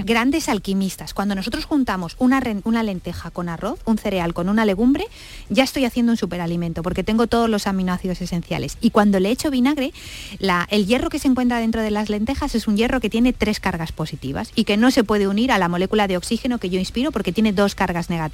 grandes 0.06 0.50
alquimistas. 0.50 1.14
Cuando 1.14 1.36
nosotros 1.36 1.66
juntamos 1.66 2.16
una, 2.20 2.42
una 2.64 2.84
lenteja 2.84 3.30
con 3.32 3.50
arroz, 3.50 3.80
un 3.86 3.98
cereal 3.98 4.34
con 4.34 4.48
una 4.50 4.64
legumbre, 4.66 5.06
ya 5.50 5.64
estoy 5.64 5.86
haciendo 5.86 6.12
un 6.14 6.18
superalimento 6.18 6.82
porque 6.84 7.04
tengo 7.04 7.28
todos 7.28 7.50
los 7.50 7.68
aminoácidos 7.68 8.22
esenciales. 8.22 8.78
Y 8.80 8.92
cuando 8.92 9.20
le 9.20 9.32
echo 9.32 9.52
vinagre, 9.52 9.92
la- 10.40 10.68
el 10.72 10.86
hierro 10.86 11.10
que 11.10 11.20
se 11.20 11.28
encuentra 11.28 11.60
dentro 11.60 11.82
de 11.82 11.92
las 11.92 12.10
lentejas 12.10 12.56
es 12.56 12.68
un 12.68 12.78
hierro 12.78 13.00
que 13.02 13.10
tiene 13.10 13.34
tres 13.34 13.60
cargas 13.60 13.92
positivas 13.92 14.52
y 14.56 14.64
que 14.64 14.78
no 14.78 14.92
se 14.92 15.04
puede 15.04 15.28
unir 15.28 15.52
a 15.52 15.58
la 15.58 15.68
molécula 15.68 16.08
de 16.08 16.16
oxígeno 16.18 16.58
que 16.58 16.70
yo 16.70 16.80
inspiro 16.80 17.12
porque 17.12 17.32
tiene 17.34 17.52
dos 17.54 17.76
cargas 17.76 18.10
negativas. 18.10 18.29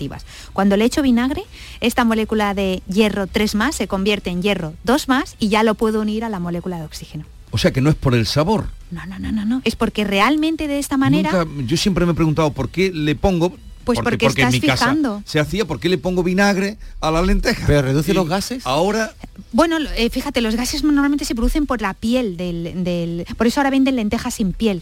Cuando 0.54 0.78
le 0.78 0.86
echo 0.86 1.02
vinagre, 1.02 1.44
esta 1.82 2.04
molécula 2.06 2.54
de 2.54 2.82
hierro 2.88 3.28
3 3.28 3.56
más 3.56 3.76
se 3.76 3.88
convierte 3.88 4.30
en 4.30 4.42
hierro 4.42 4.74
2 4.84 5.08
más 5.08 5.36
y 5.40 5.50
ya 5.50 5.64
lo 5.64 5.76
puedo 5.76 6.02
unir 6.02 6.24
a 6.24 6.30
la 6.30 6.40
molécula 6.40 6.78
de 6.80 6.86
oxígeno. 6.86 7.26
O 7.52 7.58
sea 7.58 7.72
que 7.72 7.80
no 7.82 7.90
es 7.90 7.96
por 7.96 8.14
el 8.16 8.26
sabor. 8.26 8.68
No, 8.92 9.06
no, 9.06 9.18
no, 9.20 9.32
no, 9.32 9.46
no. 9.46 9.62
Es 9.64 9.76
porque 9.76 10.04
realmente 10.04 10.68
de 10.68 10.78
esta 10.80 10.98
manera... 10.98 11.32
Nunca- 11.32 11.64
yo 11.66 11.78
siempre 11.78 12.06
me 12.06 12.12
he 12.12 12.16
preguntado 12.16 12.52
por 12.52 12.70
qué 12.70 12.92
le 12.92 13.16
pongo. 13.16 13.56
Pues 13.86 14.00
porque 14.00 14.26
en 14.26 14.30
estás 14.32 14.52
mi 14.52 14.62
casa 14.62 14.78
fijando. 14.86 15.22
se 15.26 15.40
hacía, 15.40 15.64
¿por 15.66 15.80
qué 15.80 15.90
le 15.90 16.00
pongo 16.00 16.24
vinagre 16.24 16.78
a 17.02 17.12
la 17.12 17.22
lenteja? 17.22 17.66
Pero 17.68 17.84
reduce 17.84 18.12
Y 18.12 18.14
los 18.16 18.28
gases. 18.28 18.66
Ahora, 18.66 19.14
Bueno, 19.52 19.78
eh, 19.96 20.10
fíjate, 20.10 20.42
los 20.42 20.56
gases 20.56 20.84
normalmente 20.84 21.24
se 21.24 21.36
producen 21.36 21.68
por 21.68 21.82
la 21.84 21.94
piel 21.94 22.36
del, 22.36 22.84
del- 22.84 23.26
Por 23.38 23.46
eso 23.46 23.60
ahora 23.60 23.70
venden 23.70 23.96
lentejas 23.96 24.34
sin 24.34 24.54
piel. 24.54 24.82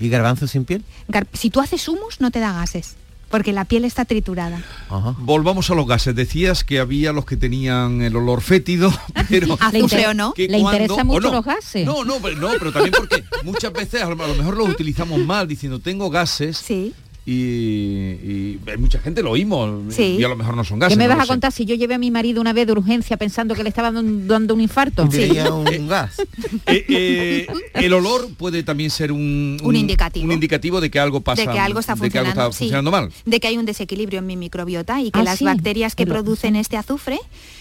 ¿Y 0.00 0.08
garbanzo 0.08 0.46
sin 0.46 0.64
piel? 0.64 0.82
Gar- 1.08 1.26
Si 1.34 1.50
tú 1.50 1.60
haces 1.60 1.86
humus, 1.88 2.20
no 2.20 2.30
te 2.30 2.38
da 2.40 2.52
gases, 2.54 2.96
porque 3.28 3.52
la 3.52 3.64
piel 3.64 3.84
está 3.84 4.04
triturada. 4.04 4.62
Ajá. 4.88 5.14
volvamos 5.18 5.70
a 5.70 5.74
los 5.74 5.86
gases. 5.86 6.14
Decías 6.14 6.64
que 6.64 6.78
había 6.78 7.12
los 7.12 7.24
que 7.24 7.36
tenían 7.36 8.00
el 8.02 8.16
olor 8.16 8.40
fétido, 8.40 8.92
pero... 9.28 9.54
¿Azufre 9.60 9.78
inter- 9.80 10.06
o 10.08 10.14
no? 10.14 10.32
que 10.34 10.48
¿Le 10.48 10.60
cuando- 10.60 10.82
interesa 10.82 11.04
mucho 11.04 11.20
no. 11.28 11.32
los 11.34 11.44
gases? 11.44 11.86
No, 11.86 12.04
no, 12.04 12.16
pero, 12.22 12.36
no, 12.36 12.48
pero 12.58 12.72
también 12.72 12.94
porque 12.96 13.22
muchas 13.44 13.72
veces 13.72 14.02
a 14.02 14.08
lo, 14.08 14.22
a 14.22 14.28
lo 14.28 14.34
mejor 14.34 14.56
los 14.56 14.68
utilizamos 14.68 15.18
mal 15.20 15.46
diciendo 15.46 15.78
tengo 15.80 16.10
gases 16.10 16.56
Sí. 16.58 16.94
Y, 17.30 18.56
y 18.56 18.60
mucha 18.78 18.98
gente 19.00 19.22
lo 19.22 19.30
oímos 19.32 19.94
Sí. 19.94 20.16
y 20.18 20.24
a 20.24 20.28
lo 20.28 20.36
mejor 20.36 20.56
no 20.56 20.64
son 20.64 20.78
gases. 20.78 20.96
¿Qué 20.96 20.98
me 20.98 21.08
vas 21.08 21.18
a 21.18 21.22
sé. 21.22 21.28
contar 21.28 21.52
si 21.52 21.64
yo 21.66 21.74
llevé 21.74 21.94
a 21.94 21.98
mi 21.98 22.10
marido 22.10 22.40
una 22.40 22.52
vez 22.52 22.66
de 22.66 22.72
urgencia 22.72 23.16
pensando 23.16 23.54
que 23.54 23.62
le 23.62 23.68
estaba 23.68 23.90
dando, 23.92 24.26
dando 24.34 24.54
un 24.54 24.60
infarto? 24.62 25.06
Tenía 25.08 25.52
un 25.52 25.88
gas. 25.88 26.16
Eh, 26.66 26.84
eh, 26.88 27.46
el 27.74 27.92
olor 27.94 28.28
puede 28.36 28.62
también 28.62 28.90
ser 28.90 29.10
un, 29.12 29.58
Un 29.62 29.76
indicativo. 29.76 30.24
un 30.26 30.32
indicativo 30.32 30.80
de 30.80 30.90
que 30.90 30.98
algo 31.00 31.20
pasa 31.20 31.42
de 31.42 31.48
que 31.52 31.58
algo 31.58 31.80
está 31.80 31.94
de 31.94 32.10
que 32.10 32.18
algo 32.18 32.30
funcionando, 32.30 32.48
está 32.50 32.52
sí. 32.52 32.64
funcionando 32.64 32.90
mal. 32.90 33.10
de 33.24 33.40
que 33.40 33.48
hay 33.48 33.58
un 33.58 33.64
desequilibrio 33.66 34.18
en 34.20 34.26
mi 34.26 34.36
microbiota 34.36 35.00
y 35.00 35.10
que 35.10 35.18
Ah, 35.18 35.24
las 35.24 35.38
sí. 35.38 35.44
bacterias 35.44 35.94
que 35.94 36.06
producen 36.06 36.56
este 36.56 36.76
azufre 36.76 37.18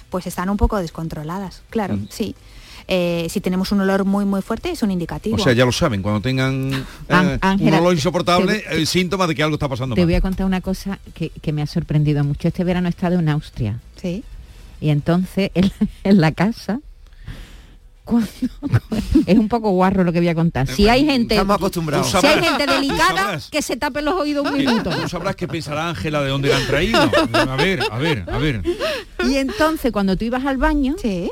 pues 0.09 0.27
están 0.27 0.49
un 0.49 0.57
poco 0.57 0.77
descontroladas 0.77 1.63
claro 1.69 1.95
Mm. 1.95 2.07
sí 2.09 2.35
Eh, 2.89 3.27
si 3.29 3.41
tenemos 3.41 3.73
un 3.73 3.81
olor 3.81 4.05
muy 4.05 4.23
muy 4.23 4.41
fuerte 4.41 4.71
es 4.71 4.81
un 4.81 4.91
indicativo 4.91 5.35
O 5.35 5.39
sea, 5.39 5.51
ya 5.51 5.65
lo 5.65 5.73
saben, 5.73 6.01
cuando 6.01 6.21
tengan 6.21 6.71
eh, 6.73 6.83
Án- 7.09 7.25
un 7.33 7.39
Ángela, 7.41 7.81
olor 7.81 7.93
insoportable, 7.93 8.59
te- 8.59 8.75
el 8.77 8.87
síntoma 8.87 9.27
de 9.27 9.35
que 9.35 9.43
algo 9.43 9.55
está 9.55 9.67
pasando 9.67 9.93
Te 9.95 10.01
mal. 10.01 10.05
voy 10.07 10.15
a 10.15 10.21
contar 10.21 10.45
una 10.45 10.61
cosa 10.61 10.97
que, 11.13 11.29
que 11.29 11.51
me 11.51 11.61
ha 11.61 11.67
sorprendido 11.67 12.23
mucho. 12.23 12.47
Este 12.47 12.63
verano 12.63 12.87
he 12.87 12.91
estado 12.91 13.19
en 13.19 13.27
Austria 13.27 13.79
sí 14.01 14.23
y 14.79 14.89
entonces 14.89 15.51
en, 15.53 15.69
en 16.05 16.21
la 16.21 16.31
casa 16.31 16.79
cuando- 18.05 18.29
es 19.25 19.37
un 19.37 19.49
poco 19.49 19.71
guarro 19.71 20.05
lo 20.05 20.13
que 20.13 20.19
voy 20.19 20.29
a 20.29 20.35
contar. 20.35 20.65
Si 20.67 20.87
hay 20.87 21.05
gente, 21.05 21.35
Estamos 21.35 21.57
acostumbrados. 21.57 22.09
Si 22.09 22.25
hay 22.25 22.41
gente 22.41 22.65
delicada, 22.65 23.37
que 23.51 23.61
se 23.61 23.75
tape 23.75 24.01
los 24.01 24.13
oídos 24.15 24.45
un 24.49 24.53
Que 24.57 24.65
minuto. 24.65 24.91
Tú 24.91 25.09
sabrás 25.09 25.35
qué 25.35 25.45
pensará 25.45 25.89
Ángela 25.89 26.21
de 26.21 26.29
dónde 26.29 26.47
la 26.47 26.55
han 26.57 26.67
traído. 26.67 26.99
A 27.01 27.55
ver, 27.57 27.81
a 27.91 27.97
ver, 27.97 28.23
a 28.31 28.37
ver. 28.37 28.61
Y 29.27 29.35
entonces 29.35 29.91
cuando 29.91 30.15
tú 30.15 30.23
ibas 30.23 30.45
al 30.45 30.55
baño, 30.55 30.95
sí 31.01 31.29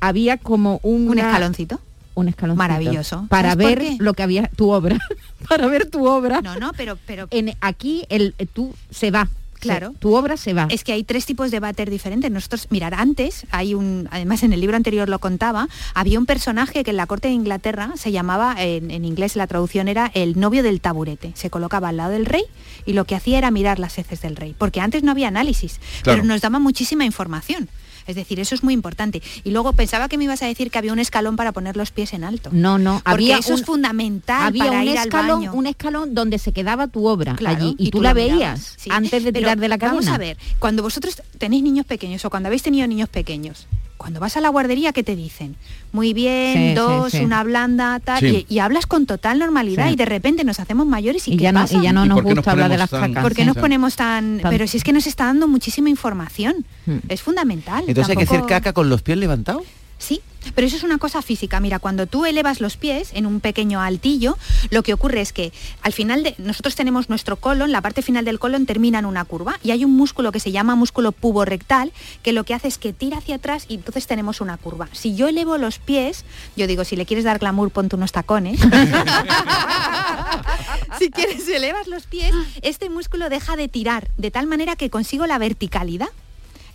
había 0.00 0.36
como 0.38 0.80
un 0.82 1.08
un 1.08 1.18
escaloncito 1.18 1.80
un 2.14 2.28
escaloncito 2.28 2.56
Maravilloso. 2.58 3.26
para 3.28 3.50
¿Sabes 3.50 3.66
por 3.74 3.78
ver 3.84 3.92
lo 3.98 4.14
que 4.14 4.22
había 4.22 4.48
tu 4.56 4.70
obra, 4.70 4.98
para 5.48 5.66
ver 5.66 5.90
tu 5.90 6.06
obra. 6.08 6.40
no 6.40 6.56
no 6.58 6.72
pero 6.76 6.96
pero 7.06 7.28
En 7.30 7.54
aquí 7.60 8.04
el 8.08 8.34
tú 8.54 8.74
se 8.90 9.10
va, 9.10 9.28
Claro. 9.58 9.92
se- 9.92 9.98
tu 9.98 10.14
obra 10.14 10.36
se 10.36 10.52
va. 10.54 10.66
Es 10.70 10.82
que 10.84 10.92
hay 10.92 11.02
tres 11.04 11.24
tipos 11.26 11.50
de 11.50 11.60
váter 11.60 11.88
diferentes. 11.90 12.30
Nosotros, 12.30 12.68
mirar, 12.70 12.92
antes 12.94 13.46
hay 13.50 13.72
un, 13.74 14.06
además 14.12 14.42
en 14.42 14.52
el 14.52 14.60
libro 14.60 14.76
anterior 14.76 15.08
lo 15.08 15.18
contaba, 15.18 15.68
había 15.94 16.18
un 16.18 16.26
personaje 16.26 16.84
que 16.84 16.90
en 16.90 16.96
la 16.98 17.06
corte 17.06 17.28
de 17.28 17.34
Inglaterra 17.34 17.92
se 17.96 18.12
llamaba, 18.12 18.54
en, 18.58 18.90
en 18.90 19.04
inglés 19.06 19.34
la 19.34 19.46
traducción 19.46 19.88
era 19.88 20.10
el 20.14 20.38
novio 20.38 20.62
del 20.62 20.80
taburete. 20.82 21.32
Se 21.34 21.48
colocaba 21.50 21.88
al 21.88 21.96
lado 21.96 22.10
del 22.12 22.26
rey 22.26 22.44
y 22.84 22.92
lo 22.92 23.06
que 23.06 23.14
hacía 23.14 23.38
era 23.38 23.50
mirar 23.50 23.78
las 23.78 23.98
heces 23.98 24.20
del 24.20 24.36
rey, 24.36 24.54
porque 24.56 24.80
antes 24.80 25.02
no 25.02 25.10
había 25.10 25.28
análisis, 25.28 25.80
Claro. 26.02 26.18
pero 26.22 26.24
nos 26.24 26.40
daba 26.42 26.58
muchísima 26.58 27.04
información. 27.06 27.68
Es 28.06 28.16
decir, 28.16 28.38
eso 28.40 28.54
es 28.54 28.62
muy 28.62 28.74
importante. 28.74 29.22
Y 29.44 29.50
luego 29.50 29.72
pensaba 29.72 30.08
que 30.08 30.18
me 30.18 30.24
ibas 30.24 30.42
a 30.42 30.46
decir 30.46 30.70
que 30.70 30.78
había 30.78 30.92
un 30.92 30.98
escalón 30.98 31.36
para 31.36 31.52
poner 31.52 31.76
los 31.76 31.90
pies 31.90 32.12
en 32.12 32.24
alto. 32.24 32.50
no, 32.52 32.78
no, 32.78 32.94
Porque 33.04 33.10
había 33.10 33.38
eso 33.38 33.54
es 33.54 33.60
un- 33.60 33.66
fundamental 33.66 34.42
había 34.46 34.64
para 34.66 34.78
un 34.80 34.84
ir 34.88 34.98
al 34.98 35.06
escalón, 35.06 35.40
baño. 35.40 35.52
un 35.54 35.66
escalón 35.66 36.14
donde 36.14 36.38
se 36.38 36.52
quedaba 36.52 36.86
tu 36.86 37.06
obra 37.06 37.34
Claro, 37.36 37.56
allí 37.56 37.74
y, 37.78 37.90
tú, 37.90 38.00
la 38.02 38.12
veías 38.12 38.74
sí. 38.76 38.90
antes 38.92 39.24
de 39.24 39.32
Pero 39.32 39.42
tirar 39.44 39.58
de 39.58 39.68
la 39.68 39.78
cadena. 39.78 39.96
Vamos 40.00 40.08
a 40.14 40.18
ver, 40.18 40.36
cuando 40.58 40.82
vosotros 40.82 41.22
tenéis 41.38 41.62
niños 41.62 41.86
pequeños 41.86 42.24
o 42.24 42.30
cuando 42.30 42.46
habéis 42.48 42.62
tenido 42.62 42.86
niños 42.86 43.08
pequeños, 43.08 43.66
cuando 43.96 44.20
vas 44.20 44.36
a 44.36 44.40
la 44.40 44.48
guardería, 44.50 44.92
¿qué 44.92 45.02
te 45.02 45.16
dicen? 45.16 45.56
Muy 45.92 46.12
bien, 46.12 46.54
Sí, 46.70 46.74
dos, 46.74 47.12
sí. 47.12 47.18
una 47.24 47.42
blanda, 47.42 47.98
tal, 48.00 48.20
Sí. 48.20 48.46
y, 48.48 48.54
y 48.54 48.58
hablas 48.58 48.86
con 48.86 49.06
total 49.06 49.38
normalidad 49.38 49.86
Sí. 49.88 49.94
y 49.94 49.96
de 49.96 50.04
repente 50.04 50.44
nos 50.44 50.60
hacemos 50.60 50.86
mayores 50.86 51.26
y, 51.28 51.32
Y 51.34 51.36
¿qué 51.38 51.44
ya 51.44 51.52
no, 51.52 51.60
pasa? 51.60 51.76
y 51.78 51.82
ya 51.82 51.92
no 51.92 52.04
¿Y 52.04 52.08
nos 52.08 52.16
por 52.16 52.24
qué 52.24 52.28
nos 52.30 52.36
gusta 52.38 52.50
hablar 52.52 52.68
de 52.70 52.74
ponemos 52.76 52.90
las 52.92 53.00
tan- 53.00 53.10
cacas. 53.12 53.22
¿Por 53.24 53.34
qué 53.34 53.42
sí. 53.42 53.46
nos 53.46 53.56
ponemos 53.56 53.96
tan...? 53.96 54.38
Tan- 54.40 54.50
Pero 54.50 54.66
si 54.66 54.76
es 54.76 54.84
que 54.84 54.92
nos 54.92 55.06
está 55.06 55.24
dando 55.26 55.48
muchísima 55.48 55.88
información. 55.88 56.64
Hmm. 56.84 56.98
Es 57.08 57.22
fundamental. 57.22 57.84
Entonces 57.86 58.10
hay 58.10 58.16
que 58.16 58.24
hacer 58.24 58.44
caca 58.46 58.72
con 58.72 58.88
los 58.90 59.02
pies 59.02 59.16
levantados. 59.18 59.62
Sí, 59.98 60.20
pero 60.54 60.66
eso 60.66 60.76
es 60.76 60.82
una 60.82 60.98
cosa 60.98 61.22
física. 61.22 61.60
Mira, 61.60 61.78
cuando 61.78 62.06
tú 62.06 62.26
elevas 62.26 62.60
los 62.60 62.76
pies 62.76 63.10
en 63.14 63.26
un 63.26 63.40
pequeño 63.40 63.80
altillo, 63.80 64.36
lo 64.70 64.82
que 64.82 64.92
ocurre 64.92 65.20
es 65.20 65.32
que 65.32 65.52
al 65.82 65.92
final 65.92 66.22
de 66.22 66.34
nosotros 66.38 66.76
tenemos 66.76 67.08
nuestro 67.08 67.36
colon, 67.36 67.72
la 67.72 67.80
parte 67.80 68.02
final 68.02 68.24
del 68.24 68.38
colon 68.38 68.66
termina 68.66 68.98
en 68.98 69.06
una 69.06 69.24
curva 69.24 69.58
y 69.62 69.70
hay 69.70 69.84
un 69.84 69.96
músculo 69.96 70.32
que 70.32 70.40
se 70.40 70.52
llama 70.52 70.74
músculo 70.74 71.12
puborectal 71.12 71.92
que 72.22 72.32
lo 72.32 72.44
que 72.44 72.54
hace 72.54 72.68
es 72.68 72.78
que 72.78 72.92
tira 72.92 73.18
hacia 73.18 73.36
atrás 73.36 73.66
y 73.68 73.74
entonces 73.74 74.06
tenemos 74.06 74.40
una 74.40 74.56
curva. 74.56 74.88
Si 74.92 75.14
yo 75.14 75.28
elevo 75.28 75.58
los 75.58 75.78
pies, 75.78 76.24
yo 76.56 76.66
digo, 76.66 76.84
si 76.84 76.96
le 76.96 77.06
quieres 77.06 77.24
dar 77.24 77.38
glamour, 77.38 77.70
ponte 77.70 77.96
unos 77.96 78.12
tacones. 78.12 78.60
si 80.98 81.10
quieres 81.10 81.48
elevas 81.48 81.86
los 81.86 82.06
pies, 82.06 82.32
este 82.62 82.90
músculo 82.90 83.28
deja 83.28 83.56
de 83.56 83.68
tirar 83.68 84.08
de 84.16 84.30
tal 84.30 84.46
manera 84.46 84.76
que 84.76 84.90
consigo 84.90 85.26
la 85.26 85.38
verticalidad. 85.38 86.08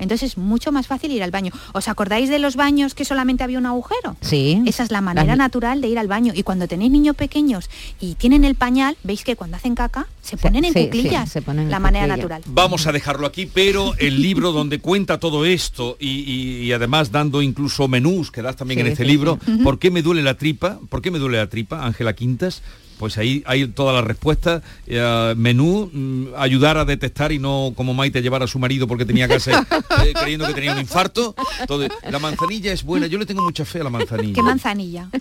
Entonces 0.02 0.32
es 0.32 0.38
mucho 0.38 0.74
más 0.74 0.88
fácil 0.88 1.12
ir 1.12 1.24
al 1.24 1.32
baño. 1.32 1.52
¿Os 1.74 1.88
acordáis 1.88 2.30
de 2.30 2.40
los 2.40 2.58
baños 2.58 2.94
que 2.94 3.06
solamente 3.06 3.46
había 3.46 3.58
un 3.60 3.66
agujero? 3.66 4.18
Sí. 4.20 4.62
Esa 4.66 4.84
es 4.84 4.92
la 4.92 5.00
manera 5.00 5.38
natural 5.38 5.80
de 5.80 5.88
ir 5.88 5.98
al 6.00 6.08
baño. 6.10 6.34
Y 6.36 6.44
cuando 6.44 6.68
tenéis 6.68 6.92
niños 6.92 7.16
pequeños 7.16 7.70
y 8.02 8.16
tienen 8.16 8.44
el 8.44 8.56
pañal, 8.56 8.98
veis 9.04 9.24
que 9.24 9.38
cuando 9.38 9.56
hacen 9.56 9.76
caca 9.76 10.08
se 10.22 10.36
ponen 10.36 10.66
en 10.66 10.74
sí, 10.74 10.80
sí, 10.80 10.86
cuclillas. 10.88 11.32
se 11.32 11.42
ponen 11.42 11.66
en 11.66 11.72
la 11.72 11.80
manera 11.80 12.08
natural. 12.08 12.42
Vamos 12.48 12.86
a 12.88 12.92
dejarlo 12.92 13.26
aquí, 13.28 13.46
pero 13.46 13.94
el 14.00 14.22
libro 14.22 14.52
donde 14.52 14.80
cuenta 14.80 15.20
todo 15.20 15.46
esto 15.46 15.96
y, 16.00 16.10
y- 16.10 16.62
y 16.66 16.74
además 16.74 17.12
dando 17.12 17.42
incluso 17.42 17.88
menús 17.88 18.32
que 18.32 18.42
das 18.42 18.56
también 18.56 18.80
Sí, 18.80 18.82
en 18.82 18.92
este 18.92 19.04
sí, 19.04 19.10
libro, 19.10 19.40
¿por 19.64 19.78
qué 19.80 19.92
me 19.92 20.02
duele 20.02 20.24
la 20.24 20.36
tripa? 20.36 20.80
¿Por 20.90 21.02
qué 21.02 21.12
me 21.12 21.20
duele 21.20 21.38
la 21.38 21.48
tripa, 21.50 21.86
Ángela 21.86 22.14
Quintas? 22.14 22.62
Pues 23.02 23.18
ahí 23.18 23.42
hay 23.48 23.66
todas 23.66 23.96
las 23.96 24.04
respuestas. 24.04 24.62
Eh, 24.86 25.34
menú, 25.36 25.90
mm, 25.92 26.36
ayudar 26.38 26.78
a 26.78 26.86
detectar 26.86 27.32
y 27.32 27.40
no 27.40 27.74
como 27.76 27.96
Maite 27.96 28.22
llevar 28.22 28.44
a 28.44 28.48
su 28.48 28.60
marido 28.60 28.88
porque 28.88 29.06
tenía 29.06 29.26
gases 29.26 29.56
eh, 30.06 30.14
creyendo 30.14 30.46
que 30.46 30.54
tenía 30.54 30.74
un 30.74 30.78
infarto. 30.78 31.34
Entonces, 31.60 31.90
la 32.08 32.20
manzanilla 32.20 32.72
es 32.72 32.84
buena. 32.84 33.08
Yo 33.08 33.18
le 33.18 33.26
tengo 33.26 33.42
mucha 33.42 33.66
fe 33.66 33.82
a 33.82 33.86
la 33.86 33.90
manzanilla. 33.90 34.36
¿Qué 34.36 34.44
manzanilla? 34.44 35.10
La 35.12 35.20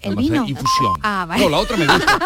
El 0.00 0.14
manzanilla, 0.14 0.42
vino. 0.42 0.48
Infusión. 0.48 0.94
Ah, 1.02 1.26
vale. 1.28 1.44
No, 1.44 1.50
la 1.50 1.58
otra 1.58 1.76
me 1.76 1.86
gusta. 1.86 2.18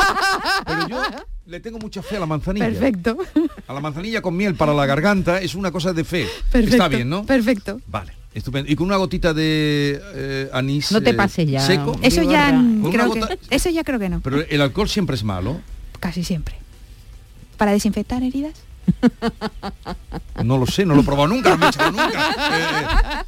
Pero 0.67 0.89
yo 0.89 1.03
le 1.47 1.59
tengo 1.59 1.81
mucha 1.81 2.01
fe 2.01 2.19
a 2.19 2.21
la 2.21 2.27
manzanilla. 2.27 2.67
Perfecto. 2.67 3.19
A 3.67 3.73
la 3.75 3.81
manzanilla 3.81 4.23
con 4.23 4.37
miel 4.37 4.55
para 4.55 4.73
la 4.73 4.87
garganta 4.87 5.41
es 5.41 5.57
una 5.57 5.73
cosa 5.73 5.93
de 5.93 6.05
fe. 6.05 6.29
Perfecto. 6.53 6.77
Está 6.77 6.87
bien, 6.87 7.11
¿no? 7.11 7.27
Perfecto. 7.27 7.81
Vale, 7.89 8.13
estupendo. 8.35 8.71
Y 8.71 8.77
con 8.77 8.87
una 8.87 8.97
gotita 8.97 9.35
de 9.35 10.01
eh, 10.15 10.51
anís 10.53 10.93
No 10.93 11.01
te 11.01 11.11
eh, 11.11 11.15
pases 11.15 11.49
ya. 11.49 11.61
seco. 11.61 11.99
Eso 12.03 12.23
ya 12.23 12.51
creo 12.91 13.13
que 13.13 13.39
eso 13.51 13.71
ya 13.71 13.85
creo 13.85 13.99
que 13.99 14.09
no. 14.09 14.21
Pero 14.21 14.41
el 14.49 14.61
alcohol 14.61 14.89
siempre 14.89 15.17
es 15.17 15.25
malo. 15.25 15.61
Casi 16.01 16.25
siempre. 16.25 16.57
Para 17.57 17.73
desinfectar 17.73 18.23
heridas. 18.23 18.55
No 20.43 20.59
lo 20.59 20.67
sé, 20.67 20.85
no 20.85 20.95
lo 20.95 21.03
he 21.03 21.05
probado 21.05 21.29
nunca, 21.29 21.51
no 21.51 21.59
me 21.59 21.67
he 21.67 21.69
echado 21.69 21.93
nunca. 21.93 23.25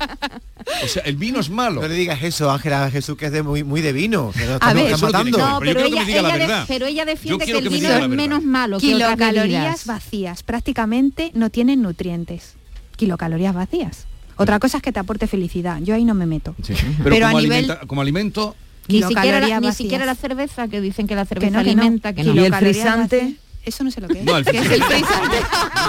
Eh, 0.67 0.85
o 0.85 0.89
sea, 0.89 1.03
el 1.03 1.17
vino 1.17 1.39
es 1.39 1.51
malo. 1.51 1.81
No 1.83 1.87
le 1.89 1.95
digas 1.95 2.23
eso, 2.23 2.51
Ángela 2.51 2.91
Jesús, 2.91 3.17
que 3.17 3.27
es 3.27 3.33
de 3.33 3.43
muy, 3.43 3.63
muy 3.63 3.83
de 3.83 3.93
vino. 3.93 4.33
Que 4.33 4.59
A 4.61 4.73
ver, 4.73 4.91
No, 4.99 5.61
Pero 5.61 5.81
que 5.81 5.87
ella, 5.87 6.05
de- 6.05 6.65
pero 6.67 6.87
defiende 6.87 7.45
que 7.45 7.53
el 7.53 7.63
que 7.63 7.69
vino 7.69 7.89
es 7.89 8.09
menos 8.09 8.43
malo 8.43 8.79
que 8.81 8.95
otras 8.95 9.15
Kilocalorías 9.15 9.87
vacías. 9.87 10.43
Prácticamente 10.43 11.31
no 11.35 11.51
tienen 11.51 11.83
nutrientes. 11.83 12.55
Kilocalorías 12.97 13.55
vacías. 13.55 14.07
Otra 14.37 14.59
cosa 14.59 14.79
es 14.79 14.83
que 14.83 14.93
te 14.93 15.01
aporte 15.01 15.27
felicidad. 15.27 15.79
Yo 15.81 15.95
ahí 15.95 16.05
no 16.05 16.15
me 16.15 16.27
meto. 16.27 16.55
Sí, 16.63 16.75
Pero 17.03 17.11
Pero, 17.11 17.27
a 17.27 17.31
como, 17.31 17.41
nivel- 17.43 17.65
alimenta- 17.71 17.87
como 17.87 18.01
alimento, 18.01 18.57
Ni 18.89 19.03
siquiera, 19.03 19.41
la, 19.41 19.61
ni 19.61 19.73
siquiera 19.73 20.05
la 20.07 20.15
cerveza, 20.15 20.69
que 20.69 20.81
dicen 20.81 21.07
que 21.07 21.15
la 21.15 21.25
cerveza 21.25 21.47
Que 21.47 21.53
no, 21.57 21.65
que 21.65 21.75
no. 21.75 21.83
alimenta, 21.83 22.13
que 22.13 22.25
no. 22.25 22.35
¿Y 22.35 22.39
el 22.45 22.55
frisante? 22.55 23.17
vacías. 23.21 23.41
Eso 23.65 23.83
no 23.83 23.91
sé 23.91 24.01
lo 24.03 24.09
que 24.09 24.19
es. 24.19 24.25
No, 24.27 24.37
el 24.37 24.45
¿Qué 24.51 24.59
es 24.59 24.71
el 24.71 24.83
frisante? 24.83 25.37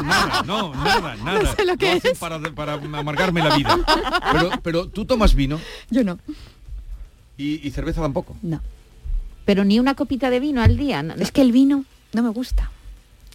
nada, 0.05 0.43
no, 0.47 0.73
nada, 0.75 1.15
nada. 1.17 1.55
sé 1.55 1.65
lo 1.65 1.75
que 1.75 1.91
hacen 1.91 2.11
es. 2.13 2.17
Para, 2.19 2.39
para 2.53 2.73
amargarme 2.75 3.41
la 3.43 3.57
vida. 3.57 3.77
Pero, 4.31 4.49
pero 4.63 4.87
tú 4.87 5.03
tomas 5.05 5.33
vino 5.35 5.59
Yo 5.89 6.03
no. 6.05 6.17
y, 7.37 7.67
y 7.67 7.71
cerveza 7.71 8.01
tampoco. 8.01 8.37
No. 8.41 8.61
Pero 9.43 9.65
ni 9.65 9.77
una 9.79 9.93
copita 9.95 10.29
de 10.29 10.39
vino 10.39 10.61
al 10.61 10.77
día. 10.77 11.03
no- 11.03 11.15
Es 11.15 11.31
que 11.31 11.41
el 11.41 11.51
vino 11.51 11.83
no 12.13 12.23
me 12.23 12.29
gusta. 12.29 12.71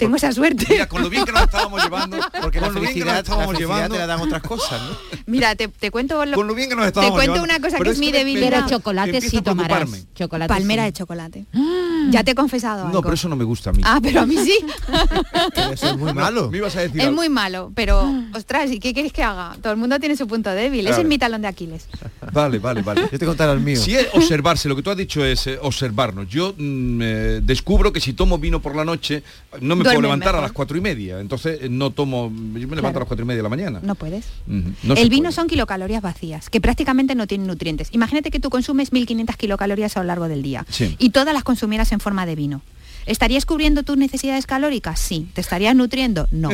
Tengo 0.00 0.16
esa 0.16 0.32
suerte. 0.32 0.66
Mira, 0.68 0.86
con 0.88 1.02
lo 1.02 1.08
bien 1.08 1.24
que 1.24 1.30
nos 1.32 1.42
estábamos 1.42 1.80
llevando, 1.84 2.18
Porque 2.42 2.60
la 2.60 2.66
con 2.66 2.74
lo 2.74 2.80
bien 2.80 2.94
que 2.94 3.00
nos 3.04 3.12
la 3.12 3.18
estábamos 3.20 3.46
felicidad 3.52 3.74
llevando, 3.76 3.94
te 3.94 3.98
la 4.00 4.06
dan 4.08 4.20
otras 4.20 4.42
cosas, 4.42 4.80
¿no? 4.82 4.96
Mira, 5.26 5.54
te, 5.54 5.68
te 5.68 5.90
cuento 5.90 6.24
lo- 6.26 6.36
con 6.36 6.46
lo 6.46 6.54
bien 6.54 6.68
que 6.68 6.74
nos 6.74 6.84
te 6.84 6.88
estábamos 6.88 7.14
cuento 7.16 7.34
llevando. 7.34 7.54
una 7.54 7.60
cosa 7.62 7.76
Pero 7.78 7.84
que 7.84 7.90
es 7.92 7.98
mi 7.98 8.10
debilidad. 8.10 8.66
Chocolate 8.68 9.20
sí 9.20 9.40
tomarás. 9.42 9.88
Chocolate 10.14 10.48
palmera 10.48 10.82
sí. 10.82 10.86
de 10.86 10.92
chocolate. 10.92 11.44
Ya 12.10 12.24
te 12.24 12.32
he 12.32 12.34
confesado 12.34 12.82
algo. 12.82 12.92
No, 12.92 13.02
pero 13.02 13.14
eso 13.14 13.28
no 13.28 13.36
me 13.36 13.44
gusta 13.44 13.70
a 13.70 13.72
mí. 13.72 13.82
Ah, 13.84 14.00
pero 14.02 14.20
a 14.22 14.26
mí 14.26 14.36
sí. 14.38 14.58
Eso 15.72 15.90
es 15.90 15.96
muy 15.96 16.12
malo. 16.12 16.50
Me 16.50 16.58
ibas 16.58 16.74
a 16.76 16.80
decir 16.80 17.00
es 17.00 17.06
algo. 17.06 17.16
muy 17.16 17.28
malo, 17.28 17.72
pero 17.74 18.12
ostras, 18.34 18.70
¿y 18.70 18.78
qué 18.80 18.92
quieres 18.92 19.12
que 19.12 19.22
haga? 19.22 19.56
Todo 19.62 19.72
el 19.72 19.78
mundo 19.78 19.98
tiene 19.98 20.16
su 20.16 20.26
punto 20.26 20.50
débil. 20.50 20.86
Ese 20.86 21.00
es 21.02 21.06
mi 21.06 21.18
talón 21.18 21.42
de 21.42 21.48
Aquiles. 21.48 21.86
Vale, 22.32 22.58
vale, 22.60 22.82
vale. 22.82 23.08
Yo 23.10 23.18
te 23.18 23.26
contaré 23.26 23.52
el 23.52 23.60
mío. 23.60 23.76
Si 23.80 23.96
es 23.96 24.06
observarse, 24.12 24.68
lo 24.68 24.76
que 24.76 24.82
tú 24.82 24.90
has 24.90 24.96
dicho 24.96 25.24
es 25.24 25.46
eh, 25.48 25.58
observarnos. 25.60 26.28
Yo 26.28 26.54
mm, 26.56 27.00
eh, 27.02 27.40
descubro 27.42 27.92
que 27.92 27.98
si 28.00 28.12
tomo 28.12 28.38
vino 28.38 28.60
por 28.60 28.76
la 28.76 28.84
noche, 28.84 29.22
no 29.60 29.74
me 29.74 29.82
puedo 29.84 30.00
levantar 30.00 30.36
a 30.36 30.40
las 30.40 30.52
cuatro 30.52 30.76
y 30.76 30.80
media. 30.80 31.18
Entonces 31.18 31.58
eh, 31.62 31.68
no 31.68 31.90
tomo, 31.90 32.30
yo 32.54 32.68
me 32.68 32.76
levanto 32.76 32.98
a 32.98 33.00
las 33.00 33.08
cuatro 33.08 33.24
y 33.24 33.26
media 33.26 33.38
de 33.38 33.42
la 33.42 33.48
mañana. 33.48 33.80
No 33.82 33.94
puedes. 33.94 34.26
No 34.46 34.94
el 34.94 35.08
vino 35.08 35.24
puede. 35.24 35.32
son 35.32 35.48
kilocalorías 35.48 36.02
vacías, 36.02 36.50
que 36.50 36.60
prácticamente 36.60 37.14
no 37.14 37.26
tienen 37.26 37.46
nutrientes. 37.46 37.88
Imagínate 37.92 38.30
que 38.30 38.38
tú 38.38 38.50
consumes 38.50 38.92
1500 38.92 39.36
kilocalorías 39.36 39.96
a 39.96 40.00
lo 40.00 40.06
largo 40.06 40.28
del 40.28 40.42
día 40.42 40.64
Sí. 40.68 40.94
y 40.98 41.10
todas 41.10 41.34
las 41.34 41.42
consumieras 41.42 41.89
en 41.92 42.00
forma 42.00 42.26
de 42.26 42.36
vino. 42.36 42.62
¿Estarías 43.06 43.46
cubriendo 43.46 43.82
tus 43.82 43.96
necesidades 43.96 44.46
calóricas? 44.46 45.00
Sí. 45.00 45.26
¿Te 45.32 45.40
estarías 45.40 45.74
nutriendo? 45.74 46.28
No. 46.30 46.50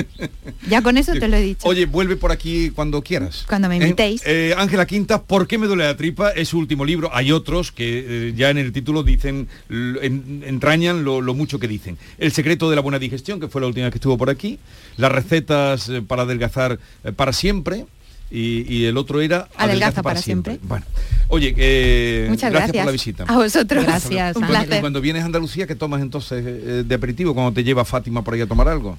Ya 0.70 0.80
con 0.80 0.96
eso 0.96 1.12
te 1.12 1.26
lo 1.26 1.36
he 1.36 1.42
dicho. 1.42 1.66
Oye, 1.66 1.86
vuelve 1.86 2.16
por 2.16 2.30
aquí 2.30 2.70
cuando 2.70 3.02
quieras. 3.02 3.44
Cuando 3.48 3.68
me 3.68 3.74
¿Eh? 3.74 3.78
invitéis. 3.82 4.22
Eh, 4.24 4.54
Ángela 4.56 4.86
Quinta, 4.86 5.20
¿por 5.22 5.48
qué 5.48 5.58
me 5.58 5.66
duele 5.66 5.84
la 5.84 5.96
tripa? 5.96 6.30
Es 6.30 6.48
su 6.50 6.58
último 6.58 6.84
libro. 6.84 7.10
Hay 7.12 7.32
otros 7.32 7.72
que 7.72 8.28
eh, 8.28 8.32
ya 8.36 8.48
en 8.50 8.58
el 8.58 8.72
título 8.72 9.02
dicen, 9.02 9.48
en- 9.68 10.44
entrañan 10.46 11.04
lo, 11.04 11.20
lo 11.20 11.34
mucho 11.34 11.58
que 11.58 11.66
dicen. 11.68 11.98
El 12.16 12.30
secreto 12.30 12.70
de 12.70 12.76
la 12.76 12.82
buena 12.82 13.00
digestión, 13.00 13.40
que 13.40 13.48
fue 13.48 13.60
la 13.60 13.66
última 13.66 13.90
que 13.90 13.96
estuvo 13.98 14.16
por 14.16 14.30
aquí. 14.30 14.58
Las 14.96 15.10
recetas 15.12 15.88
eh, 15.88 16.00
para 16.00 16.22
adelgazar 16.22 16.78
eh, 17.04 17.12
para 17.12 17.32
siempre. 17.32 17.86
Y, 18.30 18.66
y 18.72 18.84
el 18.86 18.96
otro 18.96 19.20
era 19.20 19.48
Adelgaza 19.56 20.02
para 20.02 20.20
siempre. 20.20 20.58
Bueno, 20.62 20.84
oye, 21.28 21.54
eh, 21.56 22.26
Muchas 22.28 22.50
gracias, 22.50 22.72
gracias. 22.72 22.82
por 22.82 22.86
la 22.86 22.92
visita. 22.92 23.24
A 23.28 23.36
vosotros. 23.36 23.84
Gracias, 23.84 24.36
Un 24.36 24.44
Ángela. 24.44 24.60
placer. 24.64 24.80
Cuando 24.80 25.00
vienes 25.00 25.22
a 25.22 25.26
Andalucía, 25.26 25.66
¿qué 25.66 25.76
tomas 25.76 26.02
entonces 26.02 26.44
eh, 26.46 26.84
de 26.86 26.94
aperitivo 26.94 27.34
cuando 27.34 27.52
te 27.52 27.62
lleva 27.62 27.84
Fátima 27.84 28.22
por 28.22 28.34
ahí 28.34 28.40
a 28.40 28.46
tomar 28.46 28.68
algo? 28.68 28.98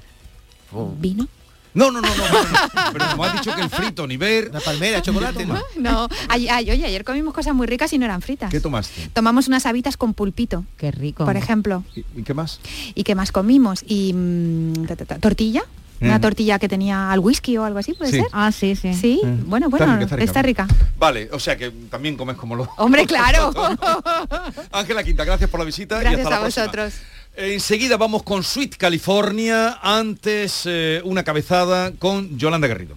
¿Vino? 1.00 1.28
No, 1.74 1.92
no, 1.92 2.02
no, 2.02 2.08
no, 2.10 2.16
no, 2.18 2.44
no. 2.44 2.92
Pero 2.94 3.06
como 3.12 3.24
has 3.26 3.34
dicho 3.34 3.54
que 3.56 3.62
el 3.62 3.70
frito, 3.70 4.08
ni 4.08 4.18
ver. 4.18 4.50
Una 4.50 4.60
palmera, 4.62 5.02
chocolate, 5.02 5.46
¿no? 5.46 5.62
No. 5.78 6.08
Ay, 6.28 6.48
ay, 6.48 6.72
oye, 6.72 6.86
ayer 6.86 7.04
comimos 7.04 7.34
cosas 7.34 7.54
muy 7.54 7.68
ricas 7.68 7.94
y 7.94 7.98
no 8.00 8.06
eran 8.06 8.22
fritas. 8.22 8.50
¿Qué 8.50 8.60
tomaste? 8.60 9.10
Tomamos 9.14 9.48
unas 9.48 9.66
habitas 9.68 9.96
con 9.96 10.14
pulpito, 10.16 10.66
Qué 10.78 10.90
rico. 10.92 11.24
por 11.26 11.38
ejemplo. 11.38 11.84
¿Y, 11.96 12.04
y 12.20 12.24
qué 12.24 12.34
más? 12.34 12.60
¿Y 12.96 13.04
qué 13.04 13.14
más 13.14 13.32
comimos? 13.32 13.84
Y 13.88 14.14
mm, 14.14 14.86
ta, 14.88 14.96
ta, 14.96 15.06
ta, 15.06 15.20
tortilla. 15.20 15.64
Una 16.00 16.18
Mm. 16.18 16.22
tortilla 16.22 16.60
que 16.60 16.68
tenía 16.70 17.12
al 17.12 17.20
whisky 17.20 17.58
o 17.58 17.64
algo 17.66 17.80
así, 17.80 17.94
¿puede 17.94 18.12
Sí. 18.12 18.18
ser? 18.18 18.28
Ah, 18.32 18.52
sí, 18.52 18.76
sí. 18.76 18.94
Sí, 18.94 19.22
Mm. 19.24 19.50
bueno, 19.50 19.68
Está 19.68 19.78
bueno, 19.86 19.94
rica, 20.00 20.16
está 20.16 20.24
está 20.24 20.42
rica. 20.42 20.68
Vale, 21.00 21.30
o 21.32 21.40
sea 21.40 21.58
que 21.58 21.72
también 21.90 22.16
comes 22.16 22.36
como 22.38 22.56
lo. 22.56 22.70
Hombre, 22.78 23.06
claro. 23.06 23.52
Ángela 24.72 25.04
Quinta, 25.04 25.24
gracias 25.26 25.50
por 25.50 25.60
la 25.60 25.66
visita 25.66 25.98
y 25.98 26.02
Gracias 26.02 26.24
hasta 26.26 26.38
a 26.38 26.40
vosotros. 26.40 26.94
Enseguida 27.36 27.98
vamos 27.98 28.24
con 28.24 28.44
Sweet 28.44 28.78
California, 28.78 29.78
antes 29.82 30.64
eh, 30.66 31.02
una 31.04 31.24
cabezada 31.24 31.92
con 31.92 32.38
Yolanda 32.38 32.68
Garrido. 32.68 32.96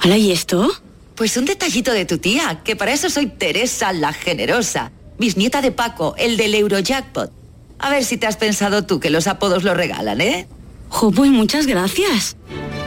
¿Hala 0.00 0.16
y 0.18 0.32
esto? 0.32 0.68
Pues 1.14 1.36
un 1.38 1.44
detallito 1.46 1.92
de 1.92 2.04
tu 2.04 2.18
tía, 2.18 2.60
que 2.62 2.76
para 2.76 2.92
eso 2.92 3.08
soy 3.08 3.24
Teresa 3.26 3.94
la 3.94 4.12
Generosa, 4.12 4.92
bisnieta 5.18 5.62
de 5.62 5.72
Paco, 5.72 6.14
el 6.18 6.36
del 6.36 6.54
Eurojackpot. 6.54 7.32
A 7.78 7.88
ver 7.88 8.04
si 8.04 8.18
te 8.18 8.26
has 8.26 8.36
pensado 8.36 8.84
tú 8.84 9.00
que 9.00 9.08
los 9.08 9.26
apodos 9.26 9.62
lo 9.62 9.72
regalan, 9.72 10.20
¿eh? 10.20 10.46
Jo, 10.88 11.10
pues 11.10 11.30
muchas 11.30 11.66
gracias. 11.66 12.36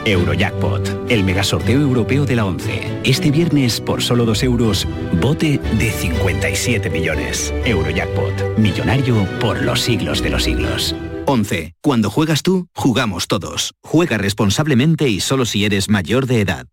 Eurojackpot, 0.04 1.10
el 1.10 1.24
megasorteo 1.24 1.80
europeo 1.80 2.24
de 2.24 2.36
la 2.36 2.46
11. 2.46 3.00
Este 3.04 3.30
viernes, 3.30 3.80
por 3.80 4.02
solo 4.02 4.24
2 4.24 4.42
euros, 4.44 4.86
bote 5.20 5.58
de 5.78 5.90
57 5.90 6.88
millones. 6.90 7.52
Eurojackpot, 7.64 8.58
millonario 8.58 9.26
por 9.40 9.62
los 9.62 9.80
siglos 9.80 10.22
de 10.22 10.30
los 10.30 10.44
siglos. 10.44 10.94
11. 11.26 11.74
Cuando 11.82 12.10
juegas 12.10 12.42
tú, 12.42 12.68
jugamos 12.74 13.26
todos. 13.26 13.74
Juega 13.82 14.16
responsablemente 14.16 15.08
y 15.08 15.20
solo 15.20 15.44
si 15.44 15.64
eres 15.64 15.90
mayor 15.90 16.26
de 16.26 16.40
edad. 16.40 16.66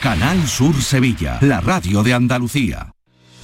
Canal 0.00 0.46
Sur 0.46 0.80
Sevilla, 0.80 1.38
la 1.42 1.60
radio 1.60 2.02
de 2.02 2.14
Andalucía. 2.14 2.92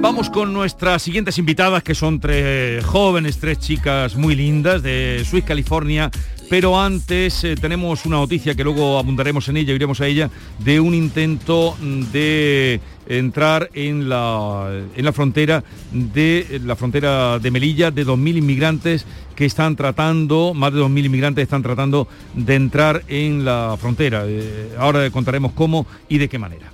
Vamos 0.00 0.30
con 0.30 0.54
nuestras 0.54 1.02
siguientes 1.02 1.36
invitadas, 1.36 1.82
que 1.82 1.94
son 1.94 2.20
tres 2.20 2.82
jóvenes, 2.86 3.36
tres 3.36 3.58
chicas 3.58 4.16
muy 4.16 4.34
lindas 4.34 4.82
de 4.82 5.22
Swiss, 5.26 5.44
California. 5.44 6.10
Pero 6.48 6.80
antes 6.80 7.44
eh, 7.44 7.54
tenemos 7.54 8.06
una 8.06 8.16
noticia 8.16 8.54
que 8.54 8.64
luego 8.64 8.98
abundaremos 8.98 9.48
en 9.50 9.58
ella, 9.58 9.74
iremos 9.74 10.00
a 10.00 10.06
ella, 10.06 10.30
de 10.58 10.80
un 10.80 10.94
intento 10.94 11.76
de 12.12 12.80
entrar 13.06 13.68
en 13.74 14.08
la, 14.08 14.70
en 14.96 15.04
la 15.04 15.12
frontera 15.12 15.62
de 15.92 16.60
la 16.64 16.76
frontera 16.76 17.38
de 17.38 17.50
Melilla 17.50 17.90
de 17.90 18.06
2.000 18.06 18.38
inmigrantes 18.38 19.04
que 19.36 19.44
están 19.44 19.76
tratando, 19.76 20.54
más 20.54 20.72
de 20.72 20.80
2.000 20.80 21.04
inmigrantes 21.04 21.42
están 21.42 21.62
tratando 21.62 22.08
de 22.34 22.54
entrar 22.54 23.02
en 23.06 23.44
la 23.44 23.76
frontera. 23.78 24.24
Eh, 24.26 24.74
ahora 24.78 25.08
contaremos 25.10 25.52
cómo 25.52 25.86
y 26.08 26.16
de 26.16 26.28
qué 26.28 26.38
manera. 26.38 26.72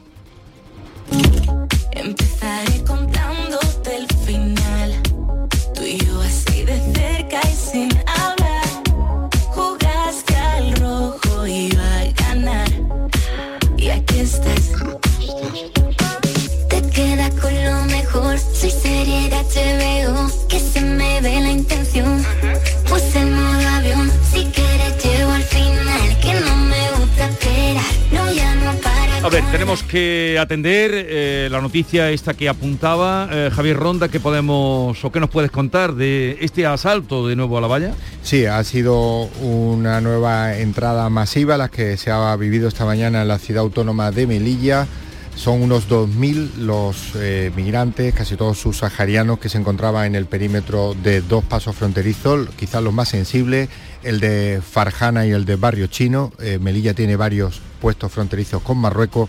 Y 13.87 13.90
aquí 13.90 14.18
estás. 14.18 14.72
Te 16.68 16.83
quedas 16.90 17.31
con 17.40 17.55
lo 17.64 17.85
mejor. 17.85 18.37
Soy 18.37 18.72
serie 18.72 19.29
de 19.29 19.37
HBO. 19.37 20.29
Que 20.49 20.59
se 20.59 20.81
me 20.81 21.20
ve 21.20 21.40
la 21.40 21.53
intención. 21.53 22.27
Tenemos 29.44 29.83
que 29.83 30.38
atender 30.40 30.92
eh, 30.94 31.49
la 31.51 31.61
noticia 31.61 32.11
esta 32.11 32.35
que 32.35 32.49
apuntaba 32.49 33.29
eh, 33.31 33.51
Javier 33.53 33.77
Ronda, 33.77 34.09
que 34.09 34.18
podemos 34.18 35.05
o 35.05 35.12
qué 35.12 35.20
nos 35.20 35.29
puedes 35.29 35.51
contar 35.51 35.94
de 35.94 36.38
este 36.40 36.64
asalto 36.64 37.29
de 37.29 37.37
nuevo 37.37 37.59
a 37.59 37.61
la 37.61 37.66
valla. 37.66 37.94
Sí, 38.22 38.46
ha 38.46 38.62
sido 38.64 39.25
una 39.42 40.01
nueva 40.01 40.57
entrada 40.57 41.11
masiva 41.11 41.59
la 41.59 41.68
que 41.68 41.96
se 41.99 42.11
ha 42.11 42.35
vivido 42.37 42.68
esta 42.68 42.87
mañana 42.87 43.22
en 43.22 43.29
la 43.29 43.38
ciudad 43.38 43.62
autónoma 43.62 44.11
de 44.11 44.27
Melilla. 44.27 44.87
Son 45.35 45.61
unos 45.61 45.87
2.000 45.87 46.55
los 46.57 47.12
eh, 47.16 47.53
migrantes, 47.55 48.14
casi 48.14 48.37
todos 48.37 48.59
subsaharianos, 48.59 49.38
que 49.38 49.51
se 49.51 49.59
encontraban 49.59 50.07
en 50.07 50.14
el 50.14 50.25
perímetro 50.25 50.94
de 50.94 51.20
dos 51.20 51.44
pasos 51.44 51.77
fronterizos, 51.77 52.49
quizás 52.57 52.83
los 52.83 52.94
más 52.94 53.11
sensibles, 53.11 53.68
el 54.07 54.21
de 54.21 54.62
Farjana 54.62 55.27
y 55.27 55.33
el 55.33 55.45
de 55.45 55.57
Barrio 55.57 55.88
Chino. 55.88 56.33
Eh, 56.38 56.59
Melilla 56.61 56.95
tiene 56.95 57.16
varios 57.16 57.61
puestos 57.81 58.12
fronterizos 58.12 58.62
con 58.62 58.79
Marruecos 58.79 59.29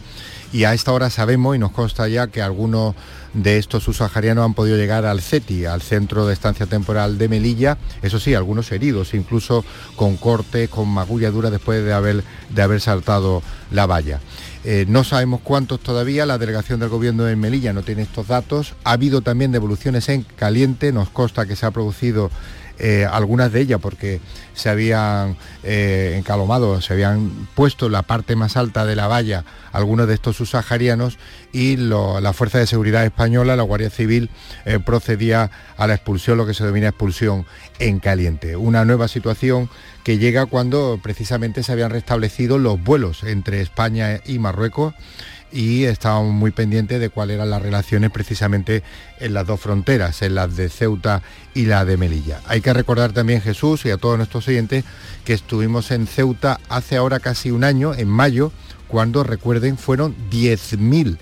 y 0.54 0.66
a 0.66 0.74
esta 0.74 0.94
hora 0.94 1.10
sabemos 1.10 1.56
y 1.56 1.60
nos 1.60 1.72
consta 1.72 2.08
ya 2.08 2.28
que 2.28 2.44
algunos 2.44 2.96
de 3.34 3.58
estos 3.58 3.84
subsaharianos 3.84 4.46
han 4.46 4.54
podido 4.54 4.78
llegar 4.78 5.06
al 5.06 5.22
CETI, 5.22 5.66
al 5.66 5.82
Centro 5.82 6.28
de 6.28 6.34
Estancia 6.34 6.68
Temporal 6.68 7.18
de 7.18 7.28
Melilla, 7.28 7.78
eso 8.02 8.20
sí, 8.20 8.36
algunos 8.36 8.72
heridos, 8.72 9.14
incluso 9.14 9.66
con 9.96 10.16
cortes, 10.16 10.70
con 10.70 10.88
magulladuras 10.88 11.52
después 11.52 11.84
de 11.84 11.94
haber, 11.94 12.24
de 12.50 12.62
haber 12.62 12.80
saltado 12.80 13.42
la 13.72 13.88
valla. 13.88 14.22
Eh, 14.64 14.86
no 14.88 15.04
sabemos 15.04 15.42
cuántos 15.44 15.80
todavía, 15.80 16.26
la 16.26 16.38
delegación 16.38 16.80
del 16.80 16.90
gobierno 16.90 17.28
en 17.28 17.40
Melilla 17.40 17.74
no 17.74 17.84
tiene 17.84 18.04
estos 18.04 18.28
datos. 18.28 18.76
Ha 18.84 18.92
habido 18.92 19.22
también 19.22 19.52
devoluciones 19.52 20.08
en 20.10 20.24
caliente, 20.24 20.92
nos 20.92 21.10
consta 21.10 21.46
que 21.46 21.56
se 21.56 21.66
ha 21.66 21.72
producido 21.72 22.30
eh, 22.80 23.08
algunas 23.10 23.52
de 23.52 23.62
ellas 23.62 23.80
porque 23.82 24.22
se 24.54 24.70
habían 24.70 25.38
eh, 25.64 26.16
encalomado, 26.18 26.82
se 26.82 26.94
habían 26.94 27.48
puesto 27.56 27.90
la 27.90 28.04
parte 28.04 28.36
más 28.36 28.58
alta 28.58 28.86
de 28.86 28.96
la 28.96 29.08
valla 29.08 29.46
algunos 29.78 30.08
de 30.08 30.16
estos 30.16 30.38
subsaharianos 30.38 31.18
y 31.54 31.78
la 31.78 32.34
Fuerza 32.34 32.58
de 32.58 32.68
Seguridad 32.68 33.06
Española, 33.06 33.56
la 33.56 33.64
Guardia 33.64 33.90
Civil, 33.90 34.30
eh, 34.66 34.80
procedía 34.80 35.52
a 35.78 35.88
la 35.88 35.94
expulsión, 35.94 36.38
lo 36.38 36.46
que 36.46 36.54
se 36.54 36.64
denomina 36.64 36.90
expulsión 36.90 37.46
en 37.80 38.00
caliente. 38.00 38.56
Una 38.56 38.86
nueva 38.86 39.08
situación 39.08 39.70
que 40.04 40.18
llega 40.18 40.46
cuando 40.46 41.00
precisamente 41.02 41.64
se 41.64 41.72
habían 41.72 41.92
restablecido 41.92 42.58
los 42.58 42.82
vuelos 42.84 43.24
entre 43.24 43.62
España 43.62 44.22
y 44.26 44.40
Marruecos 44.40 44.94
y 45.52 45.86
estábamos 45.86 46.34
muy 46.34 46.52
pendientes 46.52 47.00
de 47.00 47.10
cuáles 47.10 47.36
eran 47.36 47.50
las 47.50 47.62
relaciones 47.62 48.12
precisamente 48.12 48.84
en 49.20 49.34
las 49.34 49.48
dos 49.48 49.60
fronteras, 49.60 50.22
en 50.22 50.36
las 50.36 50.56
de 50.56 50.70
Ceuta 50.70 51.22
y 51.54 51.66
la 51.66 51.86
de 51.86 51.98
Melilla. 51.98 52.42
Hay 52.48 52.62
que 52.62 52.74
recordar 52.74 53.14
también, 53.14 53.42
Jesús, 53.42 53.86
y 53.86 53.92
a 53.92 53.98
todos 53.98 54.18
nuestros 54.18 54.48
oyentes, 54.48 54.84
que 55.26 55.34
estuvimos 55.34 55.92
en 55.92 56.08
Ceuta 56.08 56.60
hace 56.70 56.98
ahora 56.98 57.20
casi 57.20 57.52
un 57.52 57.64
año, 57.64 57.94
en 57.94 58.08
mayo, 58.08 58.52
cuando, 58.88 59.24
recuerden, 59.24 59.78
fueron 59.78 60.16
10.000 60.30 61.18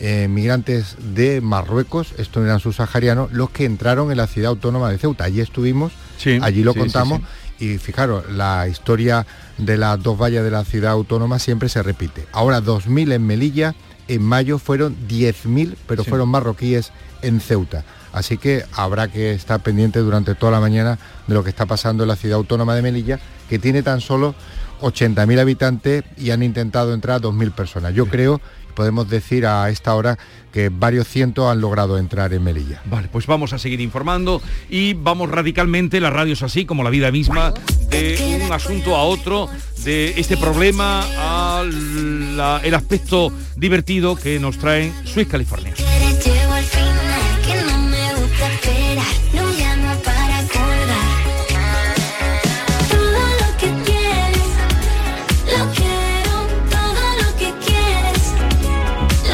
eh, 0.00 0.28
migrantes 0.28 0.96
de 1.14 1.40
Marruecos, 1.40 2.14
estos 2.18 2.44
eran 2.44 2.60
subsaharianos, 2.60 3.32
los 3.32 3.50
que 3.50 3.64
entraron 3.64 4.10
en 4.10 4.16
la 4.16 4.26
ciudad 4.26 4.50
autónoma 4.50 4.90
de 4.90 4.98
Ceuta. 4.98 5.24
Allí 5.24 5.40
estuvimos, 5.40 5.92
allí 6.40 6.62
lo 6.62 6.72
sí, 6.72 6.78
contamos 6.78 7.18
sí. 7.18 7.24
Y 7.58 7.78
fijaros, 7.78 8.30
la 8.30 8.68
historia 8.68 9.26
de 9.56 9.76
las 9.76 10.02
dos 10.02 10.18
vallas 10.20 10.44
de 10.44 10.50
la 10.50 10.64
ciudad 10.64 10.92
autónoma 10.92 11.38
siempre 11.38 11.68
se 11.68 11.82
repite. 11.82 12.26
Ahora 12.32 12.60
2.000 12.60 13.12
en 13.12 13.26
Melilla, 13.26 13.74
en 14.06 14.22
mayo 14.22 14.58
fueron 14.58 14.96
10.000, 15.08 15.76
pero 15.86 16.04
Sí. 16.04 16.10
fueron 16.10 16.28
marroquíes 16.28 16.92
en 17.22 17.40
Ceuta. 17.40 17.84
Así 18.12 18.38
que 18.38 18.64
habrá 18.72 19.08
que 19.08 19.32
estar 19.32 19.60
pendiente 19.60 19.98
durante 19.98 20.34
toda 20.34 20.52
la 20.52 20.60
mañana 20.60 20.98
de 21.26 21.34
lo 21.34 21.44
que 21.44 21.50
está 21.50 21.66
pasando 21.66 22.04
en 22.04 22.08
la 22.08 22.16
ciudad 22.16 22.36
autónoma 22.36 22.74
de 22.74 22.82
Melilla, 22.82 23.18
que 23.50 23.58
tiene 23.58 23.82
tan 23.82 24.00
solo 24.00 24.34
80.000 24.80 25.38
habitantes 25.40 26.04
y 26.16 26.30
han 26.30 26.42
intentado 26.42 26.94
entrar 26.94 27.20
2.000 27.20 27.50
personas. 27.52 27.92
Yo 27.94 28.06
creo, 28.06 28.40
podemos 28.78 29.10
decir 29.10 29.44
a 29.44 29.68
esta 29.70 29.92
hora, 29.96 30.16
que 30.52 30.68
varios 30.68 31.08
cientos 31.08 31.50
han 31.50 31.60
logrado 31.60 31.98
entrar 31.98 32.32
en 32.32 32.44
Melilla. 32.44 32.80
Vale, 32.84 33.08
pues 33.10 33.26
vamos 33.26 33.52
a 33.52 33.58
seguir 33.58 33.80
informando 33.80 34.40
y 34.70 34.94
vamos 34.94 35.28
radicalmente, 35.28 36.00
la 36.00 36.10
radio 36.10 36.34
es 36.34 36.44
así, 36.44 36.64
como 36.64 36.84
la 36.84 36.90
vida 36.90 37.10
misma, 37.10 37.52
de 37.90 38.40
un 38.40 38.52
asunto 38.52 38.94
a 38.94 39.02
otro, 39.02 39.50
de 39.82 40.14
este 40.20 40.36
problema 40.36 41.00
al 41.58 42.72
aspecto 42.72 43.32
divertido 43.56 44.14
que 44.14 44.38
nos 44.38 44.58
traen 44.58 44.94
Swiss 45.04 45.26
California. 45.26 45.74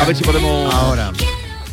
A 0.04 0.06
ver 0.06 0.16
si 0.16 0.22
podemos... 0.22 0.74
Ahora. 0.74 1.12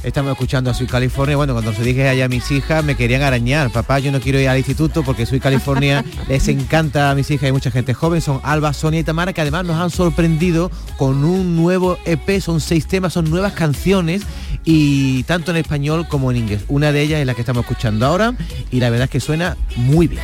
Estamos 0.03 0.31
escuchando 0.31 0.71
a 0.71 0.73
Soy 0.73 0.87
California. 0.87 1.35
Bueno, 1.35 1.51
cuando 1.51 1.73
se 1.73 1.83
dije 1.83 2.07
allá 2.07 2.23
a 2.23 2.27
mis 2.29 2.49
hijas, 2.49 2.81
me 2.81 2.95
querían 2.95 3.23
arañar. 3.23 3.69
Papá, 3.71 3.99
yo 3.99 4.09
no 4.13 4.21
quiero 4.21 4.39
ir 4.39 4.47
al 4.47 4.57
instituto 4.57 5.03
porque 5.03 5.25
Soy 5.25 5.41
California 5.41 6.05
les 6.29 6.47
encanta 6.47 7.11
a 7.11 7.15
mis 7.15 7.29
hijas 7.29 7.49
y 7.49 7.51
mucha 7.51 7.71
gente 7.71 7.93
joven. 7.93 8.21
Son 8.21 8.39
Alba, 8.43 8.71
Sonia 8.71 9.01
y 9.01 9.03
Tamara, 9.03 9.33
que 9.33 9.41
además 9.41 9.65
nos 9.65 9.75
han 9.75 9.89
sorprendido 9.89 10.71
con 10.95 11.25
un 11.25 11.57
nuevo 11.57 11.97
EP. 12.05 12.39
Son 12.39 12.61
seis 12.61 12.87
temas, 12.87 13.11
son 13.11 13.29
nuevas 13.29 13.51
canciones 13.51 14.21
y 14.63 15.23
tanto 15.23 15.51
en 15.51 15.57
español 15.57 16.07
como 16.07 16.31
en 16.31 16.37
inglés. 16.37 16.63
Una 16.69 16.93
de 16.93 17.01
ellas 17.01 17.19
es 17.19 17.25
la 17.25 17.33
que 17.33 17.41
estamos 17.41 17.63
escuchando 17.63 18.05
ahora 18.05 18.33
y 18.71 18.79
la 18.79 18.89
verdad 18.91 19.03
es 19.03 19.11
que 19.11 19.19
suena 19.19 19.57
muy 19.75 20.07
bien. 20.07 20.23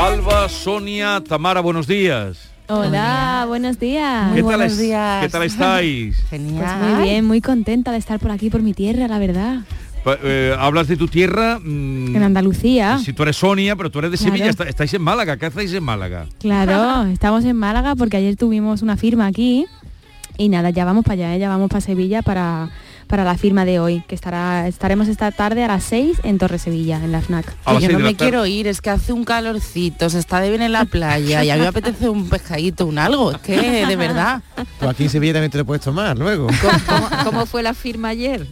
Alba, 0.00 0.48
Sonia, 0.48 1.22
Tamara, 1.26 1.60
buenos 1.60 1.86
días. 1.86 2.38
Hola, 2.68 3.44
buenos 3.46 3.78
días. 3.78 4.32
¿Qué 4.34 4.42
tal, 4.42 4.62
es- 4.62 4.78
¿Qué 4.78 5.28
tal 5.30 5.42
estáis? 5.42 6.16
Pues 6.30 6.40
muy 6.40 7.02
bien, 7.02 7.24
muy 7.26 7.40
contenta 7.42 7.92
de 7.92 7.98
estar 7.98 8.18
por 8.18 8.30
aquí, 8.30 8.48
por 8.48 8.62
mi 8.62 8.72
tierra, 8.72 9.08
la 9.08 9.18
verdad. 9.18 9.58
Pa- 10.02 10.16
eh, 10.22 10.56
hablas 10.58 10.88
de 10.88 10.96
tu 10.96 11.06
tierra. 11.06 11.58
mm, 11.62 12.16
En 12.16 12.22
Andalucía. 12.22 12.98
Si 13.04 13.12
tú 13.12 13.24
eres 13.24 13.36
Sonia, 13.36 13.76
pero 13.76 13.90
tú 13.90 13.98
eres 13.98 14.10
de 14.12 14.16
Claro. 14.16 14.32
Sevilla, 14.32 14.50
está- 14.50 14.64
estáis 14.68 14.94
en 14.94 15.02
Málaga. 15.02 15.36
¿Qué 15.36 15.46
hacéis 15.46 15.74
en 15.74 15.82
Málaga? 15.84 16.26
Claro, 16.38 17.04
estamos 17.12 17.44
en 17.44 17.56
Málaga 17.56 17.94
porque 17.94 18.16
ayer 18.16 18.36
tuvimos 18.36 18.80
una 18.80 18.96
firma 18.96 19.26
aquí 19.26 19.66
y 20.38 20.48
nada, 20.48 20.70
ya 20.70 20.86
vamos 20.86 21.04
para 21.04 21.14
allá, 21.14 21.36
¿eh? 21.36 21.38
ya 21.38 21.50
vamos 21.50 21.68
para 21.68 21.82
Sevilla 21.82 22.22
para, 22.22 22.70
para 23.10 23.24
la 23.24 23.36
firma 23.36 23.64
de 23.64 23.80
hoy, 23.80 24.02
que 24.06 24.14
estará 24.14 24.68
estaremos 24.68 25.08
esta 25.08 25.32
tarde 25.32 25.64
a 25.64 25.68
las 25.68 25.82
6 25.84 26.20
en 26.22 26.38
Torre 26.38 26.58
Sevilla, 26.58 26.96
en 27.02 27.10
la 27.10 27.20
FNAC. 27.20 27.44
Que 27.66 27.80
yo 27.80 27.90
no 27.90 27.98
me 27.98 28.14
quiero 28.14 28.46
ir, 28.46 28.68
es 28.68 28.80
que 28.80 28.88
hace 28.88 29.12
un 29.12 29.24
calorcito, 29.24 30.08
se 30.08 30.20
está 30.20 30.40
de 30.40 30.48
bien 30.48 30.62
en 30.62 30.72
la 30.72 30.84
playa 30.84 31.42
y 31.42 31.50
a 31.50 31.56
mí 31.56 31.60
me 31.60 31.66
apetece 31.66 32.08
un 32.08 32.28
pescadito, 32.28 32.86
un 32.86 32.98
algo, 32.98 33.32
es 33.32 33.38
que 33.38 33.84
de 33.84 33.96
verdad. 33.96 34.42
Pues 34.78 34.90
aquí 34.90 35.02
en 35.04 35.10
Sevilla 35.10 35.32
también 35.34 35.50
te 35.50 35.58
lo 35.58 35.64
puedes 35.64 35.82
tomar 35.82 36.16
luego. 36.16 36.46
¿Cómo 37.24 37.46
fue 37.46 37.64
la 37.64 37.74
firma 37.74 38.08
ayer? 38.08 38.46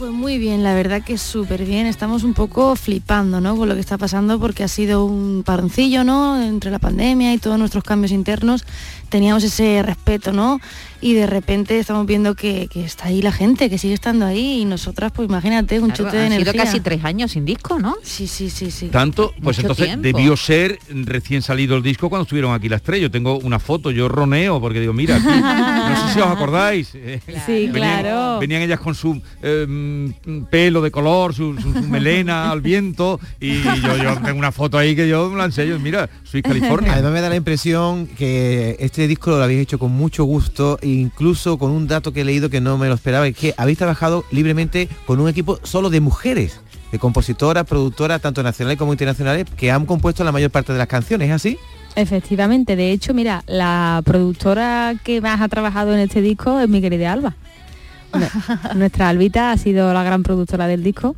Pues 0.00 0.12
muy 0.12 0.38
bien, 0.38 0.62
la 0.62 0.74
verdad 0.74 1.02
que 1.02 1.18
súper 1.18 1.66
bien. 1.66 1.84
Estamos 1.86 2.24
un 2.24 2.32
poco 2.32 2.74
flipando, 2.74 3.42
¿no? 3.42 3.54
Con 3.54 3.68
lo 3.68 3.74
que 3.74 3.82
está 3.82 3.98
pasando 3.98 4.40
porque 4.40 4.64
ha 4.64 4.68
sido 4.68 5.04
un 5.04 5.42
paroncillo, 5.44 6.04
¿no? 6.04 6.40
Entre 6.40 6.70
la 6.70 6.78
pandemia 6.78 7.34
y 7.34 7.38
todos 7.38 7.58
nuestros 7.58 7.84
cambios 7.84 8.10
internos 8.10 8.64
teníamos 9.10 9.44
ese 9.44 9.82
respeto, 9.82 10.32
¿no? 10.32 10.58
Y 11.02 11.14
de 11.14 11.26
repente 11.26 11.78
estamos 11.78 12.04
viendo 12.06 12.34
que, 12.34 12.68
que 12.70 12.84
está 12.84 13.06
ahí 13.06 13.22
la 13.22 13.32
gente, 13.32 13.70
que 13.70 13.78
sigue 13.78 13.94
estando 13.94 14.26
ahí 14.26 14.60
y 14.60 14.64
nosotras, 14.66 15.12
pues 15.14 15.28
imagínate, 15.28 15.80
un 15.80 15.88
Claro, 15.90 16.04
chute 16.04 16.16
de 16.18 16.22
han 16.24 16.30
sido 16.32 16.42
energía. 16.42 16.64
casi 16.64 16.80
tres 16.80 17.04
años 17.04 17.30
sin 17.32 17.44
disco, 17.46 17.78
¿no? 17.78 17.96
Sí, 18.02 18.26
sí, 18.26 18.50
sí, 18.50 18.70
sí. 18.70 18.88
Tanto, 18.88 19.32
pues 19.42 19.56
Mucho 19.56 19.60
entonces 19.62 19.86
tiempo. 19.86 20.02
debió 20.02 20.36
ser 20.36 20.78
recién 20.90 21.40
salido 21.40 21.74
el 21.76 21.82
disco 21.82 22.10
cuando 22.10 22.24
estuvieron 22.24 22.52
aquí 22.52 22.68
las 22.68 22.82
tres. 22.82 23.00
Yo 23.00 23.10
tengo 23.10 23.38
una 23.38 23.58
foto, 23.58 23.90
yo 23.90 24.08
roneo, 24.08 24.60
porque 24.60 24.78
digo, 24.80 24.92
mira, 24.92 25.16
aquí, 25.16 25.24
no 25.26 26.08
sé 26.08 26.14
si 26.14 26.20
os 26.20 26.26
acordáis. 26.26 26.90
eh, 26.94 27.20
Sí, 27.46 27.68
venían, 27.68 27.72
claro. 28.02 28.38
Venían 28.38 28.60
ellas 28.62 28.80
con 28.80 28.94
su 28.94 29.20
eh, 29.42 29.66
mm, 29.66 30.42
pelo 30.50 30.82
de 30.82 30.90
color, 30.90 31.34
su, 31.34 31.54
su- 31.58 31.72
su 31.72 31.82
melena 31.88 32.50
al 32.50 32.60
viento, 32.60 33.18
y 33.40 33.62
yo, 33.62 33.96
yo 33.96 34.18
tengo 34.22 34.38
una 34.38 34.52
foto 34.52 34.76
ahí 34.76 34.94
que 34.94 35.08
yo 35.08 35.30
me 35.30 35.38
la 35.38 35.46
enseño, 35.46 35.78
mira, 35.78 36.10
soy 36.24 36.42
California. 36.42 36.92
Además 36.92 37.12
me 37.12 37.20
da 37.22 37.30
la 37.30 37.36
impresión 37.36 38.06
que 38.06 38.76
este 38.80 38.99
disco 39.08 39.30
lo 39.30 39.42
habéis 39.42 39.60
hecho 39.62 39.78
con 39.78 39.92
mucho 39.92 40.24
gusto, 40.24 40.78
e 40.82 40.88
incluso 40.88 41.58
con 41.58 41.70
un 41.70 41.86
dato 41.86 42.12
que 42.12 42.22
he 42.22 42.24
leído 42.24 42.50
que 42.50 42.60
no 42.60 42.78
me 42.78 42.88
lo 42.88 42.94
esperaba, 42.94 43.26
es 43.28 43.36
que 43.36 43.54
habéis 43.56 43.78
trabajado 43.78 44.24
libremente 44.30 44.88
con 45.06 45.20
un 45.20 45.28
equipo 45.28 45.58
solo 45.62 45.90
de 45.90 46.00
mujeres, 46.00 46.60
de 46.92 46.98
compositoras, 46.98 47.64
productoras, 47.66 48.20
tanto 48.20 48.42
nacionales 48.42 48.78
como 48.78 48.92
internacionales, 48.92 49.46
que 49.56 49.70
han 49.70 49.86
compuesto 49.86 50.24
la 50.24 50.32
mayor 50.32 50.50
parte 50.50 50.72
de 50.72 50.78
las 50.78 50.88
canciones, 50.88 51.28
¿es 51.28 51.34
así? 51.34 51.58
Efectivamente, 51.96 52.76
de 52.76 52.92
hecho, 52.92 53.14
mira, 53.14 53.42
la 53.46 54.00
productora 54.04 54.94
que 55.04 55.20
más 55.20 55.40
ha 55.40 55.48
trabajado 55.48 55.92
en 55.92 56.00
este 56.00 56.20
disco 56.22 56.60
es 56.60 56.68
mi 56.68 56.80
querida 56.80 57.12
Alba. 57.12 57.34
Nue- 58.12 58.74
Nuestra 58.74 59.08
Albita 59.08 59.52
ha 59.52 59.56
sido 59.56 59.92
la 59.92 60.02
gran 60.02 60.22
productora 60.22 60.66
del 60.66 60.82
disco. 60.82 61.14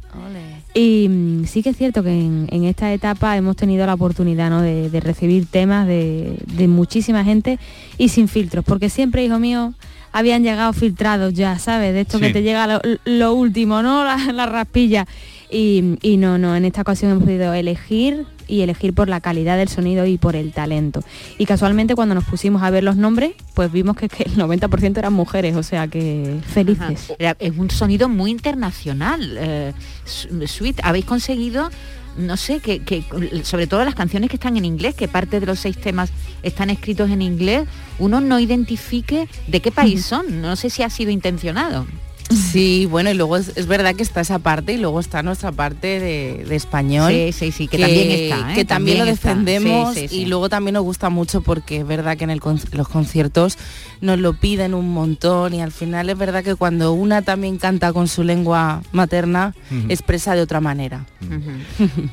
Y 0.74 1.08
mm, 1.08 1.44
sí 1.44 1.62
que 1.62 1.70
es 1.70 1.76
cierto 1.76 2.02
que 2.02 2.10
en, 2.10 2.46
en 2.50 2.64
esta 2.64 2.92
etapa 2.92 3.36
hemos 3.36 3.56
tenido 3.56 3.86
la 3.86 3.94
oportunidad 3.94 4.48
¿no? 4.50 4.62
de, 4.62 4.88
de 4.90 5.00
recibir 5.00 5.46
temas 5.46 5.86
de, 5.86 6.38
de 6.46 6.68
muchísima 6.68 7.24
gente 7.24 7.58
y 7.98 8.08
sin 8.08 8.26
filtros, 8.28 8.64
porque 8.64 8.88
siempre, 8.88 9.24
hijo 9.24 9.38
mío, 9.38 9.74
habían 10.12 10.42
llegado 10.42 10.72
filtrados 10.72 11.34
ya, 11.34 11.58
¿sabes? 11.58 11.92
De 11.94 12.02
esto 12.02 12.18
Sí. 12.18 12.24
que 12.24 12.32
te 12.32 12.42
llega 12.42 12.66
lo, 12.66 12.80
lo 13.04 13.34
último, 13.34 13.82
¿no? 13.82 14.04
La, 14.04 14.16
la 14.32 14.46
raspilla. 14.46 15.06
Y, 15.50 15.98
y 16.00 16.16
no, 16.16 16.38
no, 16.38 16.56
en 16.56 16.64
esta 16.64 16.80
ocasión 16.80 17.10
hemos 17.12 17.24
podido 17.24 17.52
elegir 17.52 18.24
y 18.52 18.60
elegir 18.60 18.92
por 18.92 19.08
la 19.08 19.20
calidad 19.22 19.56
del 19.56 19.68
sonido 19.68 20.04
y 20.04 20.18
por 20.18 20.36
el 20.36 20.52
talento. 20.52 21.02
Y 21.38 21.46
casualmente 21.46 21.94
cuando 21.94 22.14
nos 22.14 22.24
pusimos 22.24 22.62
a 22.62 22.68
ver 22.68 22.84
los 22.84 22.96
nombres, 22.96 23.32
pues 23.54 23.72
vimos 23.72 23.96
que, 23.96 24.10
que 24.10 24.24
el 24.24 24.36
90% 24.36 24.98
eran 24.98 25.14
mujeres, 25.14 25.56
o 25.56 25.62
sea 25.62 25.88
que 25.88 26.38
felices. 26.46 27.12
Ajá. 27.18 27.36
Es 27.38 27.56
un 27.56 27.70
sonido 27.70 28.10
muy 28.10 28.30
internacional. 28.30 29.36
eh, 29.38 29.72
Sweet, 30.04 30.80
habéis 30.82 31.06
conseguido, 31.06 31.70
no 32.18 32.36
sé, 32.36 32.60
que, 32.60 32.82
que 32.82 33.02
sobre 33.42 33.66
todo 33.66 33.84
las 33.86 33.94
canciones 33.94 34.28
que 34.28 34.36
están 34.36 34.58
en 34.58 34.66
inglés, 34.66 34.94
que 34.94 35.08
parte 35.08 35.40
de 35.40 35.46
los 35.46 35.58
seis 35.58 35.78
temas 35.78 36.10
están 36.42 36.68
escritos 36.68 37.10
en 37.10 37.22
inglés, 37.22 37.66
uno 37.98 38.20
no 38.20 38.38
identifique 38.38 39.28
de 39.48 39.60
qué 39.60 39.72
país 39.72 40.04
son. 40.04 40.42
No 40.42 40.56
sé 40.56 40.68
si 40.68 40.82
ha 40.82 40.90
sido 40.90 41.10
intencionado. 41.10 41.86
Sí, 42.30 42.86
bueno, 42.86 43.10
y 43.10 43.14
luego 43.14 43.36
es, 43.36 43.52
es 43.56 43.66
verdad 43.66 43.94
que 43.94 44.02
está 44.02 44.20
esa 44.22 44.38
parte 44.38 44.72
y 44.72 44.78
luego 44.78 45.00
está 45.00 45.22
nuestra 45.22 45.52
parte 45.52 46.00
de, 46.00 46.44
de 46.48 46.56
español. 46.56 47.12
Sí, 47.12 47.32
sí, 47.32 47.52
sí, 47.52 47.68
que 47.68 47.78
también 47.78 48.10
está, 48.10 48.52
¿eh? 48.52 48.54
Que 48.54 48.64
también, 48.64 48.66
También 48.66 48.98
lo 48.98 49.04
defendemos 49.04 49.94
Sí, 49.94 50.08
sí, 50.08 50.20
y 50.22 50.26
luego 50.26 50.48
también 50.48 50.74
nos 50.74 50.82
gusta 50.82 51.10
mucho 51.10 51.42
porque 51.42 51.78
es 51.78 51.86
verdad 51.86 52.16
que 52.16 52.24
en 52.24 52.30
el 52.30 52.40
con- 52.40 52.60
los 52.72 52.88
conciertos 52.88 53.58
nos 54.00 54.18
lo 54.18 54.32
piden 54.34 54.72
un 54.74 54.92
montón 54.92 55.52
y 55.54 55.60
al 55.60 55.72
final 55.72 56.08
es 56.10 56.16
verdad 56.18 56.42
que 56.42 56.54
cuando 56.54 56.92
una 56.92 57.22
también 57.22 57.58
canta 57.58 57.92
con 57.92 58.08
su 58.08 58.22
lengua 58.22 58.82
materna, 58.92 59.54
expresa 59.88 60.34
de 60.34 60.40
otra 60.42 60.60
manera. 60.60 61.04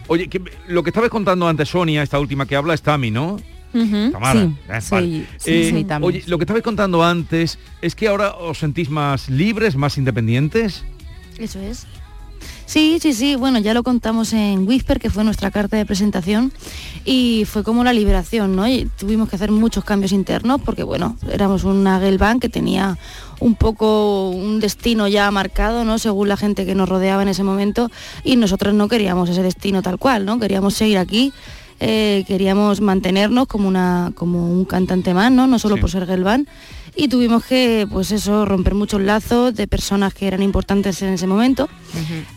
Oye, 0.07 0.27
que, 0.27 0.41
lo 0.67 0.83
que 0.83 0.89
estabais 0.89 1.11
contando 1.11 1.47
antes, 1.47 1.69
Sonia, 1.69 2.03
esta 2.03 2.19
última 2.19 2.45
que 2.45 2.55
habla, 2.55 2.73
es 2.73 2.81
Tami, 2.81 3.11
¿no? 3.11 3.39
Tamara. 3.71 4.41
Sí, 4.41 4.55
Eh, 4.67 4.81
sí, 4.81 4.89
vale. 4.91 5.25
sí, 5.37 5.51
Eh. 5.51 5.97
Oye, 6.01 6.23
lo 6.27 6.37
que 6.37 6.43
estabais 6.43 6.63
contando 6.63 7.03
antes 7.03 7.59
es 7.81 7.95
que 7.95 8.07
ahora 8.07 8.33
os 8.35 8.57
sentís 8.59 8.89
más 8.89 9.29
libres, 9.29 9.75
más 9.75 9.97
independientes. 9.97 10.83
Eso 11.37 11.59
es. 11.59 11.85
Sí, 12.65 12.99
sí, 13.01 13.13
sí, 13.13 13.35
bueno, 13.35 13.57
ya 13.59 13.73
lo 13.73 13.81
contamos 13.81 14.31
en 14.31 14.67
Whisper, 14.67 14.99
que 14.99 15.09
fue 15.09 15.23
nuestra 15.23 15.49
carta 15.49 15.75
de 15.75 15.85
presentación, 15.87 16.53
y 17.03 17.45
fue 17.45 17.63
como 17.63 17.83
la 17.83 17.93
liberación, 17.93 18.55
¿no? 18.55 18.67
Y 18.67 18.87
tuvimos 18.97 19.27
que 19.27 19.35
hacer 19.37 19.49
muchos 19.51 19.83
cambios 19.83 20.11
internos 20.11 20.61
porque, 20.63 20.83
bueno, 20.83 21.17
éramos 21.31 21.63
una 21.63 21.99
girl 21.99 22.19
band 22.19 22.39
que 22.39 22.47
tenía 22.47 22.97
un 23.39 23.55
poco 23.55 24.29
un 24.29 24.59
destino 24.59 25.07
ya 25.07 25.31
marcado, 25.31 25.83
¿no? 25.83 25.97
Según 25.97 26.27
la 26.29 26.37
gente 26.37 26.65
que 26.67 26.75
nos 26.75 26.87
rodeaba 26.87 27.23
en 27.23 27.29
ese 27.29 27.43
momento, 27.43 27.89
y 28.23 28.35
nosotros 28.35 28.73
no 28.75 28.87
queríamos 28.87 29.29
ese 29.29 29.41
destino 29.41 29.81
tal 29.81 29.97
cual, 29.97 30.25
¿no? 30.25 30.39
Queríamos 30.39 30.75
seguir 30.75 30.99
aquí 30.99 31.33
eh, 31.79 32.23
queríamos 32.27 32.81
mantenernos 32.81 33.47
como, 33.47 33.67
una, 33.67 34.11
como 34.15 34.51
un 34.51 34.65
cantante 34.65 35.13
más, 35.13 35.31
¿no? 35.31 35.47
No 35.47 35.59
solo 35.59 35.77
por 35.77 35.89
ser 35.89 36.05
Gelban. 36.05 36.47
Y 36.95 37.07
tuvimos 37.07 37.45
que, 37.45 37.87
pues 37.89 38.11
eso, 38.11 38.43
romper 38.45 38.73
muchos 38.75 38.99
lazos 39.01 39.53
de 39.55 39.67
personas 39.67 40.13
que 40.13 40.27
eran 40.27 40.41
importantes 40.43 41.01
en 41.01 41.13
ese 41.13 41.27
momento 41.27 41.69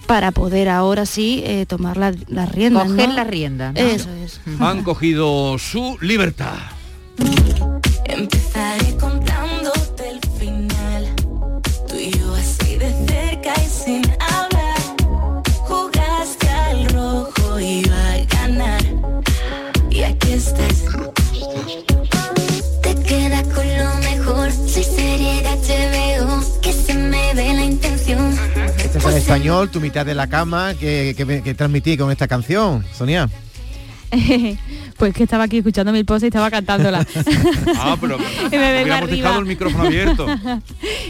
para 0.07 0.31
poder 0.31 0.69
ahora 0.69 1.05
sí 1.07 1.43
eh, 1.45 1.67
tomar 1.67 1.97
la- 1.97 2.15
las 2.29 2.53
riendas. 2.53 2.87
Coger 2.89 3.09
¿no? 3.09 3.15
las 3.17 3.27
riendas, 3.27 3.75
¿no? 3.75 3.81
Eso 3.81 4.09
es. 4.25 4.41
Han 4.61 4.85
cogido 4.85 5.59
su 5.59 5.99
libertad. 6.01 6.55
Empezaré 8.05 8.97
español, 29.33 29.71
tu 29.71 29.81
mitad 29.81 30.05
de 30.05 30.15
la 30.15 30.27
cama, 30.27 30.75
que, 30.79 31.15
que, 31.17 31.43
que 31.43 31.55
transmití 31.55 31.97
con 31.97 32.11
esta 32.11 32.29
canción, 32.29 32.85
Sonia. 32.93 33.31
pues 34.99 35.15
que 35.15 35.23
estaba 35.23 35.45
aquí 35.45 35.57
escuchando 35.57 35.91
mi 35.91 36.05
post 36.05 36.25
y 36.25 36.27
estaba 36.27 36.51
cantándola. 36.51 37.07
Ah, 37.79 37.97
pero 37.99 38.19
Y 38.53 38.57
me 38.57 38.73
vengo 38.73 38.83
hubiéramos 38.83 39.03
arriba. 39.09 39.17
dejado 39.17 39.41
el 39.41 39.47
micrófono 39.47 39.85
abierto. 39.85 40.27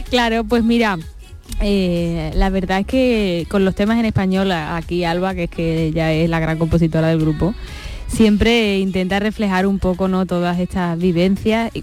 claro, 0.08 0.44
pues 0.44 0.62
mira, 0.62 0.98
eh, 1.60 2.30
la 2.36 2.48
verdad 2.50 2.78
es 2.78 2.86
que 2.86 3.44
con 3.50 3.64
los 3.64 3.74
temas 3.74 3.98
en 3.98 4.04
español, 4.04 4.52
aquí 4.52 5.02
Alba, 5.02 5.34
que 5.34 5.44
es 5.44 5.50
que 5.50 5.90
ya 5.92 6.12
es 6.12 6.30
la 6.30 6.38
gran 6.38 6.58
compositora 6.58 7.08
del 7.08 7.18
grupo, 7.18 7.56
siempre 8.14 8.78
intenta 8.78 9.18
reflejar 9.18 9.66
un 9.66 9.78
poco 9.78 10.08
no 10.08 10.26
todas 10.26 10.58
estas 10.60 10.98
vivencias 10.98 11.70
y- 11.74 11.82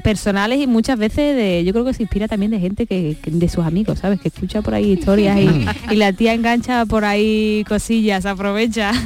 personales 0.00 0.60
y 0.60 0.66
muchas 0.66 0.98
veces 0.98 1.36
de, 1.36 1.64
yo 1.64 1.72
creo 1.72 1.84
que 1.84 1.94
se 1.94 2.02
inspira 2.02 2.28
también 2.28 2.50
de 2.50 2.58
gente 2.60 2.86
que, 2.86 3.16
que- 3.22 3.30
de 3.30 3.48
sus 3.48 3.64
amigos, 3.64 4.00
¿sabes? 4.00 4.20
Que 4.20 4.28
escucha 4.28 4.62
por 4.62 4.74
ahí 4.74 4.92
historias 4.92 5.38
y, 5.38 5.66
y 5.92 5.96
la 5.96 6.12
tía 6.12 6.34
engancha 6.34 6.84
por 6.86 7.04
ahí 7.04 7.64
cosillas, 7.68 8.26
aprovecha. 8.26 8.92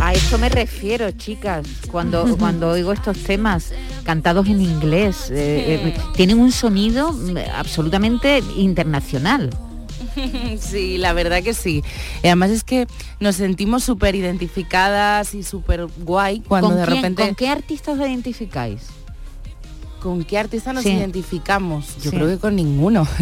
a 0.00 0.12
eso 0.12 0.38
me 0.38 0.48
refiero, 0.48 1.10
chicas, 1.12 1.66
cuando, 1.90 2.36
cuando 2.38 2.68
oigo 2.70 2.92
estos 2.92 3.18
temas 3.18 3.72
cantados 4.04 4.46
en 4.46 4.60
inglés. 4.60 5.30
eh, 5.30 5.92
eh, 5.94 5.96
tienen 6.14 6.38
un 6.38 6.52
sonido 6.52 7.12
mm, 7.12 7.36
absolutamente 7.54 8.42
internacional. 8.56 9.50
Sí, 10.60 10.98
la 10.98 11.12
verdad 11.12 11.42
que 11.44 11.54
sí. 11.54 11.82
Además 12.24 12.50
es 12.50 12.64
que 12.64 12.86
nos 13.20 13.36
sentimos 13.36 13.84
súper 13.84 14.16
identificadas 14.16 15.32
y 15.34 15.44
súper 15.44 15.86
guay 15.98 16.40
cuando 16.40 16.68
¿Con 16.70 16.76
de 16.78 16.84
quién- 16.84 16.96
repente... 16.96 17.22
¿Con 17.24 17.34
qué 17.36 17.48
artistas 17.48 17.98
os 18.00 18.06
identificáis? 18.06 18.82
¿Con 20.02 20.24
qué 20.24 20.38
artista 20.38 20.72
nos 20.72 20.82
Sí. 20.84 20.90
identificamos? 20.90 21.96
Yo 22.02 22.10
Sí. 22.10 22.16
creo 22.16 22.26
que 22.28 22.38
con 22.38 22.56
ninguno. 22.56 23.06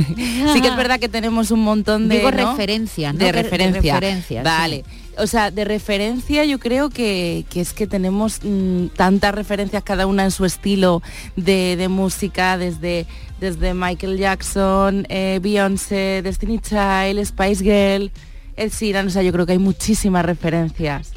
sí 0.53 0.61
que 0.62 0.68
es 0.68 0.77
verdad 0.77 0.99
que 0.99 1.09
tenemos 1.11 1.51
un 1.51 1.61
montón 1.61 2.09
de... 2.09 2.16
Digo 2.18 2.31
¿no? 2.31 2.51
referencias, 2.53 3.12
¿no? 3.14 3.18
De 3.18 3.27
de 3.27 3.33
referencia. 3.33 3.95
referencias, 4.01 4.45
sí. 4.70 4.85
O 5.19 5.27
sea, 5.27 5.51
de 5.51 5.64
referencia 5.64 6.45
yo 6.45 6.59
creo 6.59 6.91
que, 6.91 7.45
que 7.49 7.61
es 7.61 7.73
que 7.73 7.87
tenemos 7.87 8.41
mm, 8.43 8.89
tantas 8.89 9.35
referencias 9.35 9.83
cada 9.83 10.07
una 10.07 10.25
en 10.25 10.31
su 10.31 10.45
estilo 10.45 11.03
de, 11.37 11.77
de 11.77 11.89
música, 11.89 12.59
desde, 12.59 13.07
desde 13.41 13.75
Michael 13.75 14.19
Jackson, 14.19 15.07
eh, 15.09 15.39
Beyoncé, 15.43 16.21
Destiny 16.23 16.59
Child, 16.59 17.25
Spice 17.25 17.64
Girl, 17.64 18.11
El 18.57 18.71
Sheeran, 18.71 19.07
o 19.07 19.11
sea, 19.11 19.23
yo 19.23 19.33
creo 19.33 19.47
que 19.47 19.53
hay 19.53 19.59
muchísimas 19.59 20.25
referencias. 20.25 21.12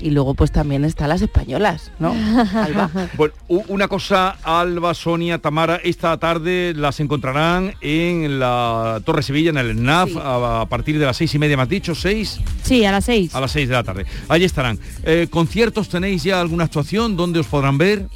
Y 0.00 0.10
luego 0.10 0.34
pues 0.34 0.50
también 0.50 0.84
están 0.84 1.08
las 1.10 1.20
españolas, 1.22 1.92
¿no? 1.98 2.12
Alba. 2.54 2.90
Bueno, 3.16 3.34
una 3.68 3.86
cosa, 3.88 4.30
Alba, 4.42 4.94
Sonia, 4.94 5.38
Tamara, 5.38 5.76
esta 5.76 6.16
tarde 6.18 6.72
las 6.74 7.00
encontrarán 7.00 7.74
en 7.80 8.40
la 8.40 9.00
Torre 9.04 9.22
Sevilla, 9.22 9.50
en 9.50 9.58
el 9.58 9.82
NAF, 9.82 10.16
a, 10.16 10.62
a 10.62 10.66
partir 10.66 10.98
de 10.98 11.04
las 11.04 11.16
seis 11.16 11.34
y 11.34 11.38
media, 11.38 11.56
¿me 11.56 11.64
has 11.64 11.68
dicho? 11.68 11.94
¿Seis? 11.94 12.40
Sí, 12.62 12.84
a 12.84 12.92
las 12.92 13.04
seis. 13.04 13.34
A 13.34 13.40
las 13.40 13.50
seis 13.52 13.68
de 13.68 13.74
la 13.74 13.84
tarde. 13.84 14.06
Allí 14.28 14.44
estarán. 14.44 14.78
Eh, 15.04 15.26
¿Conciertos 15.30 15.88
tenéis 15.88 16.22
ya 16.22 16.40
alguna 16.40 16.64
actuación? 16.64 17.16
¿Dónde 17.16 17.40
os 17.40 17.46
podrán 17.46 17.76
ver? 17.78 18.06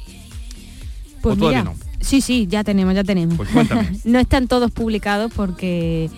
Pues 1.21 1.35
¿O 1.35 1.39
todavía 1.39 1.63
mira, 1.63 1.73
no? 1.73 1.79
sí, 2.01 2.21
sí, 2.21 2.47
ya 2.49 2.63
tenemos, 2.63 2.93
ya 2.95 3.03
tenemos. 3.03 3.35
Pues 3.37 3.49
cuéntame. 3.49 3.99
no 4.05 4.19
están 4.19 4.47
todos 4.47 4.71
publicados 4.71 5.31
porque 5.35 6.09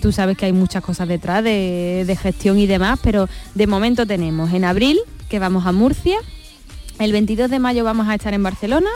tú 0.00 0.12
sabes 0.12 0.36
que 0.36 0.46
hay 0.46 0.52
muchas 0.52 0.82
cosas 0.82 1.08
detrás 1.08 1.42
de, 1.44 2.04
de 2.06 2.16
gestión 2.16 2.58
y 2.58 2.66
demás, 2.66 2.98
pero 3.02 3.28
de 3.54 3.66
momento 3.66 4.06
tenemos 4.06 4.52
en 4.52 4.64
abril, 4.64 4.98
que 5.28 5.38
vamos 5.38 5.66
a 5.66 5.72
Murcia, 5.72 6.16
el 6.98 7.12
22 7.12 7.50
de 7.50 7.58
mayo 7.58 7.84
vamos 7.84 8.08
a 8.08 8.14
estar 8.14 8.34
en 8.34 8.42
Barcelona 8.42 8.90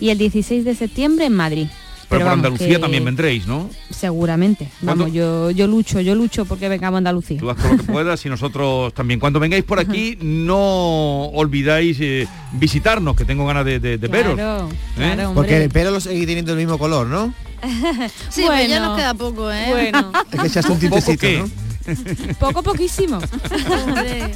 y 0.00 0.10
el 0.10 0.18
16 0.18 0.64
de 0.64 0.74
septiembre 0.74 1.26
en 1.26 1.34
Madrid. 1.34 1.66
Pero, 2.08 2.20
por 2.20 2.28
vamos, 2.28 2.44
Andalucía 2.46 2.68
que 2.68 2.78
también 2.78 3.04
vendréis, 3.04 3.48
¿no? 3.48 3.68
Seguramente. 3.90 4.68
Vamos, 4.80 5.12
yo, 5.12 5.50
yo 5.50 5.66
lucho, 5.66 6.00
yo 6.00 6.14
lucho 6.14 6.44
porque 6.44 6.68
vengamos 6.68 6.96
a 6.96 6.98
Andalucía. 6.98 7.40
Tú 7.40 7.50
haz 7.50 7.56
todo 7.56 7.72
lo 7.72 7.78
que 7.78 7.82
puedas 7.92 8.24
y 8.24 8.28
nosotros 8.28 8.94
también. 8.94 9.18
Cuando 9.18 9.40
vengáis 9.40 9.64
por 9.64 9.80
aquí, 9.80 10.16
no 10.20 11.24
olvidáis 11.26 11.96
eh, 12.00 12.28
visitarnos, 12.52 13.16
que 13.16 13.24
tengo 13.24 13.44
ganas 13.44 13.64
de, 13.64 13.80
de- 13.80 13.98
de 13.98 14.06
veros. 14.08 14.34
Claro, 14.34 14.68
¿Eh? 14.68 14.74
claro, 14.94 15.32
Porque 15.34 15.64
el 15.64 15.68
pelo 15.70 15.90
lo 15.90 16.00
sigue 16.00 16.26
teniendo 16.26 16.52
el 16.52 16.58
mismo 16.58 16.78
color, 16.78 17.08
¿no? 17.08 17.34
Sí, 18.28 18.44
pero 18.46 18.68
ya 18.68 18.78
nos 18.78 18.96
queda 18.96 19.14
poco, 19.14 19.50
¿eh? 19.50 19.66
Bueno. 19.70 20.12
Es 20.30 20.40
que 20.40 20.46
echaste 20.46 20.70
un 20.72 20.78
¿Poco 20.78 21.00
tintecito? 21.02 21.42
¿no? 21.48 21.65
Poco 22.40 22.62
poquísimo. 22.62 23.18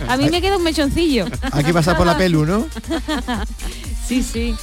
a 0.09 0.17
mí 0.17 0.29
me 0.31 0.41
queda 0.41 0.57
un 0.57 0.63
mechoncillo. 0.63 1.27
Hay 1.53 1.65
que 1.65 1.73
pasar 1.73 1.97
por 1.97 2.07
la 2.07 2.17
pelu, 2.17 2.47
¿no? 2.47 2.67
sí, 4.07 4.23
sí. 4.23 4.55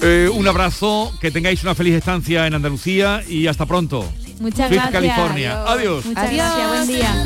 Eh, 0.00 0.30
un 0.32 0.46
abrazo, 0.46 1.12
que 1.20 1.30
tengáis 1.30 1.62
una 1.62 1.74
feliz 1.74 1.94
estancia 1.94 2.46
en 2.46 2.54
Andalucía 2.54 3.22
y 3.26 3.46
hasta 3.46 3.66
pronto. 3.66 4.08
Muchas 4.40 4.70
gracias. 4.70 4.92
California. 4.92 5.64
Adiós. 5.64 6.04
Muchas 6.04 6.32
gracias, 6.32 6.68
buen 6.68 6.86
día. 6.86 7.24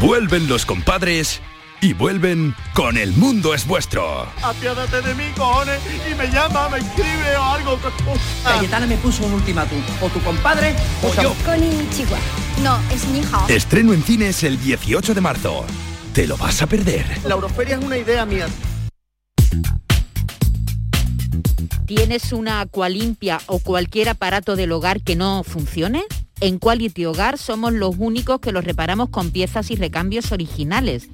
Vuelven 0.00 0.48
los 0.48 0.66
compadres 0.66 1.40
y 1.82 1.92
vuelven 1.94 2.54
con 2.74 2.96
El 2.96 3.12
Mundo 3.12 3.52
es 3.52 3.66
Vuestro. 3.66 4.26
Apiádate 4.40 5.02
de 5.02 5.14
mí, 5.16 5.24
cojones, 5.36 5.80
y 6.08 6.14
me 6.14 6.28
llama, 6.28 6.68
me 6.68 6.78
escribe 6.78 7.36
o 7.36 7.42
algo. 7.42 7.78
Cayetana 8.44 8.86
me 8.86 8.96
puso 8.96 9.26
un 9.26 9.32
ultimátum. 9.34 9.78
O 10.00 10.08
tu 10.08 10.20
compadre 10.20 10.74
o 11.02 11.22
yo. 11.22 11.34
Konnichiwa. 11.44 12.18
No, 12.62 12.78
es 12.92 13.06
mi 13.08 13.20
hao. 13.32 13.48
Estreno 13.48 13.92
en 13.92 14.02
cines 14.04 14.44
el 14.44 14.60
18 14.60 15.12
de 15.12 15.20
marzo. 15.20 15.66
¿Te 16.14 16.28
lo 16.28 16.36
vas 16.36 16.62
a 16.62 16.68
perder? 16.68 17.04
La 17.24 17.34
Euroferia 17.34 17.76
es 17.76 17.84
una 17.84 17.98
idea 17.98 18.24
mía. 18.24 18.46
¿Tienes 21.86 22.32
una 22.32 22.60
acualimpia 22.60 23.40
o 23.46 23.58
cualquier 23.58 24.08
aparato 24.08 24.54
del 24.54 24.70
hogar 24.70 25.02
que 25.02 25.16
no 25.16 25.42
funcione? 25.42 26.04
En 26.40 26.58
Quality 26.58 27.06
Hogar 27.06 27.38
somos 27.38 27.72
los 27.72 27.96
únicos 27.98 28.40
que 28.40 28.52
los 28.52 28.64
reparamos 28.64 29.10
con 29.10 29.30
piezas 29.30 29.70
y 29.70 29.76
recambios 29.76 30.32
originales. 30.32 31.08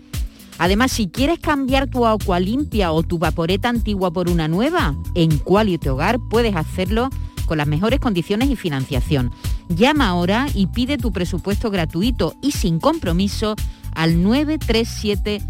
Además, 0.59 0.93
si 0.93 1.09
quieres 1.09 1.39
cambiar 1.39 1.89
tu 1.89 2.07
acualimpia 2.07 2.93
o 2.93 3.03
tu 3.03 3.19
vaporeta 3.19 3.69
antigua 3.69 4.13
por 4.13 4.29
una 4.29 4.49
nueva, 4.49 4.97
en 5.15 5.39
Quality 5.39 5.89
Hogar 5.89 6.19
puedes 6.31 6.57
hacerlo 6.57 7.11
con 7.47 7.59
las 7.59 7.67
mejores 7.67 8.01
condiciones 8.01 8.51
y 8.51 8.57
financiación. 8.57 9.31
Llama 9.69 10.09
ahora 10.09 10.47
y 10.55 10.67
pide 10.67 10.99
tu 10.99 11.13
presupuesto 11.13 11.71
gratuito 11.71 12.35
y 12.43 12.53
sin 12.53 12.79
compromiso 12.79 13.55
al 13.95 14.23
937 14.23 15.41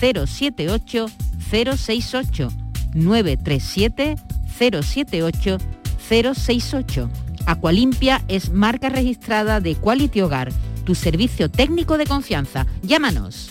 078 0.00 1.06
068 1.50 2.48
937 2.94 4.16
078 4.58 5.58
068. 6.08 7.10
Aqualimpia 7.46 8.22
es 8.28 8.52
marca 8.52 8.88
registrada 8.88 9.60
de 9.60 9.74
Quality 9.74 10.20
Hogar, 10.20 10.52
tu 10.84 10.94
servicio 10.94 11.50
técnico 11.50 11.96
de 11.96 12.06
confianza. 12.06 12.66
Llámanos. 12.82 13.50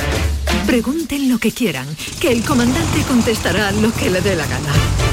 Pregunten 0.65 1.29
lo 1.29 1.37
que 1.39 1.51
quieran, 1.51 1.87
que 2.19 2.31
el 2.31 2.43
comandante 2.43 3.01
contestará 3.07 3.71
lo 3.71 3.91
que 3.93 4.09
le 4.09 4.21
dé 4.21 4.35
la 4.35 4.47
gana. 4.47 5.10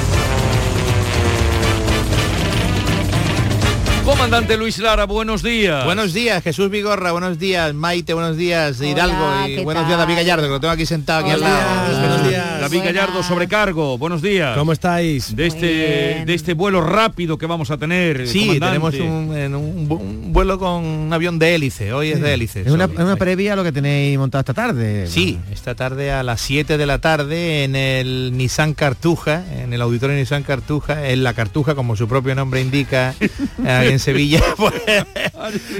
Comandante 4.09 4.57
Luis 4.57 4.79
Lara, 4.79 5.05
buenos 5.05 5.43
días. 5.43 5.85
Buenos 5.85 6.13
días, 6.13 6.43
Jesús 6.43 6.69
Vigorra, 6.69 7.11
buenos 7.11 7.37
días, 7.39 7.73
Maite, 7.73 8.13
buenos 8.13 8.37
días, 8.37 8.81
Hidalgo 8.81 9.47
y 9.47 9.55
¿qué 9.57 9.61
buenos 9.61 9.85
días 9.87 9.97
David 9.99 10.15
tal? 10.15 10.23
Gallardo, 10.23 10.43
que 10.43 10.49
lo 10.49 10.59
tengo 10.59 10.73
aquí 10.73 10.85
sentado 10.85 11.19
aquí 11.21 11.29
al 11.29 11.37
Hola. 11.37 11.49
lado. 11.49 11.99
Buenos 11.99 12.27
días. 12.29 12.61
David 12.61 12.79
Gallardo, 12.85 13.23
sobrecargo, 13.23 13.97
buenos 13.97 14.21
días. 14.21 14.57
¿Cómo 14.57 14.73
estáis? 14.73 15.35
De 15.35 15.45
este, 15.47 16.23
de 16.25 16.33
este 16.33 16.53
vuelo 16.53 16.81
rápido 16.81 17.37
que 17.37 17.45
vamos 17.45 17.69
a 17.71 17.77
tener. 17.77 18.27
Sí, 18.27 18.47
comandante. 18.47 18.67
tenemos 18.67 18.93
un, 18.95 19.37
en 19.37 19.55
un, 19.55 19.87
bu- 19.87 19.99
un 19.99 20.33
vuelo 20.33 20.57
con 20.59 20.83
un 20.85 21.13
avión 21.13 21.37
de 21.39 21.55
hélice, 21.55 21.93
hoy 21.93 22.09
es 22.11 22.19
de 22.19 22.33
hélice. 22.33 22.61
Es 22.61 22.71
una, 22.71 22.85
Hoy. 22.85 22.93
es 22.95 22.99
una 22.99 23.15
previa 23.15 23.53
a 23.53 23.55
lo 23.55 23.63
que 23.63 23.71
tenéis 23.71 24.17
montado 24.17 24.39
esta 24.41 24.53
tarde. 24.55 25.07
Sí, 25.07 25.39
esta 25.51 25.75
tarde 25.75 26.11
a 26.11 26.23
las 26.23 26.41
7 26.41 26.77
de 26.77 26.85
la 26.85 26.99
tarde 26.99 27.63
en 27.63 27.75
el 27.75 28.31
Nissan 28.35 28.73
Cartuja, 28.73 29.43
en 29.61 29.71
el 29.73 29.81
auditorio 29.81 30.15
Nissan 30.17 30.43
Cartuja, 30.43 31.07
en 31.09 31.23
la 31.23 31.33
Cartuja, 31.33 31.75
como 31.75 31.95
su 31.95 32.07
propio 32.07 32.33
nombre 32.35 32.59
indica, 32.61 33.13
en 33.99 34.03
Sevilla, 34.03 34.41
pues, 34.57 34.73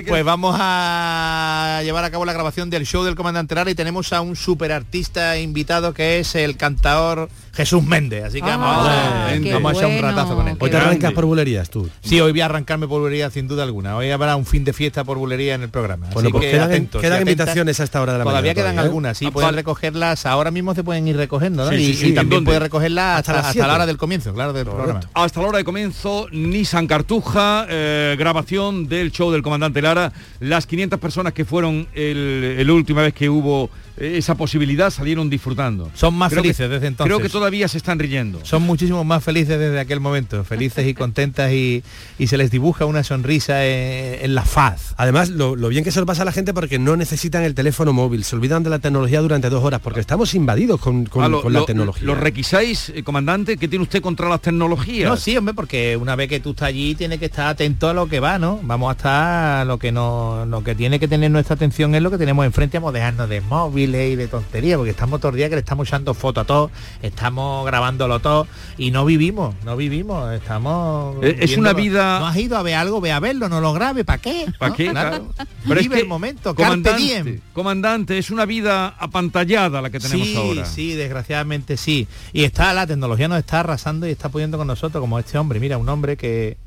pues 0.07 0.23
vamos 0.25 0.55
a 0.59 1.81
llevar 1.83 2.03
a 2.03 2.11
cabo 2.11 2.25
la 2.25 2.33
grabación 2.33 2.69
del 2.69 2.85
show 2.85 3.03
del 3.03 3.15
Comandante 3.15 3.55
Lara 3.55 3.71
y 3.71 3.75
tenemos 3.75 4.11
a 4.13 4.19
un 4.21 4.35
super 4.35 4.71
artista 4.71 5.37
invitado 5.37 5.93
que 5.93 6.19
es 6.19 6.35
el 6.35 6.57
cantador 6.57 7.29
Jesús 7.53 7.83
Méndez. 7.83 8.25
Así 8.25 8.41
que 8.41 8.47
vamos, 8.47 8.67
Ah, 8.89 9.29
a, 9.33 9.53
vamos 9.53 9.73
a 9.73 9.75
echar 9.77 9.89
un 9.89 10.01
ratazo 10.01 10.35
con 10.35 10.47
él. 10.47 10.57
Hoy 10.59 10.69
te 10.69 10.77
arrancas 10.77 11.13
por 11.13 11.25
bulerías 11.25 11.69
tú. 11.69 11.89
Sí, 12.01 12.19
hoy 12.19 12.31
voy 12.31 12.41
a 12.41 12.45
arrancarme 12.45 12.87
por 12.87 13.01
bulería 13.01 13.29
sin 13.29 13.47
duda 13.47 13.63
alguna. 13.63 13.95
Hoy 13.97 14.11
habrá 14.11 14.35
un 14.35 14.45
fin 14.45 14.63
de 14.63 14.73
fiesta 14.73 15.03
por 15.03 15.17
bulería 15.17 15.55
en 15.55 15.63
el 15.63 15.69
programa. 15.69 16.07
Bueno, 16.13 16.27
Así 16.29 16.31
pues 16.31 16.45
que 16.45 16.51
quedan, 16.51 16.69
atentos 16.69 17.01
quedan 17.01 17.13
atentas. 17.21 17.31
invitaciones 17.33 17.79
a 17.79 17.83
esta 17.83 18.01
hora 18.01 18.13
de 18.13 18.17
la 18.19 18.23
Todavía 18.25 18.41
mañana. 18.51 18.53
quedan 18.55 18.75
todavía, 18.75 18.81
¿eh? 18.81 18.85
algunas, 18.85 19.17
sí, 19.17 19.25
Ah, 19.25 19.31
pueden 19.31 19.55
recogerlas, 19.55 20.25
ahora 20.25 20.51
mismo 20.51 20.75
se 20.75 20.83
pueden 20.83 21.07
ir 21.07 21.17
recogiendo, 21.17 21.65
¿no? 21.65 21.71
Sí, 21.71 21.75
y, 21.77 21.85
sí, 21.85 21.93
sí. 21.95 22.05
y 22.05 22.09
¿En 22.09 22.15
también 22.15 22.43
pueden 22.43 22.61
recogerlas 22.61 23.19
Hasta 23.19 23.31
hasta, 23.31 23.33
las 23.41 23.45
hasta 23.51 23.67
la 23.67 23.73
hora 23.75 23.85
del 23.85 23.97
comienzo, 23.97 24.33
claro, 24.33 24.53
del 24.53 24.65
programa. 24.65 25.01
Hasta 25.13 25.41
la 25.41 25.47
hora 25.47 25.57
de 25.57 25.63
comienzo, 25.63 26.27
Nissan 26.31 26.87
Cartuja, 26.87 27.65
eh, 27.69 28.08
grabación 28.15 28.87
del 28.87 29.11
show 29.11 29.31
del 29.31 29.41
comandante 29.41 29.81
Lara. 29.81 30.11
Las 30.39 30.65
500 30.65 30.99
personas 30.99 31.33
que 31.33 31.45
fueron 31.45 31.87
el 31.93 32.69
última 32.71 33.01
vez 33.01 33.13
que 33.13 33.29
hubo 33.29 33.65
eh, 33.65 33.69
esa 33.99 34.35
posibilidad 34.35 34.89
salieron 34.89 35.29
disfrutando. 35.29 35.89
Son 35.93 36.13
más 36.13 36.31
Creo 36.31 36.43
que- 36.43 36.49
felices 36.49 36.69
desde 36.69 36.87
entonces. 36.87 37.13
Creo 37.13 37.21
que 37.23 37.29
todavía 37.29 37.67
se 37.67 37.77
están 37.77 37.99
riendo. 37.99 38.39
Son 38.43 38.61
muchísimo 38.63 39.03
más 39.03 39.23
felices 39.23 39.59
desde 39.59 39.79
aquel 39.79 39.99
momento, 39.99 40.43
felices 40.43 40.87
y 40.87 40.93
contentas 40.93 41.51
y, 41.51 41.83
y 42.17 42.27
se 42.27 42.37
les 42.37 42.51
dibuja 42.51 42.85
una 42.85 43.03
sonrisa 43.03 43.65
en, 43.65 44.23
en 44.25 44.35
la 44.35 44.43
faz. 44.43 44.93
Además, 44.97 45.29
lo, 45.29 45.55
lo 45.55 45.69
bien 45.69 45.83
que 45.83 45.91
se 45.91 45.99
lo 45.99 46.05
pasa 46.05 46.21
a 46.21 46.25
la 46.25 46.31
gente 46.31 46.53
porque 46.53 46.79
no 46.79 46.95
necesitan 46.95 47.43
el 47.43 47.55
teléfono 47.55 47.93
móvil, 47.93 48.23
se 48.23 48.35
olvidan 48.35 48.63
de 48.63 48.69
la 48.69 48.79
tecnología 48.79 49.21
durante 49.21 49.49
dos 49.49 49.63
horas, 49.63 49.79
porque 49.81 49.99
estamos 49.99 50.33
invadidos 50.33 50.79
con, 50.79 51.05
con- 51.05 51.23
Ah, 51.23 51.27
lo, 51.29 51.41
con 51.41 51.53
la 51.53 51.59
lo- 51.59 51.65
tecnología. 51.65 52.05
¿Lo 52.05 52.15
requisáis, 52.15 52.89
eh, 52.95 53.03
comandante? 53.03 53.57
¿Qué 53.57 53.67
tiene 53.67 53.83
usted 53.83 54.01
contra 54.01 54.29
las 54.29 54.41
tecnologías? 54.41 55.09
No, 55.09 55.17
sí, 55.17 55.35
hombre, 55.37 55.53
porque 55.53 55.97
una 55.97 56.15
vez 56.15 56.29
que 56.29 56.39
tú 56.39 56.51
estás 56.51 56.69
allí 56.69 56.95
tienes 56.95 57.19
que 57.19 57.25
estar 57.25 57.47
atento 57.47 57.89
a 57.89 57.93
lo 57.93 58.07
que 58.07 58.19
va, 58.19 58.39
¿no? 58.39 58.59
Vamos 58.63 58.89
a 58.89 58.91
estar 58.93 59.67
lo 59.67 59.77
que 59.77 59.91
no, 59.91 60.45
lo 60.45 60.63
que 60.63 60.75
tiene 60.75 60.99
que 60.99 61.07
tener 61.07 61.31
nuestra 61.31 61.55
atención 61.55 61.93
es 61.95 62.01
lo 62.01 62.11
que 62.11 62.17
tenemos 62.17 62.45
enfrente, 62.45 62.77
vamos 62.79 62.91
a 62.91 62.97
dejarnos 62.97 63.29
de 63.29 63.41
móviles 63.89 64.13
y 64.13 64.15
de 64.15 64.27
tonterías, 64.27 64.77
porque 64.77 64.91
estamos 64.91 65.19
todos 65.19 65.33
los 65.33 65.37
días 65.37 65.49
que 65.49 65.55
le 65.55 65.59
estamos 65.61 65.87
echando 65.87 66.13
fotos 66.13 66.43
a 66.43 66.45
todos, 66.47 66.71
estamos 67.01 67.65
grabándolo 67.65 68.19
todo 68.19 68.47
y 68.77 68.91
no 68.91 69.05
vivimos, 69.05 69.55
no 69.65 69.75
vivimos, 69.75 70.31
estamos. 70.33 71.17
Es 71.23 71.57
una 71.57 71.73
vida- 71.73 72.19
No 72.19 72.27
has 72.27 72.37
ido 72.37 72.57
a 72.57 72.63
ver 72.63 72.75
algo, 72.75 73.01
ve 73.01 73.11
a 73.11 73.19
verlo, 73.19 73.49
no 73.49 73.61
lo 73.61 73.73
grabe, 73.73 74.03
¿para 74.05 74.21
qué? 74.21 74.45
¿Para 74.57 74.69
¿No? 74.71 74.75
qué? 74.75 74.89
Claro. 74.89 75.27
Pero 75.67 75.79
es 75.79 75.85
Vive 75.85 75.95
que, 75.95 76.01
el 76.01 76.07
momento, 76.07 76.55
carpe 76.55 76.93
diem. 76.97 77.23
comandante, 77.25 77.41
comandante, 77.53 78.17
es 78.17 78.29
una 78.31 78.45
vida 78.45 78.87
apantallada 78.99 79.81
la 79.81 79.89
que 79.89 79.99
tenemos 79.99 80.27
sí, 80.27 80.35
ahora. 80.35 80.65
Sí, 80.65 80.93
desgraciadamente 80.93 81.77
sí. 81.77 82.07
Y 82.33 82.43
está 82.43 82.73
la 82.73 82.87
tecnología 82.87 83.27
nos 83.27 83.39
está 83.39 83.61
arrasando 83.61 84.07
y 84.07 84.11
está 84.11 84.29
pudiendo 84.29 84.57
con 84.57 84.67
nosotros, 84.67 85.01
como 85.01 85.19
este 85.19 85.37
hombre. 85.37 85.59
Mira, 85.59 85.77
un 85.77 85.89
hombre 85.89 86.17
que, 86.17 86.57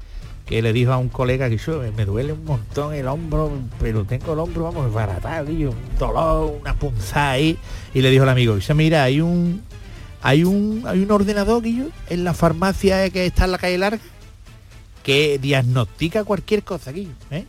que 0.47 0.61
le 0.61 0.73
dijo 0.73 0.93
a 0.93 0.99
un 0.99 1.09
colega 1.09 1.49
que 1.49 1.57
yo 1.57 1.83
me 1.97 2.05
duele 2.05 2.33
un 2.33 2.45
montón 2.45 2.95
el 2.95 3.07
hombro, 3.07 3.53
pero 3.81 4.05
tengo 4.05 4.33
el 4.33 4.41
hombro, 4.41 4.65
vamos, 4.65 4.93
baratado, 4.93 5.51
y 5.51 5.67
un 5.67 5.77
dolor, 5.99 6.59
una 6.61 6.75
punzada 6.75 7.33
ahí. 7.33 7.57
Y 7.95 8.03
le 8.03 8.11
dijo 8.11 8.25
al 8.25 8.31
amigo, 8.31 8.57
dice, 8.57 8.75
mira, 8.75 9.05
hay 9.05 9.21
un 9.21 9.63
hay 10.23 10.45
un 10.45 10.85
hay 10.87 11.01
un 11.01 11.11
ordenador 11.11 11.63
Guillo, 11.63 11.87
en 12.09 12.25
la 12.25 12.35
farmacia 12.35 13.11
que 13.11 13.27
está 13.27 13.45
en 13.45 13.53
la 13.53 13.59
calle 13.59 13.79
larga 13.79 14.03
que 15.03 15.39
diagnostica 15.39 16.25
cualquier 16.25 16.63
cosa 16.63 16.93
Guillo, 16.93 17.13
¿eh? 17.31 17.45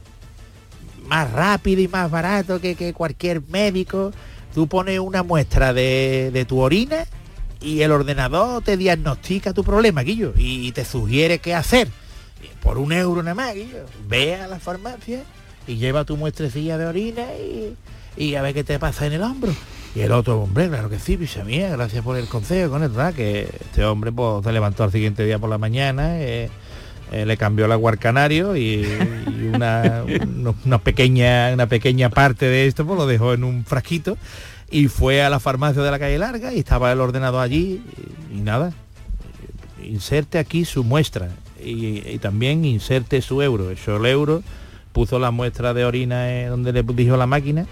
más 1.08 1.32
rápido 1.32 1.82
y 1.82 1.88
más 1.88 2.10
barato 2.10 2.60
que, 2.60 2.76
que 2.76 2.94
cualquier 2.94 3.42
médico. 3.48 4.12
Tú 4.54 4.68
pones 4.68 5.00
una 5.00 5.24
muestra 5.24 5.74
de, 5.74 6.30
de 6.32 6.46
tu 6.46 6.60
orina 6.60 7.06
y 7.62 7.82
el 7.82 7.92
ordenador 7.92 8.64
te 8.64 8.78
diagnostica 8.78 9.54
tu 9.54 9.64
problema, 9.64 10.02
Guillo, 10.02 10.34
y 10.36 10.72
te 10.74 10.86
sugiere 10.86 11.40
qué 11.40 11.56
hacer. 11.56 11.90
Por 12.62 12.78
un 12.78 12.92
euro 12.92 13.24
nada 13.24 13.36
más. 13.36 13.56
Ve 14.08 14.36
a 14.36 14.48
la 14.48 14.60
farmacia 14.60 15.24
y 15.68 15.78
lleva 15.78 16.06
tu 16.06 16.18
muestrecilla 16.18 16.78
de 16.78 16.86
orina 16.86 17.24
y, 17.36 17.76
y 18.18 18.36
a 18.36 18.42
ver 18.42 18.54
qué 18.54 18.64
te 18.64 18.80
pasa 18.80 19.06
en 19.06 19.14
el 19.14 19.24
hombro. 19.24 19.54
Y 19.96 20.02
el 20.02 20.12
otro, 20.12 20.42
hombre, 20.42 20.70
claro 20.70 20.90
que 20.90 20.98
sí, 20.98 21.18
picha 21.18 21.44
mía, 21.44 21.70
gracias 21.70 22.04
por 22.04 22.18
el 22.18 22.28
consejo, 22.28 22.72
con 22.72 22.82
¿verdad? 22.82 23.14
Que 23.14 23.42
este 23.42 23.86
hombre 23.86 24.12
pues, 24.12 24.44
se 24.44 24.52
levantó 24.52 24.84
al 24.84 24.92
siguiente 24.92 25.24
día 25.24 25.38
por 25.38 25.52
la 25.52 25.60
mañana, 25.60 26.20
eh, 26.20 26.50
eh, 27.12 27.28
le 27.28 27.38
cambió 27.38 27.66
el 27.66 27.72
agua 27.72 27.96
canario 27.98 28.56
y, 28.56 28.88
una, 29.54 30.04
una 30.66 30.80
pequeña 30.80 31.52
una 31.54 31.68
pequeña 31.68 32.10
parte 32.10 32.48
de 32.48 32.66
esto 32.66 32.88
pues 32.88 32.98
lo 32.98 33.06
dejó 33.06 33.34
en 33.34 33.44
un 33.44 33.66
frasquito 33.66 34.18
y 34.72 34.88
fue 34.88 35.22
a 35.22 35.30
la 35.30 35.40
farmacia 35.40 35.84
de 35.84 35.92
la 35.92 36.00
calle 36.00 36.18
larga 36.18 36.54
y 36.54 36.60
estaba 36.60 36.92
el 36.92 37.00
ordenador 37.00 37.42
allí 37.42 37.84
y 38.34 38.40
nada 38.40 38.74
inserte 39.84 40.40
aquí 40.40 40.66
su 40.66 40.84
muestra 40.84 41.30
y, 41.64 42.18
también 42.20 42.66
inserte 42.66 43.22
su 43.22 43.42
euro. 43.42 43.72
Echó 43.72 43.98
el 43.98 44.06
euro 44.06 44.44
puso 44.94 45.20
la 45.20 45.32
muestra 45.32 45.74
de 45.74 45.84
orina 45.84 46.32
eh, 46.32 46.46
donde 46.46 46.72
le 46.72 46.84
dijo 46.84 47.18
la 47.18 47.26
máquina 47.26 47.66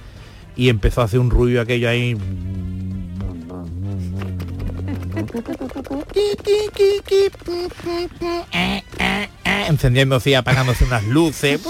y 0.55 0.69
empezó 0.69 1.01
a 1.01 1.05
hacer 1.05 1.19
un 1.19 1.29
ruido 1.29 1.61
aquello 1.61 1.87
ahí. 1.87 2.17
Encendiéndose 9.67 10.31
y 10.31 10.33
apagándose 10.33 10.83
unas 10.83 11.05
luces. 11.05 11.61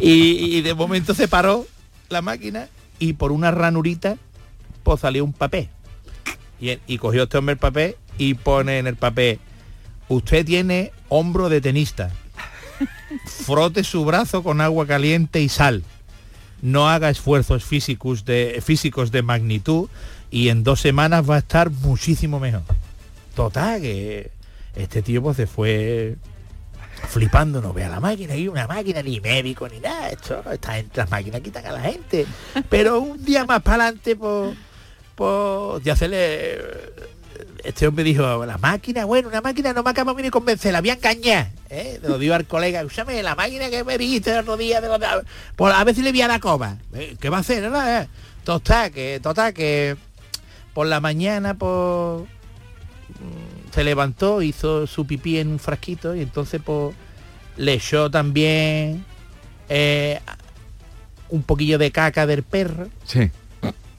Y, 0.00 0.58
y 0.58 0.62
de 0.62 0.74
momento 0.74 1.14
se 1.14 1.26
paró 1.28 1.66
la 2.08 2.22
máquina 2.22 2.68
y 2.98 3.14
por 3.14 3.32
una 3.32 3.50
ranurita 3.50 4.16
pues 4.82 5.00
salió 5.00 5.24
un 5.24 5.32
papel. 5.32 5.68
Y, 6.60 6.78
y 6.86 6.98
cogió 6.98 7.24
este 7.24 7.38
hombre 7.38 7.54
el 7.54 7.58
papel 7.58 7.96
y 8.20 8.34
pone 8.34 8.78
en 8.78 8.86
el 8.86 8.96
papel 8.96 9.40
usted 10.08 10.44
tiene 10.44 10.92
hombro 11.08 11.48
de 11.48 11.60
tenista. 11.60 12.10
Frote 13.24 13.82
su 13.82 14.04
brazo 14.04 14.42
con 14.42 14.60
agua 14.60 14.86
caliente 14.86 15.40
y 15.40 15.48
sal. 15.48 15.82
No 16.60 16.90
haga 16.90 17.08
esfuerzos 17.08 17.64
físicos 17.64 18.24
de 18.26 18.60
físicos 18.62 19.10
de 19.10 19.22
magnitud 19.22 19.88
y 20.30 20.48
en 20.50 20.64
dos 20.64 20.80
semanas 20.80 21.28
va 21.28 21.36
a 21.36 21.38
estar 21.38 21.70
muchísimo 21.70 22.38
mejor 22.38 22.62
total 23.34 23.80
que 23.80 24.30
este 24.76 25.00
tío 25.00 25.22
pues 25.22 25.36
se 25.38 25.46
fue 25.46 26.16
flipando, 27.08 27.62
no 27.62 27.72
vea 27.72 27.88
la 27.88 28.00
máquina, 28.00 28.36
y 28.36 28.48
una 28.48 28.66
máquina 28.66 29.02
ni 29.02 29.20
médico 29.20 29.66
ni 29.68 29.80
nada, 29.80 30.10
esto, 30.10 30.44
esta 30.52 30.74
gente, 30.74 30.98
las 30.98 31.10
máquinas 31.10 31.40
quitan 31.40 31.64
a 31.64 31.72
la 31.72 31.80
gente. 31.80 32.26
Pero 32.68 33.00
un 33.00 33.24
día 33.24 33.46
más 33.46 33.62
para 33.62 33.84
adelante, 33.84 34.16
pues, 34.16 34.54
pues 35.14 35.82
ya 35.82 35.96
este 37.64 37.86
hombre 37.86 38.04
dijo, 38.04 38.44
la 38.46 38.58
máquina, 38.58 39.04
bueno, 39.04 39.28
una 39.28 39.40
máquina 39.40 39.72
no 39.72 39.82
me 39.82 39.90
acaba 39.90 40.14
de 40.14 40.30
convencer, 40.30 40.72
la 40.72 40.80
voy 40.80 40.90
a 40.90 40.94
engañar. 40.94 41.50
¿eh? 41.68 42.00
Lo 42.02 42.18
dio 42.18 42.34
al 42.34 42.46
colega, 42.46 42.80
escúchame, 42.80 43.22
la 43.22 43.34
máquina 43.34 43.70
que 43.70 43.84
me 43.84 43.98
dijiste 43.98 44.32
el 44.32 44.38
otro 44.40 44.56
día, 44.56 44.80
de 44.80 44.88
los 44.88 45.00
pues 45.56 45.74
a 45.74 45.84
ver 45.84 45.94
si 45.94 46.02
le 46.02 46.10
voy 46.10 46.22
a 46.22 46.28
dar 46.28 46.40
coba. 46.40 46.76
Eh, 46.94 47.16
¿Qué 47.20 47.28
va 47.28 47.38
a 47.38 47.40
hacer? 47.40 47.62
no? 47.70 47.88
Eh, 47.88 48.06
Total, 48.44 48.90
que, 48.90 49.20
total, 49.22 49.52
que 49.52 49.96
por 50.72 50.86
la 50.86 51.00
mañana, 51.00 51.54
pues 51.54 52.22
mm, 53.08 53.72
se 53.74 53.84
levantó, 53.84 54.42
hizo 54.42 54.86
su 54.86 55.06
pipí 55.06 55.38
en 55.38 55.48
un 55.48 55.58
frasquito 55.58 56.14
y 56.14 56.22
entonces 56.22 56.60
pues 56.64 56.94
le 57.56 57.74
echó 57.74 58.10
también 58.10 59.04
eh, 59.68 60.20
un 61.28 61.42
poquillo 61.42 61.78
de 61.78 61.92
caca 61.92 62.26
del 62.26 62.42
perro 62.42 62.88
Sí. 63.04 63.30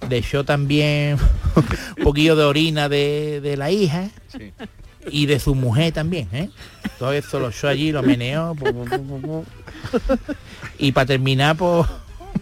Le 0.10 0.18
echó 0.18 0.44
también 0.44 1.18
un 1.98 2.04
poquillo 2.04 2.36
de 2.36 2.44
orina 2.44 2.90
de, 2.90 3.42
de 3.42 3.58
la 3.58 3.72
hija 3.72 4.10
y 5.10 5.26
de 5.26 5.40
su 5.40 5.56
mujer 5.56 5.94
también, 5.94 6.28
¿eh? 6.32 6.50
Todo 7.00 7.14
eso 7.14 7.40
lo 7.40 7.50
echó 7.50 7.68
allí, 7.68 7.92
lo 7.92 8.04
meneó. 8.04 8.56
Y 10.78 10.92
para 10.92 11.08
terminar, 11.08 11.58
pues 11.58 11.88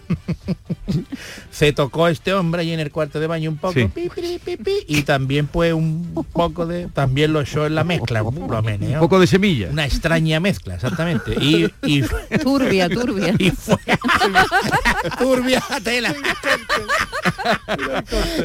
se 1.52 1.74
tocó 1.74 2.08
este 2.08 2.34
hombre 2.34 2.62
allí 2.62 2.74
en 2.74 2.80
el 2.80 2.92
cuarto 2.92 3.20
de 3.20 3.28
baño 3.28 3.50
un 3.50 3.58
poco 3.58 3.74
Sí. 3.74 3.86
pi, 3.86 4.10
pi, 4.10 4.40
pi, 4.44 4.58
pi, 4.58 4.72
y 4.88 5.04
también 5.04 5.48
pues 5.48 5.74
un 5.74 6.26
poco 6.34 6.66
de 6.66 6.88
también 6.88 7.32
lo 7.34 7.42
echó 7.42 7.66
en 7.66 7.76
la 7.76 7.84
mezcla 7.84 8.22
lo 8.50 8.62
meneó. 8.64 8.94
Un 8.96 9.00
poco 9.00 9.20
de 9.20 9.28
semilla. 9.28 9.70
una 9.72 9.86
extraña 9.86 10.40
mezcla 10.40 10.76
exactamente 10.76 11.34
y, 11.40 11.72
y 11.84 12.02
Turbia, 12.44 12.90
turbia. 12.90 13.34
y 13.38 13.52
fue 13.52 13.78
turbia 15.18 15.64
tela 15.84 16.14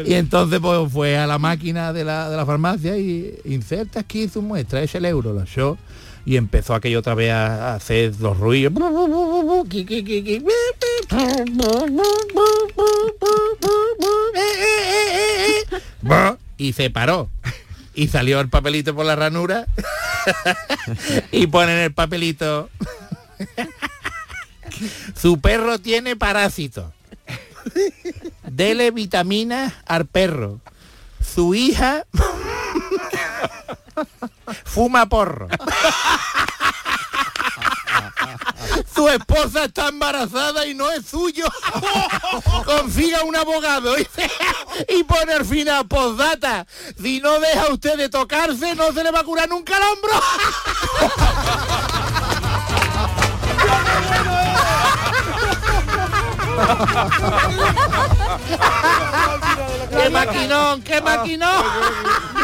y 0.06 0.14
entonces 0.14 0.60
pues 0.60 0.92
fue 0.92 1.16
a 1.18 1.26
la 1.26 1.38
máquina 1.38 1.92
de 1.92 2.04
la, 2.04 2.28
de 2.30 2.36
la 2.36 2.46
farmacia 2.46 2.96
y 2.96 3.34
inserta 3.44 4.00
aquí 4.00 4.28
su 4.28 4.42
muestra 4.42 4.82
es 4.82 4.94
el 4.94 5.04
euro 5.04 5.32
lo 5.32 5.42
echó 5.42 5.78
y 6.24 6.36
empezó 6.36 6.74
aquello 6.74 7.00
otra 7.00 7.14
vez 7.14 7.32
a, 7.32 7.74
hacer 7.74 8.14
los 8.20 8.38
ruidos. 8.38 8.72
Y 16.56 16.72
se 16.72 16.90
paró. 16.90 17.30
Y 17.94 18.08
salió 18.08 18.40
el 18.40 18.48
papelito 18.48 18.94
por 18.94 19.06
la 19.06 19.16
ranura 19.16 19.66
y 21.32 21.46
ponen 21.46 21.78
el 21.78 21.92
papelito. 21.92 22.70
Su 25.14 25.40
perro 25.40 25.78
tiene 25.78 26.16
parásitos 26.16 26.86
dele 28.56 28.90
vitaminas 28.90 29.72
al 29.86 30.06
perro. 30.06 30.60
Su 31.20 31.54
hija 31.54 32.06
fuma 34.74 35.06
porro 35.08 35.46
su 38.92 39.08
esposa 39.08 39.64
está 39.64 39.88
embarazada 39.88 40.66
y 40.66 40.74
no 40.74 40.90
es 40.90 41.06
suyo. 41.06 41.46
Consiga 42.64 43.22
un 43.22 43.36
abogado 43.36 43.98
y, 43.98 44.06
y 44.88 45.04
pone 45.04 45.32
al 45.32 45.44
final 45.44 45.86
postdata. 45.86 46.66
Si 47.00 47.20
no 47.20 47.38
deja 47.40 47.72
usted 47.72 47.96
de 47.96 48.08
tocarse, 48.08 48.74
no 48.74 48.92
se 48.92 49.04
le 49.04 49.10
va 49.10 49.20
a 49.20 49.24
curar 49.24 49.48
nunca 49.48 49.76
el 49.76 49.82
hombro. 49.82 50.12
¡Qué 60.02 60.10
maquinón! 60.10 60.82
¡Qué 60.82 61.00
maquinón! 61.00 61.64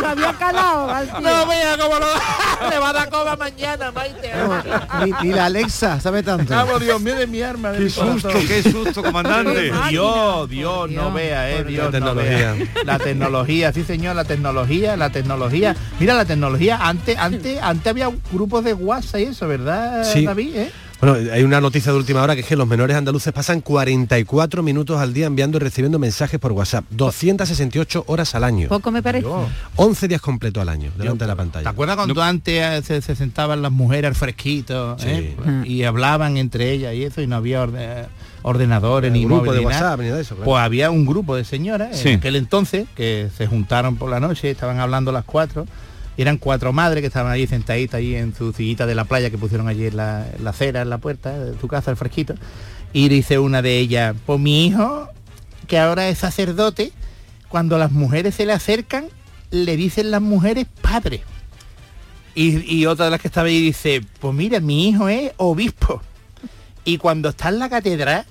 Lo 0.01 0.09
había 0.09 0.33
calado. 0.35 0.87
No 1.21 1.47
vea 1.47 1.77
cómo 1.79 1.99
lo 1.99 2.07
le 2.71 2.79
va 2.79 2.89
a 2.91 2.93
dar 2.93 3.11
coba 3.11 3.37
mañana, 3.37 3.91
Maite. 3.93 4.31
Ni, 5.05 5.13
ni 5.29 5.35
la 5.35 5.47
Alexa 5.47 6.01
sabe 6.01 6.23
tanto. 6.23 6.55
Vamos, 6.55 6.81
Dios 6.81 7.01
mío 7.01 7.17
de 7.17 7.27
mi 7.27 7.43
arma. 7.43 7.71
de 7.73 7.79
Qué 7.79 7.85
mi 7.85 7.91
susto, 7.91 8.29
corazón. 8.29 8.47
qué 8.49 8.63
susto, 8.63 9.03
comandante. 9.03 9.73
Dios, 9.89 10.49
Dios, 10.49 10.91
no 10.91 11.13
vea, 11.13 11.51
eh, 11.51 11.65
Dios, 11.65 11.93
La 11.93 12.01
no 12.01 12.15
vea. 12.15 12.53
tecnología. 12.55 12.85
La 12.85 12.99
tecnología, 12.99 13.73
sí 13.73 13.85
señor, 13.85 14.17
la 14.17 14.25
tecnología, 14.25 14.97
la 14.97 15.11
tecnología. 15.11 15.77
Mira, 15.99 16.15
la 16.15 16.25
tecnología, 16.25 16.79
antes, 16.81 17.19
antes, 17.19 17.61
antes 17.63 17.87
había 17.87 18.11
grupos 18.33 18.65
de 18.65 18.75
WhatsApp 18.75 19.21
y 19.21 19.25
eso, 19.25 19.47
¿verdad, 19.49 20.05
Sí. 20.05 20.25
David? 20.25 20.57
eh? 20.57 20.73
Bueno, 21.01 21.17
hay 21.33 21.43
una 21.45 21.63
noticia 21.63 21.93
de 21.93 21.99
última 21.99 22.23
hora 22.23 22.35
que 22.35 22.43
es 22.43 22.47
que 22.47 22.57
los 22.57 22.69
menores 22.69 22.95
andaluces 22.95 23.33
pasan 23.33 23.63
44 23.63 24.63
minutos 24.63 24.99
al 25.01 25.15
día 25.15 25.27
enviando 25.27 25.57
y 25.57 25.61
recibiendo 25.61 25.99
mensajes 25.99 26.39
por 26.39 26.53
WhatsApp. 26.53 26.85
268 26.91 28.05
horas 28.07 28.35
al 28.35 28.45
año. 28.45 28.69
Poco 28.69 28.91
me 28.91 29.03
parece. 29.03 29.27
11 29.77 30.09
días 30.09 30.21
completos 30.21 30.61
al 30.61 30.69
año, 30.69 30.91
delante 30.99 31.25
de 31.25 31.29
la 31.29 31.33
¿Te 31.35 31.39
pantalla. 31.39 31.71
acuerdas 31.71 31.97
cuando 31.97 32.23
antes 32.23 32.63
eh, 32.63 32.83
se, 32.85 33.01
se 33.01 33.17
sentaban 33.17 33.63
las 33.63 33.73
mujeres 33.73 34.09
al 34.09 34.15
fresquito 34.15 34.97
eh? 35.03 35.37
y 35.65 35.85
hablaban 35.85 36.37
entre 36.37 36.71
ellas 36.73 36.95
y 36.95 37.05
eso 37.05 37.23
y 37.23 37.27
no 37.27 37.37
había 37.37 37.63
orde- 37.63 38.07
ordenadores 38.43 39.11
ni 39.11 39.25
grupo 39.25 39.53
de? 39.55 39.61
WhatsApp 39.61 40.01
ni 40.01 40.07
de 40.09 40.21
eso, 40.21 40.35
claro. 40.35 40.45
Pues 40.51 40.63
había 40.63 40.91
un 40.91 41.07
grupo 41.07 41.35
de 41.35 41.45
señoras 41.45 41.99
Sí. 41.99 42.11
en 42.11 42.19
aquel 42.19 42.37
entonces 42.37 42.87
que 42.95 43.29
se 43.37 43.47
juntaron 43.47 43.97
por 43.97 44.11
la 44.11 44.21
noche, 44.21 44.51
estaban 44.51 44.79
hablando 44.81 45.13
las 45.13 45.25
cuatro. 45.25 45.67
Eran 46.21 46.37
cuatro 46.37 46.73
madres 46.73 47.01
que 47.01 47.07
estaban 47.07 47.33
allí 47.33 47.47
sentaditas 47.47 47.99
allí 47.99 48.15
en 48.15 48.35
su 48.35 48.53
sillita 48.53 48.85
de 48.85 48.95
la 48.95 49.05
playa 49.05 49.31
que 49.31 49.39
pusieron 49.39 49.69
allí 49.69 49.87
en 49.87 49.97
la, 49.97 50.27
en 50.37 50.45
la 50.45 50.51
acera, 50.51 50.83
en 50.83 50.91
la 50.91 50.99
puerta 50.99 51.39
de 51.39 51.59
su 51.59 51.67
casa, 51.67 51.91
el 51.91 51.97
fresquito. 51.97 52.35
Y 52.93 53.09
dice 53.09 53.39
una 53.39 53.63
de 53.63 53.79
ellas, 53.79 54.15
pues 54.27 54.39
mi 54.39 54.67
hijo, 54.67 55.09
que 55.67 55.79
ahora 55.79 56.09
es 56.09 56.19
sacerdote, 56.19 56.93
cuando 57.49 57.79
las 57.79 57.91
mujeres 57.91 58.35
se 58.35 58.45
le 58.45 58.53
acercan, 58.53 59.09
le 59.51 59.77
dicen 59.77 60.11
las 60.11 60.21
mujeres 60.21 60.67
padre. 60.83 61.23
Y, 62.35 62.71
y 62.71 62.87
otra 62.87 63.07
de 63.07 63.13
las 63.13 63.21
que 63.21 63.29
estaba 63.29 63.49
ahí 63.49 63.61
dice, 63.61 64.03
pues 64.21 64.35
mira, 64.35 64.61
mi 64.61 64.89
hijo 64.89 65.09
es 65.09 65.33
obispo. 65.39 66.03
Y 66.85 66.99
cuando 66.99 67.31
está 67.31 67.49
en 67.49 67.59
la 67.59 67.69
catedral, 67.71 68.27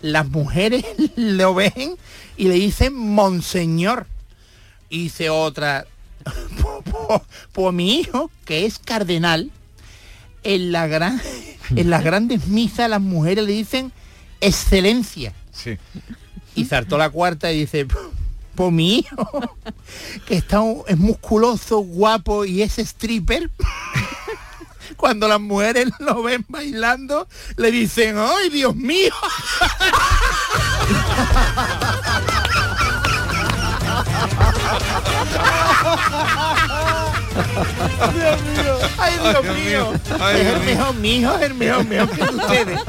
las 0.00 0.28
mujeres 0.28 0.84
lo 1.16 1.54
ven 1.54 1.96
y 2.36 2.48
le 2.48 2.54
dicen 2.54 2.94
monseñor. 2.94 4.06
Y 4.88 5.04
dice 5.04 5.30
otra, 5.30 5.86
pues, 7.52 7.74
mi 7.74 8.00
hijo, 8.00 8.30
que 8.44 8.66
es 8.66 8.78
cardenal, 8.78 9.50
en, 10.42 10.72
la 10.72 10.86
gran, 10.86 11.20
en 11.76 11.90
las 11.90 12.02
grandes 12.04 12.46
misas 12.46 12.88
las 12.90 13.00
mujeres 13.00 13.44
le 13.44 13.52
dicen 13.52 13.92
excelencia. 14.40 15.32
Sí. 15.52 15.78
Y 16.54 16.64
saltó 16.64 16.98
la 16.98 17.10
cuarta 17.10 17.50
y 17.52 17.60
dice, 17.60 17.86
pues 18.54 18.72
mi 18.72 18.98
hijo, 18.98 19.56
que 20.26 20.36
está, 20.36 20.60
un- 20.60 20.82
es 20.86 20.98
musculoso, 20.98 21.78
guapo 21.78 22.44
y 22.44 22.62
es 22.62 22.78
stripper, 22.78 23.50
cuando 24.96 25.26
las 25.26 25.40
mujeres 25.40 25.88
lo 26.00 26.22
ven 26.22 26.44
bailando, 26.48 27.26
le 27.56 27.70
dicen, 27.70 28.16
¡ay, 28.18 28.50
Dios 28.50 28.76
mío! 28.76 29.12
Dios 37.32 38.42
mío, 38.42 38.74
ay 38.98 39.12
Dios 39.22 39.56
mío, 39.56 39.92
Ay, 40.20 40.36
es 40.40 40.42
Dios 40.46 40.54
el 40.54 40.60
mío. 40.60 40.76
mejor, 40.76 40.94
mi 40.96 41.16
hijo 41.16 41.34
es 41.36 41.42
el 41.42 41.54
mejor, 41.54 41.86
mejor 41.86 42.10
que 42.10 42.22
ustedes. 42.36 42.80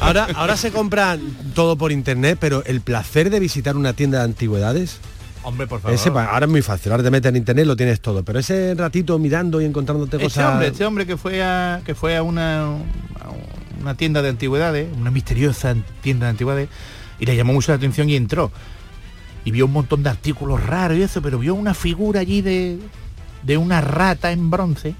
Ahora, 0.00 0.28
ahora 0.34 0.56
se 0.56 0.70
compra 0.70 1.18
todo 1.54 1.76
por 1.76 1.92
internet, 1.92 2.38
pero 2.40 2.62
el 2.66 2.80
placer 2.80 3.30
de 3.30 3.40
visitar 3.40 3.76
una 3.76 3.92
tienda 3.92 4.18
de 4.18 4.24
antigüedades, 4.24 4.98
Hombre, 5.42 5.66
por 5.66 5.80
favor. 5.80 5.94
ese, 5.94 6.10
ahora 6.10 6.44
es 6.44 6.50
muy 6.50 6.60
fácil, 6.62 6.92
ahora 6.92 7.02
te 7.04 7.10
metes 7.10 7.30
en 7.30 7.36
internet 7.36 7.66
lo 7.66 7.74
tienes 7.76 8.00
todo, 8.00 8.22
pero 8.22 8.38
ese 8.38 8.74
ratito 8.74 9.18
mirando 9.18 9.60
y 9.60 9.64
encontrándote 9.64 10.16
Este 10.16 10.24
cosas... 10.26 10.50
hombre, 10.52 10.68
este 10.68 10.84
hombre 10.84 11.06
que 11.06 11.16
fue 11.16 11.42
a 11.42 11.80
que 11.86 11.94
fue 11.94 12.16
a 12.16 12.22
una, 12.22 12.64
a 12.64 12.76
una 13.80 13.94
tienda 13.96 14.20
de 14.20 14.28
antigüedades, 14.28 14.88
una 14.94 15.10
misteriosa 15.10 15.74
tienda 16.02 16.26
de 16.26 16.30
antigüedades, 16.30 16.68
y 17.18 17.24
le 17.26 17.36
llamó 17.36 17.54
mucho 17.54 17.72
la 17.72 17.76
atención 17.76 18.10
y 18.10 18.16
entró. 18.16 18.50
Y 19.42 19.50
vio 19.52 19.64
un 19.64 19.72
montón 19.72 20.02
de 20.02 20.10
artículos 20.10 20.62
raros 20.66 20.98
y 20.98 21.02
eso, 21.02 21.22
pero 21.22 21.38
vio 21.38 21.54
una 21.54 21.72
figura 21.72 22.20
allí 22.20 22.42
de, 22.42 22.78
de 23.42 23.56
una 23.56 23.80
rata 23.80 24.32
en 24.32 24.50
bronce, 24.50 24.94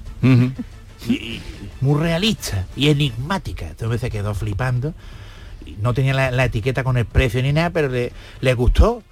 y- 1.07 1.13
y 1.13 1.41
muy 1.81 1.99
realista 1.99 2.65
y 2.75 2.89
enigmática. 2.89 3.67
Entonces 3.69 4.01
se 4.01 4.09
quedó 4.09 4.33
flipando. 4.35 4.93
Y 5.65 5.71
no 5.81 5.93
tenía 5.93 6.13
la, 6.13 6.31
la 6.31 6.45
etiqueta 6.45 6.83
con 6.83 6.97
el 6.97 7.05
precio 7.05 7.41
ni 7.41 7.53
nada, 7.53 7.69
pero 7.69 7.87
le, 7.89 8.11
le 8.41 8.53
gustó. 8.53 9.03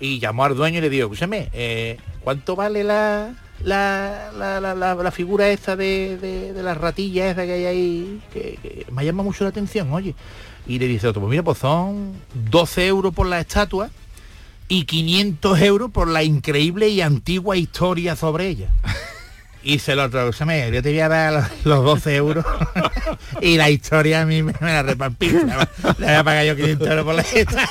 Y 0.00 0.18
llamó 0.18 0.44
al 0.44 0.54
dueño 0.56 0.78
y 0.78 0.82
le 0.82 0.90
dijo, 0.90 1.04
escúchame, 1.04 1.48
eh, 1.52 1.98
¿cuánto 2.22 2.54
vale 2.54 2.84
la, 2.84 3.32
la, 3.64 4.30
la, 4.36 4.60
la- 4.60 4.74
la- 4.74 4.94
la 4.94 5.10
figura 5.10 5.48
esta 5.48 5.74
de, 5.76 6.18
de, 6.20 6.52
de 6.52 6.62
la 6.62 6.74
ratilla 6.74 7.30
esa 7.30 7.44
que 7.46 7.52
hay 7.52 7.64
ahí? 7.64 8.20
Que, 8.32 8.58
que 8.62 8.86
me 8.92 9.04
llama 9.04 9.22
mucho 9.22 9.44
la 9.44 9.50
atención, 9.50 9.92
oye. 9.92 10.14
Y 10.66 10.78
le 10.80 10.86
dice 10.88 11.06
otro, 11.06 11.20
pues 11.22 11.30
mira, 11.30 11.42
pues 11.44 11.58
son 11.58 12.12
12 12.50 12.86
euros 12.88 13.14
por 13.14 13.26
la 13.26 13.38
estatua 13.40 13.88
y 14.68 14.84
500 14.84 15.60
euros 15.60 15.90
por 15.90 16.08
la 16.08 16.22
increíble 16.22 16.88
y 16.88 17.00
antigua 17.00 17.56
historia 17.56 18.16
sobre 18.16 18.48
ella. 18.48 18.70
Y 19.62 19.80
se 19.80 19.96
lo 19.96 20.04
escúchame, 20.04 20.70
yo 20.70 20.80
te 20.80 20.90
voy 20.90 21.00
a 21.00 21.08
dar 21.08 21.32
los, 21.32 21.44
los 21.64 21.84
12 21.84 22.14
euros 22.14 22.44
y 23.40 23.56
la 23.56 23.68
historia 23.68 24.22
a 24.22 24.24
mí 24.24 24.40
me, 24.40 24.52
la 24.60 24.84
repampí. 24.84 25.28
Le 25.28 25.42
voy 25.98 26.14
a 26.14 26.22
pagar 26.22 26.46
yo 26.46 26.54
500 26.54 26.88
euros 26.88 27.04
por 27.04 27.14
la 27.16 27.22
esta. 27.22 27.68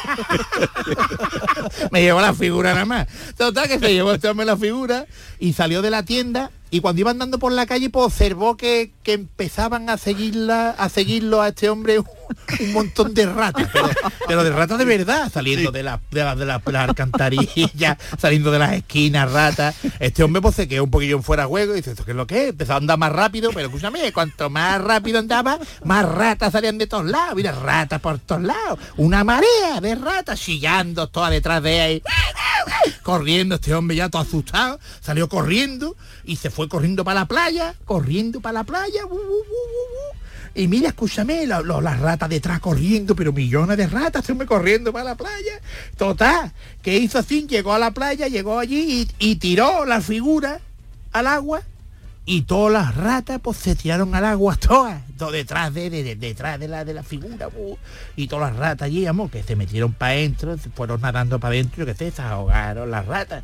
me 1.91 2.02
llevó 2.02 2.20
la 2.20 2.34
figura 2.34 2.74
nada 2.74 2.84
más. 2.84 3.08
Total 3.38 3.70
que 3.70 3.80
se 3.80 3.93
llevó 3.93 4.12
este 4.12 4.28
hombre 4.28 4.46
la 4.46 4.58
figura 4.58 5.06
y 5.39 5.54
salió 5.54 5.82
de 5.82 5.89
la 5.89 6.04
tienda 6.04 6.52
y 6.70 6.82
cuando 6.82 7.00
iba 7.00 7.12
andando 7.12 7.39
por 7.39 7.54
la 7.54 7.66
calle 7.66 7.89
pues 7.89 8.08
observó 8.08 8.58
que, 8.58 8.91
que 9.02 9.14
empezaban 9.14 9.89
a 9.89 9.98
seguirla, 9.98 10.72
a 10.72 10.89
seguirlo 10.89 11.41
a 11.41 11.48
este 11.48 11.70
hombre 11.70 12.00
un 12.60 12.74
montón 12.74 13.14
de 13.14 13.26
ratas, 13.26 13.70
pero, 13.72 13.90
pero 14.28 14.44
de 14.44 14.52
ratas 14.52 14.78
de 14.78 14.86
verdad, 14.86 15.32
saliendo 15.32 15.72
de 15.72 15.84
la 15.84 16.00
de 16.12 16.24
la, 16.24 16.36
de 16.36 16.46
la, 16.46 16.60
de 16.60 16.72
la 16.72 16.84
alcantarilla, 16.84 17.98
saliendo 18.18 18.52
de 18.52 18.60
las 18.60 18.74
esquinas, 18.74 19.32
ratas. 19.32 19.76
Este 20.00 20.24
hombre 20.24 20.42
pues 20.42 20.56
se 20.56 20.68
quedó 20.68 20.84
un 20.84 20.92
poquillo 20.92 21.18
en 21.18 21.24
fuera 21.24 21.44
de 21.44 21.50
juego 21.50 21.74
y 21.74 21.78
dice, 21.78 21.92
¿esto 21.92 22.06
qué 22.06 22.12
es 22.12 22.18
lo 22.18 22.28
que 22.28 22.44
es? 22.44 22.50
Empezó 22.50 22.74
a 22.74 22.78
andar 22.78 22.98
más 22.98 23.12
rápido, 23.12 23.52
pero 23.54 23.68
escúchame, 23.68 24.12
cuanto 24.12 24.50
más 24.50 24.82
rápido 24.82 25.20
andaba, 25.20 25.60
más 25.84 26.06
ratas 26.08 26.52
salían 26.52 26.78
de 26.78 26.88
todos 26.88 27.06
lados, 27.06 27.36
mira, 27.36 27.52
ratas 27.52 28.02
por 28.02 28.20
todos 28.20 28.42
lados, 28.42 28.80
una 28.98 29.24
marea 29.24 29.82
de 29.82 29.96
ratas 29.96 30.40
chillando 30.40 31.08
todas 31.08 31.32
detrás 31.32 31.62
de 31.64 31.94
él, 31.94 32.04
corriendo, 33.04 33.56
este 33.56 33.74
hombre 33.74 33.96
ya 33.96 34.10
todo 34.10 34.22
asustado, 34.22 34.80
salió 35.02 35.30
corriendo 35.30 35.96
y 36.24 36.38
se 36.38 36.50
fue 36.50 36.68
corriendo 36.68 37.04
para 37.04 37.22
la 37.22 37.26
playa, 37.28 37.76
corriendo 37.86 38.42
para 38.42 38.54
la 38.54 38.64
playa, 38.64 39.06
uh, 39.06 39.14
uh, 39.14 39.16
uh, 39.16 39.20
uh, 39.20 40.12
uh. 40.12 40.25
Y 40.58 40.70
mira, 40.70 40.88
escúchame, 40.88 41.45
la- 41.45 41.62
las 41.62 41.99
ratas 41.99 42.30
detrás 42.30 42.62
corriendo, 42.62 43.14
pero 43.16 43.34
millones 43.34 43.76
de 43.78 43.88
ratas 43.88 44.26
se 44.26 44.34
me 44.34 44.45
corriendo 44.45 44.93
para 44.93 45.03
la 45.06 45.16
playa. 45.16 45.60
Total, 45.97 46.51
que 46.82 46.97
hizo 46.97 47.20
así, 47.20 47.45
llegó 47.45 47.74
a 47.74 47.80
la 47.80 47.91
playa, 47.91 48.28
llegó 48.30 48.58
allí 48.58 49.06
y, 49.20 49.36
tiró 49.36 49.84
la 49.86 49.99
figura 49.99 50.62
al 51.12 51.28
agua 51.28 51.62
y 52.26 52.43
todas 52.43 52.72
las 52.74 52.95
ratas 52.95 53.39
pues 53.43 53.58
se 53.58 53.76
tiraron 53.76 54.16
al 54.16 54.24
agua 54.26 54.56
todas, 54.60 55.01
detrás 55.32 55.74
de, 55.74 55.89
de- 55.89 56.03
de- 56.03 56.16
detrás 56.16 56.58
de 56.60 56.68
la 56.70 56.86
de 56.86 56.93
la 56.93 57.03
figura, 57.03 57.49
y 58.16 58.28
todas 58.28 58.51
las 58.51 58.60
ratas 58.60 58.86
allí, 58.88 59.06
amor, 59.06 59.30
que 59.30 59.43
se 59.43 59.58
metieron 59.58 59.91
para 59.91 60.14
adentro, 60.14 60.58
fueron 60.74 61.01
nadando 61.01 61.38
para 61.39 61.53
adentro, 61.53 61.86
sé, 61.93 62.12
se 62.12 62.22
ahogaron 62.22 62.89
las 62.89 63.06
ratas. 63.06 63.43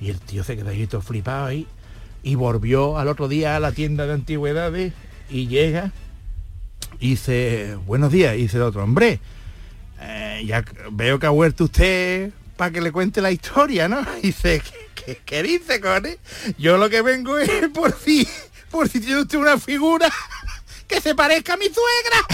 Y 0.00 0.08
el 0.08 0.18
tío 0.18 0.44
se 0.44 0.56
quedó 0.56 0.70
ahí 0.70 0.86
todo 0.86 1.02
flipado 1.02 1.46
ahí 1.46 1.66
y 2.22 2.36
volvió 2.36 2.98
al 2.98 3.08
otro 3.08 3.28
día 3.28 3.54
a 3.56 3.60
la 3.60 3.72
tienda 3.72 4.06
de 4.06 4.14
antigüedades 4.14 4.92
y 5.28 5.46
llega 5.46 5.92
y 7.00 7.10
dice, 7.10 7.78
buenos 7.86 8.10
días, 8.10 8.34
y 8.34 8.42
dice 8.42 8.56
el 8.56 8.64
otro, 8.64 8.82
hombre, 8.82 9.20
eh, 10.00 10.42
ya 10.46 10.64
veo 10.90 11.18
que 11.18 11.26
ha 11.26 11.30
vuelto 11.30 11.64
usted 11.64 12.30
para 12.56 12.70
que 12.72 12.80
le 12.80 12.90
cuente 12.90 13.20
la 13.20 13.30
historia, 13.30 13.88
¿no? 13.88 14.04
Y 14.22 14.26
dice, 14.28 14.60
¿qué, 14.60 15.04
qué, 15.04 15.20
qué 15.24 15.42
dice, 15.42 15.80
Cone? 15.80 16.18
Yo 16.58 16.76
lo 16.76 16.90
que 16.90 17.02
vengo 17.02 17.38
es 17.38 17.68
por 17.74 17.96
si, 17.96 18.26
por 18.70 18.88
si 18.88 19.00
tiene 19.00 19.20
usted 19.20 19.38
una 19.38 19.58
figura 19.58 20.08
que 20.88 21.00
se 21.00 21.14
parezca 21.14 21.54
a 21.54 21.56
mi 21.56 21.66
suegra. 21.66 22.26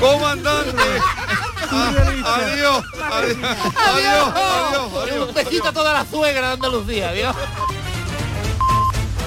Comandante. 0.00 0.82
adiós, 1.70 2.08
adiós, 2.24 2.84
adiós, 3.10 3.36
adiós, 3.76 4.32
adiós. 4.34 5.28
Un 5.28 5.34
besito 5.34 5.68
a 5.68 5.72
toda 5.72 5.92
la 5.92 6.06
suegra 6.06 6.46
de 6.48 6.52
Andalucía, 6.54 7.10
adiós. 7.10 7.36